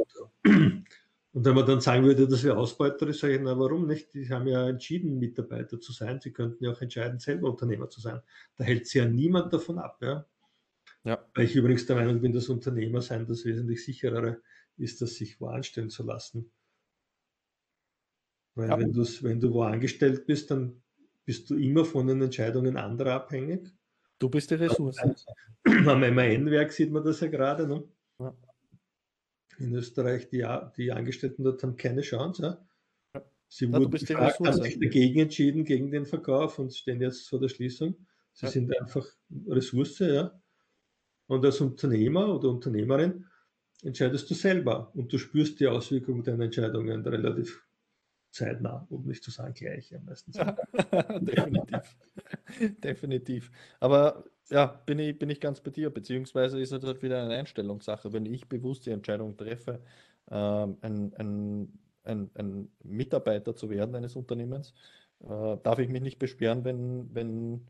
[1.32, 4.12] und, wenn man dann sagen würde, dass wir Ausbeuter ist, sage ich, na warum nicht?
[4.12, 6.20] Die haben ja entschieden, Mitarbeiter zu sein.
[6.20, 8.20] Sie könnten ja auch entscheiden, selber Unternehmer zu sein.
[8.56, 9.98] Da hält sie ja niemand davon ab.
[10.02, 10.26] Ja?
[11.08, 11.26] Ja.
[11.34, 14.42] Weil ich übrigens der Meinung bin, dass Unternehmer sein das wesentlich sicherere
[14.76, 16.52] ist, das sich wo anstellen zu lassen.
[18.54, 18.78] Weil ja.
[18.78, 20.82] wenn, wenn du wo angestellt bist, dann
[21.24, 23.72] bist du immer von den Entscheidungen anderer abhängig.
[24.18, 24.98] Du bist die Ressource.
[25.64, 27.66] Am MAN-Werk sieht man das ja gerade.
[27.66, 27.88] Ne?
[28.18, 28.36] Ja.
[29.58, 32.42] In Österreich, die, die Angestellten dort haben keine Chance.
[33.14, 33.24] Ja.
[33.48, 37.40] Sie wurden ja, gefragt, haben sich dagegen entschieden, gegen den Verkauf und stehen jetzt vor
[37.40, 37.96] der Schließung.
[38.34, 38.52] Sie ja.
[38.52, 39.06] sind einfach
[39.46, 40.38] Ressource, ja.
[41.28, 43.26] Und als Unternehmer oder Unternehmerin
[43.82, 47.64] entscheidest du selber und du spürst die Auswirkungen deiner Entscheidungen relativ
[48.30, 50.32] zeitnah, um nicht zu sagen gleich am meisten.
[51.20, 51.96] Definitiv.
[52.82, 53.50] definitiv.
[53.80, 57.34] Aber ja, bin ich, bin ich ganz bei dir, beziehungsweise ist es halt wieder eine
[57.34, 58.12] Einstellungssache.
[58.12, 59.80] Wenn ich bewusst die Entscheidung treffe,
[60.30, 64.74] ähm, ein, ein, ein, ein, Mitarbeiter zu werden eines Unternehmens,
[65.20, 67.66] äh, darf ich mich nicht beschweren, wenn, wenn,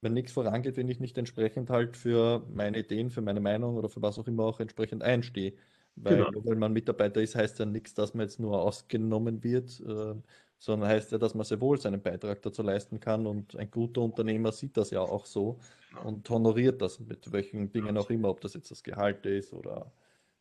[0.00, 3.88] wenn nichts vorangeht, wenn ich nicht entsprechend halt für meine Ideen, für meine Meinung oder
[3.88, 5.54] für was auch immer auch entsprechend einstehe.
[5.96, 6.30] Weil genau.
[6.30, 10.14] nur weil man Mitarbeiter ist, heißt ja nichts, dass man jetzt nur ausgenommen wird, äh,
[10.58, 13.26] sondern heißt ja, dass man sehr wohl seinen Beitrag dazu leisten kann.
[13.26, 15.58] Und ein guter Unternehmer sieht das ja auch so
[15.90, 16.08] genau.
[16.08, 19.92] und honoriert das mit welchen Dingen auch immer, ob das jetzt das Gehalt ist oder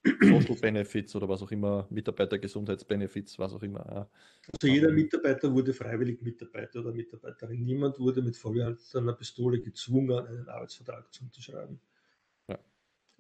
[0.03, 3.85] Social Benefits oder was auch immer, Mitarbeitergesundheitsbenefits, was auch immer.
[3.85, 4.09] Ja.
[4.53, 7.63] Also jeder Mitarbeiter wurde freiwillig Mitarbeiter oder Mitarbeiterin.
[7.63, 11.79] Niemand wurde mit vollgehaltener Pistole gezwungen, einen Arbeitsvertrag zu unterschreiben.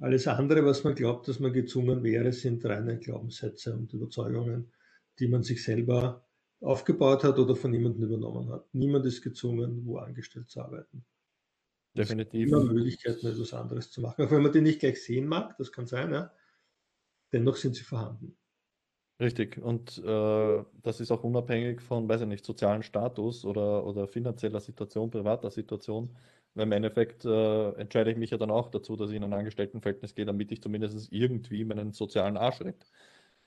[0.01, 4.71] Alles andere, was man glaubt, dass man gezwungen wäre, sind reine Glaubenssätze und Überzeugungen,
[5.19, 6.25] die man sich selber
[6.61, 8.73] aufgebaut hat oder von jemandem übernommen hat.
[8.73, 11.03] Niemand ist gezwungen, wo angestellt zu arbeiten.
[11.93, 12.45] Definitiv.
[12.45, 14.25] Es gibt immer Möglichkeiten, etwas anderes zu machen.
[14.25, 16.31] Auch wenn man die nicht gleich sehen mag, das kann sein, ja,
[17.31, 18.37] dennoch sind sie vorhanden.
[19.19, 19.57] Richtig.
[19.57, 24.61] Und äh, das ist auch unabhängig von, weiß ich nicht, sozialen Status oder, oder finanzieller
[24.61, 26.15] Situation, privater Situation.
[26.53, 29.33] Weil im Endeffekt äh, entscheide ich mich ja dann auch dazu, dass ich in ein
[29.33, 32.87] Angestelltenverhältnis gehe, damit ich zumindest irgendwie meinen sozialen Arsch rette.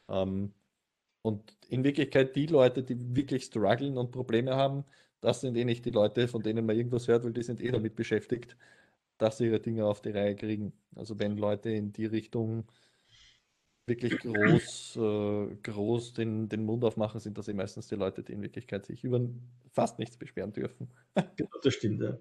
[0.09, 0.55] Ähm,
[1.23, 4.85] und in Wirklichkeit die Leute, die wirklich strugglen und Probleme haben,
[5.21, 7.71] das sind eh nicht die Leute, von denen man irgendwas hört, weil die sind eh
[7.71, 8.57] damit beschäftigt,
[9.19, 10.73] dass sie ihre Dinge auf die Reihe kriegen.
[10.97, 12.67] Also wenn Leute in die Richtung
[13.87, 18.33] wirklich groß, äh, groß den, den Mund aufmachen, sind das eh meistens die Leute, die
[18.33, 19.21] in Wirklichkeit sich über
[19.71, 20.89] fast nichts beschweren dürfen.
[21.37, 22.19] Genau, das stimmt, ja.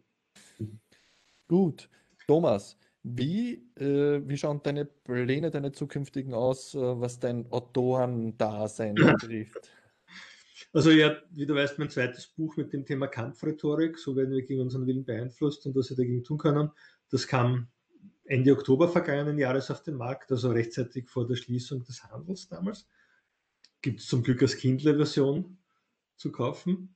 [1.48, 1.90] Gut,
[2.28, 9.70] Thomas, wie, äh, wie schauen deine Pläne, deine zukünftigen aus, äh, was dein Autorendasein betrifft?
[10.74, 14.44] Also ja, wie du weißt, mein zweites Buch mit dem Thema Kampfrhetorik, so werden wir
[14.44, 16.70] gegen unseren Willen beeinflusst und was wir dagegen tun können,
[17.10, 17.68] das kam
[18.32, 22.88] Ende Oktober vergangenen Jahres auf den Markt, also rechtzeitig vor der Schließung des Handels damals.
[23.82, 25.58] Gibt es zum Glück als Kindle-Version
[26.16, 26.96] zu kaufen.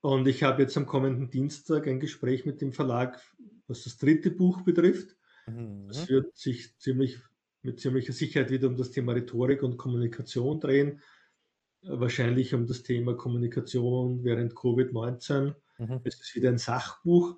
[0.00, 3.22] Und ich habe jetzt am kommenden Dienstag ein Gespräch mit dem Verlag,
[3.68, 5.16] was das dritte Buch betrifft.
[5.46, 5.86] Mhm.
[5.86, 7.20] Das wird sich ziemlich,
[7.62, 11.00] mit ziemlicher Sicherheit wieder um das Thema Rhetorik und Kommunikation drehen.
[11.82, 15.54] Wahrscheinlich um das Thema Kommunikation während Covid-19.
[15.78, 16.00] Mhm.
[16.02, 17.36] Es ist wieder ein Sachbuch,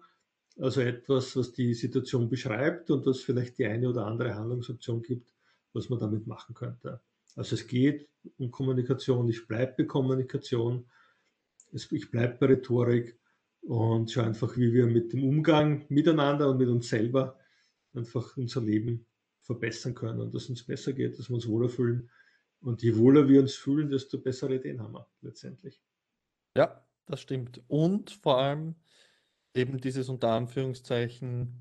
[0.59, 5.33] also etwas, was die Situation beschreibt und was vielleicht die eine oder andere Handlungsoption gibt,
[5.73, 7.01] was man damit machen könnte.
[7.37, 8.09] Also es geht
[8.39, 10.87] um Kommunikation, ich bleibe bei Kommunikation,
[11.73, 13.19] ich bleibe bei Rhetorik
[13.63, 17.39] und schaue einfach, wie wir mit dem Umgang miteinander und mit uns selber
[17.95, 19.07] einfach unser Leben
[19.43, 22.11] verbessern können und dass es uns besser geht, dass wir uns wohler fühlen.
[22.61, 25.81] Und je wohler wir uns fühlen, desto bessere Ideen haben wir letztendlich.
[26.57, 27.63] Ja, das stimmt.
[27.69, 28.75] Und vor allem
[29.59, 31.55] eben dieses unter Anführungszeichen,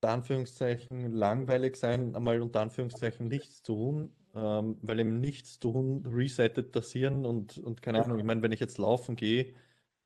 [0.00, 6.92] unter Anführungszeichen langweilig sein, einmal unter Anführungszeichen nichts tun, ähm, weil im Nichtstun resettet das
[6.92, 9.54] Hirn und, und keine Ahnung, ich meine, wenn ich jetzt laufen gehe,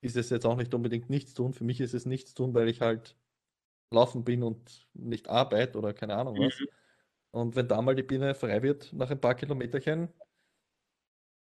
[0.01, 1.53] ist es jetzt auch nicht unbedingt nichts tun.
[1.53, 3.17] Für mich ist es nichts tun, weil ich halt
[3.91, 6.59] laufen bin und nicht arbeite oder keine Ahnung was.
[6.59, 6.67] Mhm.
[7.33, 10.09] Und wenn da mal die Biene frei wird nach ein paar Kilometerchen,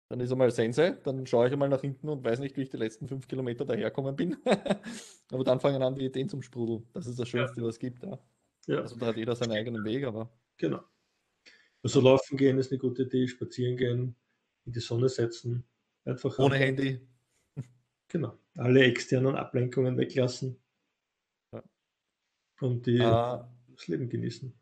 [0.10, 2.70] dann ist einmal Sense, dann schaue ich einmal nach hinten und weiß nicht, wie ich
[2.70, 4.38] die letzten fünf Kilometer daherkommen bin.
[5.32, 6.88] aber dann fangen an, die Ideen zum Sprudeln.
[6.94, 7.68] Das ist das Schönste, ja.
[7.68, 8.04] was es gibt.
[8.04, 8.20] Ja.
[8.68, 8.82] ja.
[8.82, 10.32] Also da hat jeder seinen eigenen Weg, aber.
[10.58, 10.82] Genau.
[11.84, 14.16] Also laufen gehen ist eine gute Idee, spazieren gehen,
[14.66, 15.68] in die Sonne setzen.
[16.06, 17.06] Einfach Ohne Handy.
[18.10, 18.40] Genau.
[18.56, 20.58] Alle externen Ablenkungen weglassen.
[21.52, 21.62] Ja.
[22.62, 24.58] Und die, ah, das Leben genießen.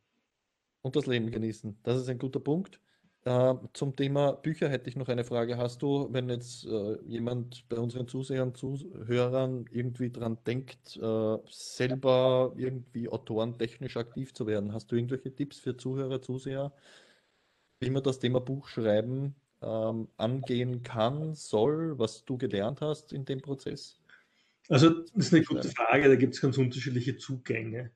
[0.81, 1.77] Und das Leben genießen.
[1.83, 2.81] Das ist ein guter Punkt.
[3.27, 5.57] Uh, zum Thema Bücher hätte ich noch eine Frage.
[5.57, 12.53] Hast du, wenn jetzt uh, jemand bei unseren Zusehern, Zuhörern irgendwie dran denkt, uh, selber
[12.55, 16.71] irgendwie autorentechnisch aktiv zu werden, hast du irgendwelche Tipps für Zuhörer, Zuseher,
[17.79, 19.33] wie man das Thema Buchschreiben
[19.63, 23.99] ähm, angehen kann, soll, was du gelernt hast in dem Prozess?
[24.69, 27.91] Also das ist eine gute Frage, da gibt es ganz unterschiedliche Zugänge.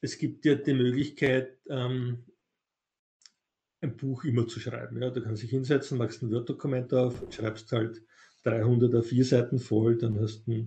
[0.00, 2.24] Es gibt ja die Möglichkeit, ähm,
[3.84, 5.00] ein Buch immer zu schreiben.
[5.00, 8.02] Ja, du kannst dich hinsetzen, machst ein Word-Dokument auf, schreibst halt
[8.42, 10.66] 300 A4 Seiten voll, dann hast du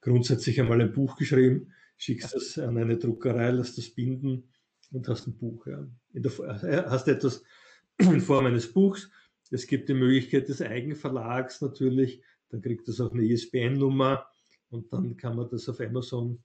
[0.00, 4.52] grundsätzlich einmal ein Buch geschrieben, schickst das an eine Druckerei, lässt das binden
[4.92, 5.66] und hast ein Buch.
[5.66, 5.86] Ja.
[6.12, 6.32] Der,
[6.64, 7.42] äh, hast etwas
[7.98, 9.10] in Form eines Buchs.
[9.50, 14.26] Es gibt die Möglichkeit des Eigenverlags natürlich, dann kriegt das auch eine ISBN-Nummer
[14.70, 16.42] und dann kann man das auf Amazon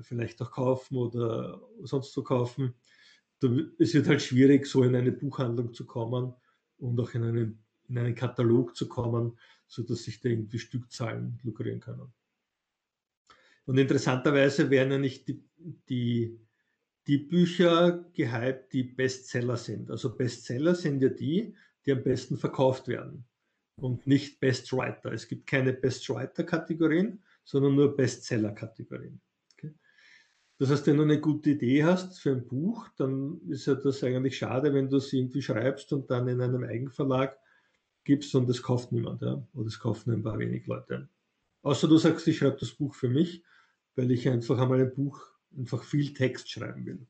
[0.00, 2.74] vielleicht auch kaufen oder sonst wo kaufen
[3.78, 6.34] es wird halt schwierig, so in eine Buchhandlung zu kommen
[6.78, 7.58] und auch in einen,
[7.88, 12.12] in einen Katalog zu kommen, sodass sich da irgendwie Stückzahlen lukrieren können.
[13.66, 15.42] Und interessanterweise werden ja nicht die,
[15.88, 16.38] die,
[17.06, 19.90] die Bücher gehypt, die Bestseller sind.
[19.90, 21.54] Also Bestseller sind ja die,
[21.84, 23.24] die am besten verkauft werden
[23.76, 25.12] und nicht Best Writer.
[25.12, 29.20] Es gibt keine Best Writer-Kategorien, sondern nur Bestseller-Kategorien.
[30.58, 34.04] Das heißt, wenn du eine gute Idee hast für ein Buch, dann ist ja das
[34.04, 37.36] eigentlich schade, wenn du es irgendwie schreibst und dann in einem Eigenverlag
[38.04, 39.46] gibst und das kauft niemand, ja?
[39.54, 41.08] oder es kaufen ein paar wenig Leute.
[41.62, 43.42] Außer du sagst, ich schreibe das Buch für mich,
[43.96, 45.20] weil ich einfach einmal ein Buch,
[45.56, 47.06] einfach viel Text schreiben will.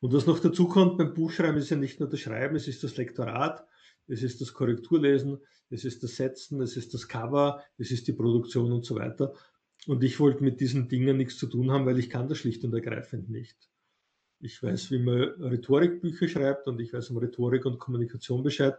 [0.00, 2.84] Und was noch dazu kommt beim Buchschreiben, ist ja nicht nur das Schreiben, es ist
[2.84, 3.66] das Lektorat,
[4.06, 5.38] es ist das Korrekturlesen,
[5.70, 9.34] es ist das Setzen, es ist das Cover, es ist die Produktion und so weiter.
[9.86, 12.64] Und ich wollte mit diesen Dingen nichts zu tun haben, weil ich kann das schlicht
[12.64, 13.56] und ergreifend nicht.
[14.40, 18.76] Ich weiß, wie man Rhetorikbücher schreibt und ich weiß um Rhetorik und Kommunikation Bescheid,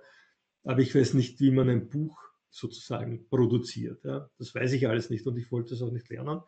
[0.64, 4.04] aber ich weiß nicht, wie man ein Buch sozusagen produziert.
[4.04, 4.30] Ja.
[4.38, 6.42] Das weiß ich alles nicht und ich wollte es auch nicht lernen.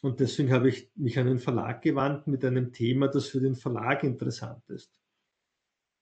[0.00, 3.56] Und deswegen habe ich mich an den Verlag gewandt mit einem Thema, das für den
[3.56, 4.98] Verlag interessant ist.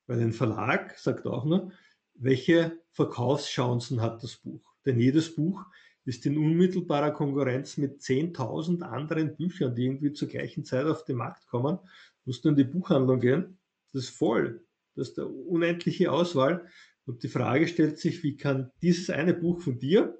[0.07, 1.73] Weil ein Verlag sagt auch nur,
[2.15, 4.75] welche Verkaufschancen hat das Buch?
[4.85, 5.65] Denn jedes Buch
[6.07, 11.17] ist in unmittelbarer Konkurrenz mit 10.000 anderen Büchern, die irgendwie zur gleichen Zeit auf den
[11.17, 11.79] Markt kommen.
[12.25, 13.59] Musst du in die Buchhandlung gehen,
[13.93, 14.65] das ist voll.
[14.95, 16.67] Das ist eine unendliche Auswahl.
[17.07, 20.19] Und die Frage stellt sich, wie kann dieses eine Buch von dir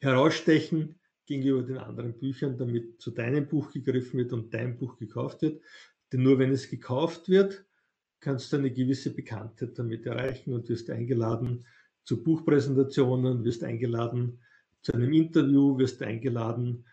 [0.00, 5.42] herausstechen gegenüber den anderen Büchern, damit zu deinem Buch gegriffen wird und dein Buch gekauft
[5.42, 5.62] wird.
[6.12, 7.64] Denn nur wenn es gekauft wird,
[8.20, 11.66] kannst du eine gewisse Bekanntheit damit erreichen und wirst eingeladen,
[12.04, 14.38] zu Buchpräsentationen, wirst eingeladen
[14.82, 16.84] zu einem Interview, wirst eingeladen,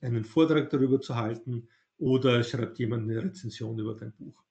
[0.00, 1.68] einen Vortrag darüber zu halten
[1.98, 4.42] oder schreibt jemand eine Rezension über dein Buch.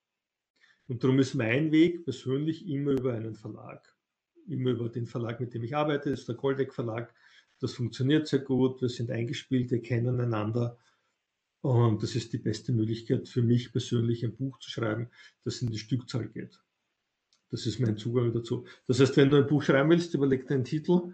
[0.88, 3.96] Und darum ist mein Weg persönlich immer über einen Verlag.
[4.48, 7.14] Immer über den Verlag, mit dem ich arbeite, das ist der Goldeck Verlag.
[7.60, 10.78] Das funktioniert sehr gut, wir sind eingespielt, wir kennen einander.
[11.62, 15.10] Und das ist die beste Möglichkeit für mich persönlich, ein Buch zu schreiben,
[15.44, 16.60] das in die Stückzahl geht.
[17.50, 18.66] Das ist mein Zugang dazu.
[18.88, 21.14] Das heißt, wenn du ein Buch schreiben willst, überleg dir einen Titel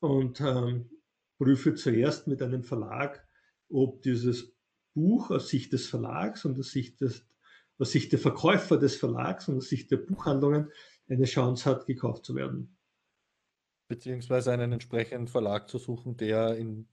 [0.00, 0.90] und ähm,
[1.38, 3.26] prüfe zuerst mit einem Verlag,
[3.70, 4.54] ob dieses
[4.94, 7.26] Buch aus Sicht des Verlags und aus Sicht, des,
[7.78, 10.70] aus Sicht der Verkäufer des Verlags und aus Sicht der Buchhandlungen
[11.08, 12.76] eine Chance hat, gekauft zu werden.
[13.88, 16.88] Beziehungsweise einen entsprechenden Verlag zu suchen, der in,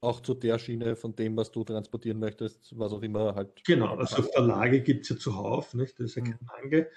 [0.00, 3.64] auch zu der Schiene von dem, was du transportieren möchtest, was auch immer halt.
[3.64, 5.98] Genau, also Verlage gibt es ja zuhauf, nicht?
[5.98, 6.46] das ist ja kein mhm.
[6.46, 6.90] Mangel.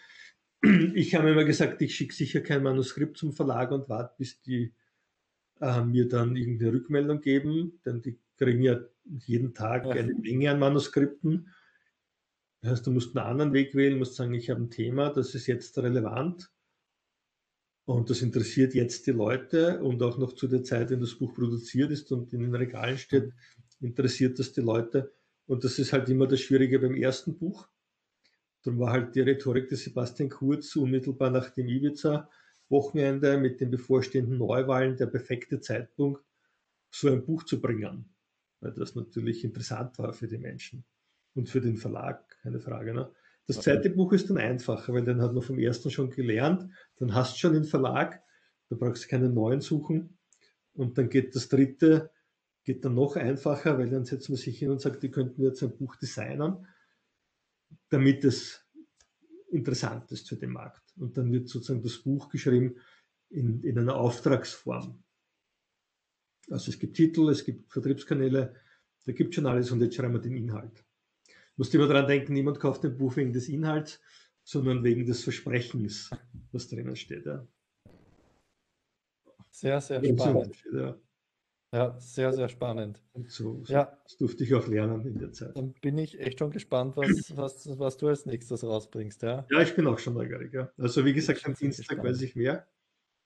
[0.93, 4.73] Ich habe immer gesagt, ich schicke sicher kein Manuskript zum Verlag und warte, bis die
[5.59, 9.91] äh, mir dann irgendeine Rückmeldung geben, denn die kriegen ja jeden Tag ja.
[9.91, 11.49] eine Menge an Manuskripten.
[12.61, 15.35] Das heißt, du musst einen anderen Weg wählen, musst sagen, ich habe ein Thema, das
[15.35, 16.49] ist jetzt relevant
[17.85, 21.33] und das interessiert jetzt die Leute und auch noch zu der Zeit, wenn das Buch
[21.33, 23.33] produziert ist und in den Regalen steht,
[23.81, 25.13] interessiert das die Leute.
[25.45, 27.67] Und das ist halt immer das Schwierige beim ersten Buch.
[28.63, 34.37] Darum war halt die Rhetorik des Sebastian Kurz unmittelbar nach dem Ibiza-Wochenende mit den bevorstehenden
[34.37, 36.23] Neuwahlen der perfekte Zeitpunkt,
[36.89, 38.13] so ein Buch zu bringen
[38.63, 40.85] weil das natürlich interessant war für die Menschen
[41.35, 42.93] und für den Verlag, keine Frage.
[42.93, 43.11] Ne?
[43.45, 47.13] Das zweite Buch ist dann einfacher, weil dann hat man vom ersten schon gelernt, dann
[47.13, 48.23] hast du schon den Verlag,
[48.69, 50.17] da brauchst du keinen neuen suchen
[50.73, 52.09] und dann geht das dritte,
[52.63, 55.49] geht dann noch einfacher, weil dann setzt man sich hin und sagt, die könnten wir
[55.49, 56.65] jetzt ein Buch designen,
[57.89, 58.65] damit es
[59.51, 60.83] interessant ist für den Markt.
[60.97, 62.75] Und dann wird sozusagen das Buch geschrieben
[63.29, 65.03] in, in einer Auftragsform.
[66.49, 68.55] Also es gibt Titel, es gibt Vertriebskanäle,
[69.05, 70.85] da gibt schon alles und jetzt schreiben wir den Inhalt.
[71.55, 74.01] Musst immer daran denken, niemand kauft ein Buch wegen des Inhalts,
[74.43, 76.09] sondern wegen des Versprechens,
[76.51, 77.25] was drinnen steht.
[77.25, 77.47] Ja.
[79.51, 80.63] Sehr, sehr spannend.
[80.73, 80.99] Ja.
[81.73, 81.95] Ja.
[81.99, 83.01] sehr, sehr spannend.
[83.13, 83.97] Und so, so ja.
[84.03, 85.57] das durfte ich auch lernen in der Zeit.
[85.57, 89.23] Dann bin ich echt schon gespannt, was, was, was du als nächstes rausbringst.
[89.23, 90.53] Ja, ja ich bin auch schon neugierig.
[90.53, 90.71] Ja.
[90.77, 92.67] Also wie gesagt, am Dienstag weiß ich mehr.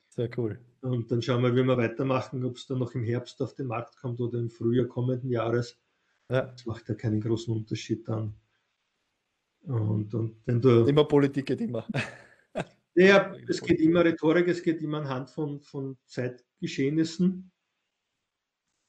[0.10, 0.60] Sehr cool.
[0.82, 3.68] Und dann schauen wir, wie wir weitermachen, ob es dann noch im Herbst auf den
[3.68, 5.78] Markt kommt oder im Frühjahr kommenden Jahres.
[6.30, 6.44] Ja.
[6.44, 8.34] Das macht ja keinen großen Unterschied dann.
[9.64, 10.86] Und, und wenn du.
[10.86, 11.86] Immer Politik geht immer.
[12.95, 17.52] Ja, es geht immer Rhetorik, es geht immer anhand von, von Zeitgeschehnissen.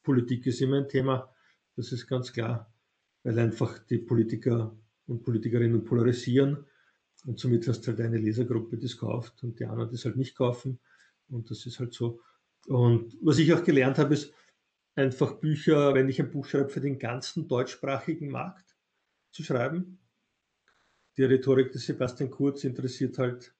[0.08, 1.30] Politik ist immer ein Thema,
[1.76, 2.72] das ist ganz klar,
[3.24, 4.74] weil einfach die Politiker
[5.06, 6.64] und Politikerinnen polarisieren
[7.26, 10.06] und somit hast du halt eine Lesergruppe, die es kauft und die anderen, die es
[10.06, 10.80] halt nicht kaufen.
[11.28, 12.22] Und das ist halt so.
[12.68, 14.32] Und was ich auch gelernt habe, ist
[14.94, 18.78] einfach Bücher, wenn ich ein Buch schreibe, für den ganzen deutschsprachigen Markt
[19.30, 19.98] zu schreiben.
[21.18, 23.54] Die Rhetorik des Sebastian Kurz interessiert halt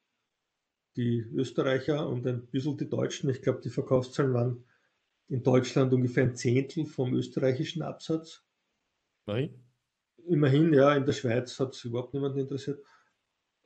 [0.96, 3.28] die Österreicher und ein bisschen die Deutschen.
[3.28, 4.64] Ich glaube, die Verkaufszahlen waren
[5.28, 8.42] in Deutschland ungefähr ein Zehntel vom österreichischen Absatz.
[9.26, 9.54] Nein.
[10.26, 12.82] Immerhin, ja, in der Schweiz hat es überhaupt niemanden interessiert.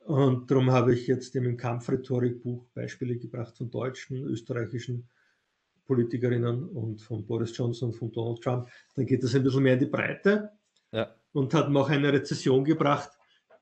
[0.05, 5.09] Und darum habe ich jetzt im Kampfrhetorikbuch Beispiele gebracht von deutschen, österreichischen
[5.85, 8.69] Politikerinnen und von Boris Johnson und von Donald Trump.
[8.95, 10.51] Dann geht das ein bisschen mehr in die Breite.
[10.91, 11.15] Ja.
[11.31, 13.11] Und hat mir auch eine Rezession gebracht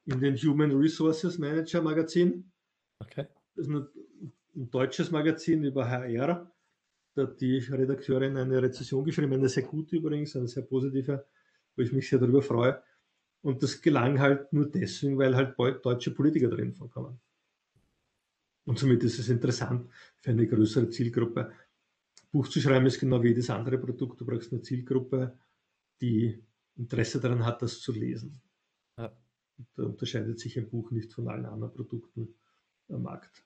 [0.05, 2.51] in den Human Resources Manager Magazin.
[2.99, 3.27] Okay.
[3.55, 3.87] Das ist ein
[4.53, 6.51] deutsches Magazin über HR.
[7.13, 11.25] Da hat die Redakteurin eine Rezession geschrieben, eine sehr gute übrigens, eine sehr positive,
[11.75, 12.81] wo ich mich sehr darüber freue.
[13.41, 17.19] Und das gelang halt nur deswegen, weil halt deutsche Politiker drin vorkommen.
[18.65, 19.89] Und somit ist es interessant
[20.19, 21.51] für eine größere Zielgruppe.
[22.31, 24.21] Buch zu schreiben ist genau wie jedes andere Produkt.
[24.21, 25.37] Du brauchst eine Zielgruppe,
[25.99, 26.41] die
[26.77, 28.41] Interesse daran hat, das zu lesen.
[28.97, 29.11] Ja.
[29.75, 32.35] Da unterscheidet sich ein Buch nicht von allen anderen Produkten
[32.89, 33.43] am Markt.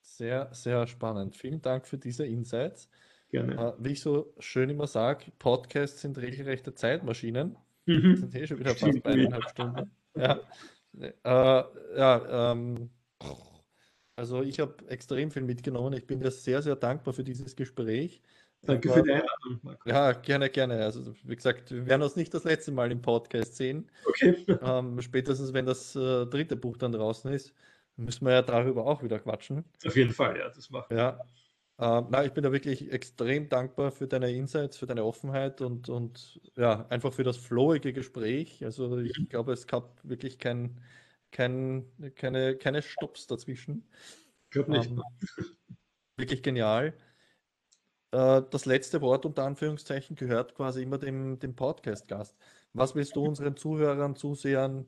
[0.00, 1.36] Sehr, sehr spannend.
[1.36, 2.88] Vielen Dank für diese Insights.
[3.30, 3.54] Gerne.
[3.54, 7.56] Äh, wie ich so schön immer sage, Podcasts sind regelrechte Zeitmaschinen.
[7.86, 8.16] Mhm.
[8.16, 9.90] sind eh schon wieder fast eineinhalb Stunden.
[10.16, 10.40] Ja,
[10.98, 11.12] äh,
[11.96, 12.90] ja ähm,
[14.16, 15.94] also ich habe extrem viel mitgenommen.
[15.94, 18.20] Ich bin dir sehr, sehr dankbar für dieses Gespräch.
[18.62, 19.88] Danke Aber, für die Einladung, Marco.
[19.88, 20.84] Ja, gerne, gerne.
[20.84, 23.90] Also wie gesagt, wir werden uns nicht das letzte Mal im Podcast sehen.
[24.04, 24.44] Okay.
[24.62, 27.54] Ähm, spätestens, wenn das äh, dritte Buch dann draußen ist,
[28.00, 29.64] müssen wir ja darüber auch wieder quatschen.
[29.84, 30.96] Auf jeden Fall, ja, das machen wir.
[30.96, 31.20] Ja.
[31.78, 35.88] Ähm, na, ich bin da wirklich extrem dankbar für deine Insights, für deine Offenheit und,
[35.88, 38.62] und ja, einfach für das flowige Gespräch.
[38.62, 39.28] Also ich mhm.
[39.28, 40.78] glaube, es gab wirklich kein,
[41.30, 41.86] kein,
[42.16, 43.88] keine, keine Stops dazwischen.
[44.44, 44.90] Ich glaube nicht.
[44.90, 45.02] Ähm,
[46.18, 46.92] wirklich genial.
[48.12, 52.36] äh, das letzte Wort unter Anführungszeichen gehört quasi immer dem, dem Podcast-Gast.
[52.74, 54.86] Was willst du unseren Zuhörern, Zusehern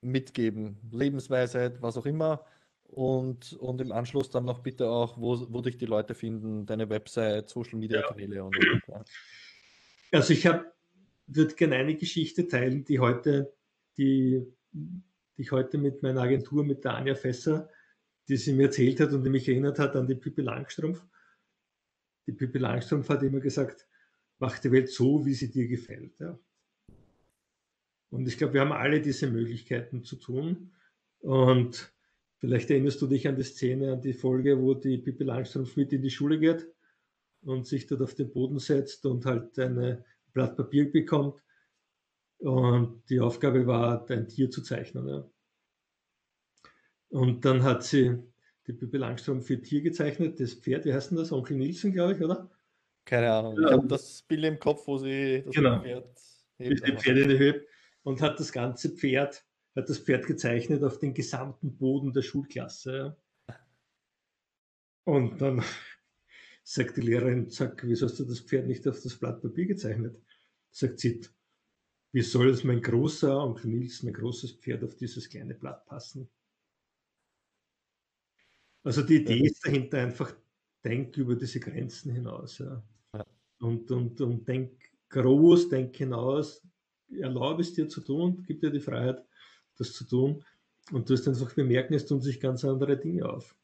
[0.00, 0.78] mitgeben?
[0.90, 2.44] Lebensweisheit, was auch immer.
[2.84, 6.88] Und, und im Anschluss dann noch bitte auch, wo, wo dich die Leute finden, deine
[6.90, 8.42] Website, Social Media Kanäle ja.
[8.42, 9.04] und so weiter.
[10.12, 10.64] Also ich habe
[11.36, 13.54] würde gerne eine Geschichte teilen, die heute,
[13.96, 17.70] die, die ich heute mit meiner Agentur, mit der Anja Fässer,
[18.28, 21.04] die sie mir erzählt hat und die mich erinnert hat an die Pippi Langstrumpf.
[22.26, 23.86] Die Pippi Langstrumpf hat immer gesagt,
[24.38, 26.18] mach die Welt so, wie sie dir gefällt.
[26.18, 26.38] Ja.
[28.10, 30.72] Und ich glaube, wir haben alle diese Möglichkeiten zu tun.
[31.20, 31.92] Und
[32.38, 35.92] vielleicht erinnerst du dich an die Szene, an die Folge, wo die Pippi Langstrumpf mit
[35.92, 36.66] in die Schule geht
[37.42, 41.40] und sich dort auf den Boden setzt und halt ein Blatt Papier bekommt.
[42.38, 45.06] Und die Aufgabe war, ein Tier zu zeichnen.
[45.08, 45.30] Ja.
[47.10, 48.16] Und dann hat sie
[48.66, 51.32] die Pippi Langstrumpf für Tier gezeichnet, das Pferd, wie heißt denn das?
[51.32, 52.50] Onkel Nielsen, glaube ich, oder?
[53.04, 53.56] Keine Ahnung.
[53.60, 53.68] Ja.
[53.68, 55.80] Ich habe das Bild im Kopf, wo sie das genau.
[55.80, 56.08] Pferd
[56.58, 56.86] hebt.
[56.86, 57.66] Die Pferde in die Höhe
[58.02, 59.44] und hat das ganze Pferd,
[59.76, 63.16] hat das Pferd gezeichnet auf den gesamten Boden der Schulklasse.
[65.04, 65.62] Und dann
[66.62, 70.20] sagt die Lehrerin, sag, wieso hast du das Pferd nicht auf das Blatt Papier gezeichnet?
[70.70, 71.20] Sagt sie,
[72.12, 76.28] wie soll es mein großer Onkel Nils, mein großes Pferd auf dieses kleine Blatt passen?
[78.82, 80.34] Also die Idee ist dahinter einfach,
[80.82, 82.58] denk über diese Grenzen hinaus.
[82.58, 82.82] Ja.
[83.60, 84.72] Und, und, und denk
[85.10, 86.62] groß, denk hinaus,
[87.18, 89.24] erlaube es dir zu tun, gib dir die Freiheit,
[89.78, 90.44] das zu tun.
[90.92, 93.54] Und du wirst einfach bemerken, es tun sich ganz andere Dinge auf.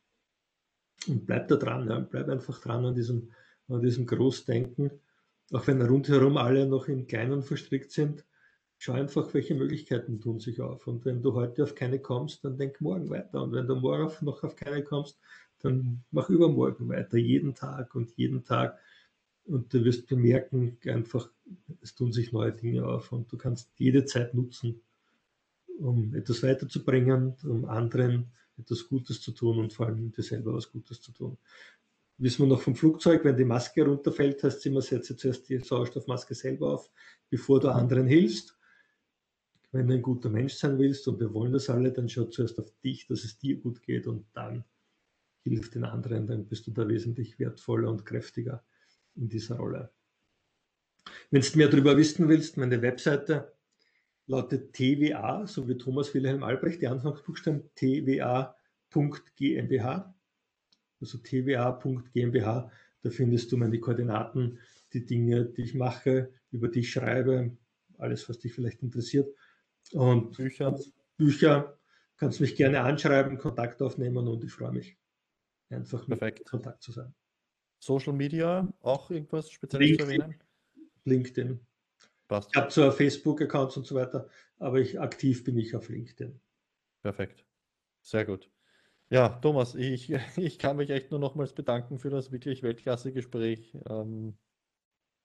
[1.09, 3.33] Und bleib da dran, ja, bleib einfach dran an diesem,
[3.69, 4.91] an diesem Großdenken.
[5.53, 8.25] Auch wenn rundherum alle noch in Kleinen verstrickt sind,
[8.79, 10.87] schau einfach, welche Möglichkeiten tun sich auf.
[10.87, 13.43] Und wenn du heute auf keine kommst, dann denk morgen weiter.
[13.43, 15.19] Und wenn du morgen noch auf keine kommst,
[15.61, 18.79] dann mach übermorgen weiter, jeden Tag und jeden Tag.
[19.47, 21.31] Und du wirst bemerken, einfach,
[21.81, 24.81] es tun sich neue Dinge auf und du kannst jede Zeit nutzen,
[25.79, 30.71] um etwas weiterzubringen, um anderen etwas Gutes zu tun und vor allem dir selber was
[30.71, 31.39] Gutes zu tun.
[32.19, 35.59] Wissen wir noch vom Flugzeug, wenn die Maske runterfällt, heißt es immer, setze zuerst die
[35.59, 36.91] Sauerstoffmaske selber auf,
[37.29, 38.57] bevor du anderen hilfst.
[39.71, 42.59] Wenn du ein guter Mensch sein willst, und wir wollen das alle, dann schau zuerst
[42.59, 44.65] auf dich, dass es dir gut geht und dann
[45.43, 48.65] hilf den anderen, dann bist du da wesentlich wertvoller und kräftiger
[49.17, 49.93] in dieser Rolle.
[51.31, 53.57] Wenn du mehr darüber wissen willst, meine Webseite
[54.27, 58.55] lautet TWA, so wie Thomas Wilhelm Albrecht, die Anfangsbuchstaben twa.gmbh,
[61.01, 62.71] also twa.gmbh,
[63.03, 64.59] da findest du meine Koordinaten,
[64.93, 67.57] die Dinge, die ich mache, über die ich schreibe,
[67.99, 69.29] alles, was dich vielleicht interessiert.
[69.93, 70.77] Und Bücher.
[71.17, 71.79] Bücher
[72.17, 74.97] kannst mich gerne anschreiben, Kontakt aufnehmen und ich freue mich,
[75.71, 76.41] einfach Perfekt.
[76.41, 77.15] mit Kontakt zu sein.
[77.87, 80.35] Social Media, auch irgendwas Spezielles zu erwähnen?
[81.05, 81.61] LinkedIn.
[82.27, 82.51] Passt.
[82.53, 86.41] Ich habe zwar Facebook-Accounts und so weiter, aber ich aktiv bin ich auf LinkedIn.
[87.03, 87.47] Perfekt.
[88.03, 88.51] Sehr gut.
[89.09, 93.79] Ja, Thomas, ich, ich kann mich echt nur nochmals bedanken für das wirklich Weltklasse-Gespräch.
[93.89, 94.37] Ähm,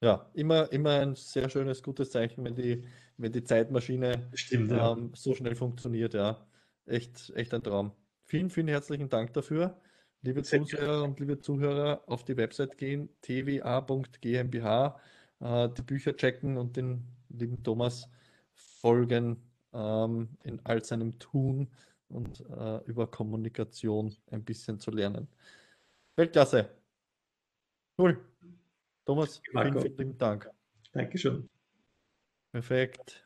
[0.01, 4.91] ja, immer, immer ein sehr schönes, gutes Zeichen, wenn die, wenn die Zeitmaschine Stimmt, ja.
[4.91, 6.13] ähm, so schnell funktioniert.
[6.13, 6.47] Ja,
[6.85, 7.91] echt, echt ein Traum.
[8.25, 9.81] Vielen, vielen herzlichen Dank dafür.
[10.23, 14.95] Liebe Zuseher und liebe Zuhörer, auf die Website gehen, twa.gmbh
[15.39, 18.07] äh, die Bücher checken und den lieben Thomas
[18.53, 19.41] folgen
[19.73, 21.69] ähm, in all seinem Tun
[22.07, 25.27] und äh, über Kommunikation ein bisschen zu lernen.
[26.15, 26.69] Weltklasse.
[27.97, 28.23] Cool.
[29.05, 30.49] Thomas, vielen, vielen lieben Dank.
[30.91, 31.49] Dankeschön.
[32.51, 33.25] Perfekt.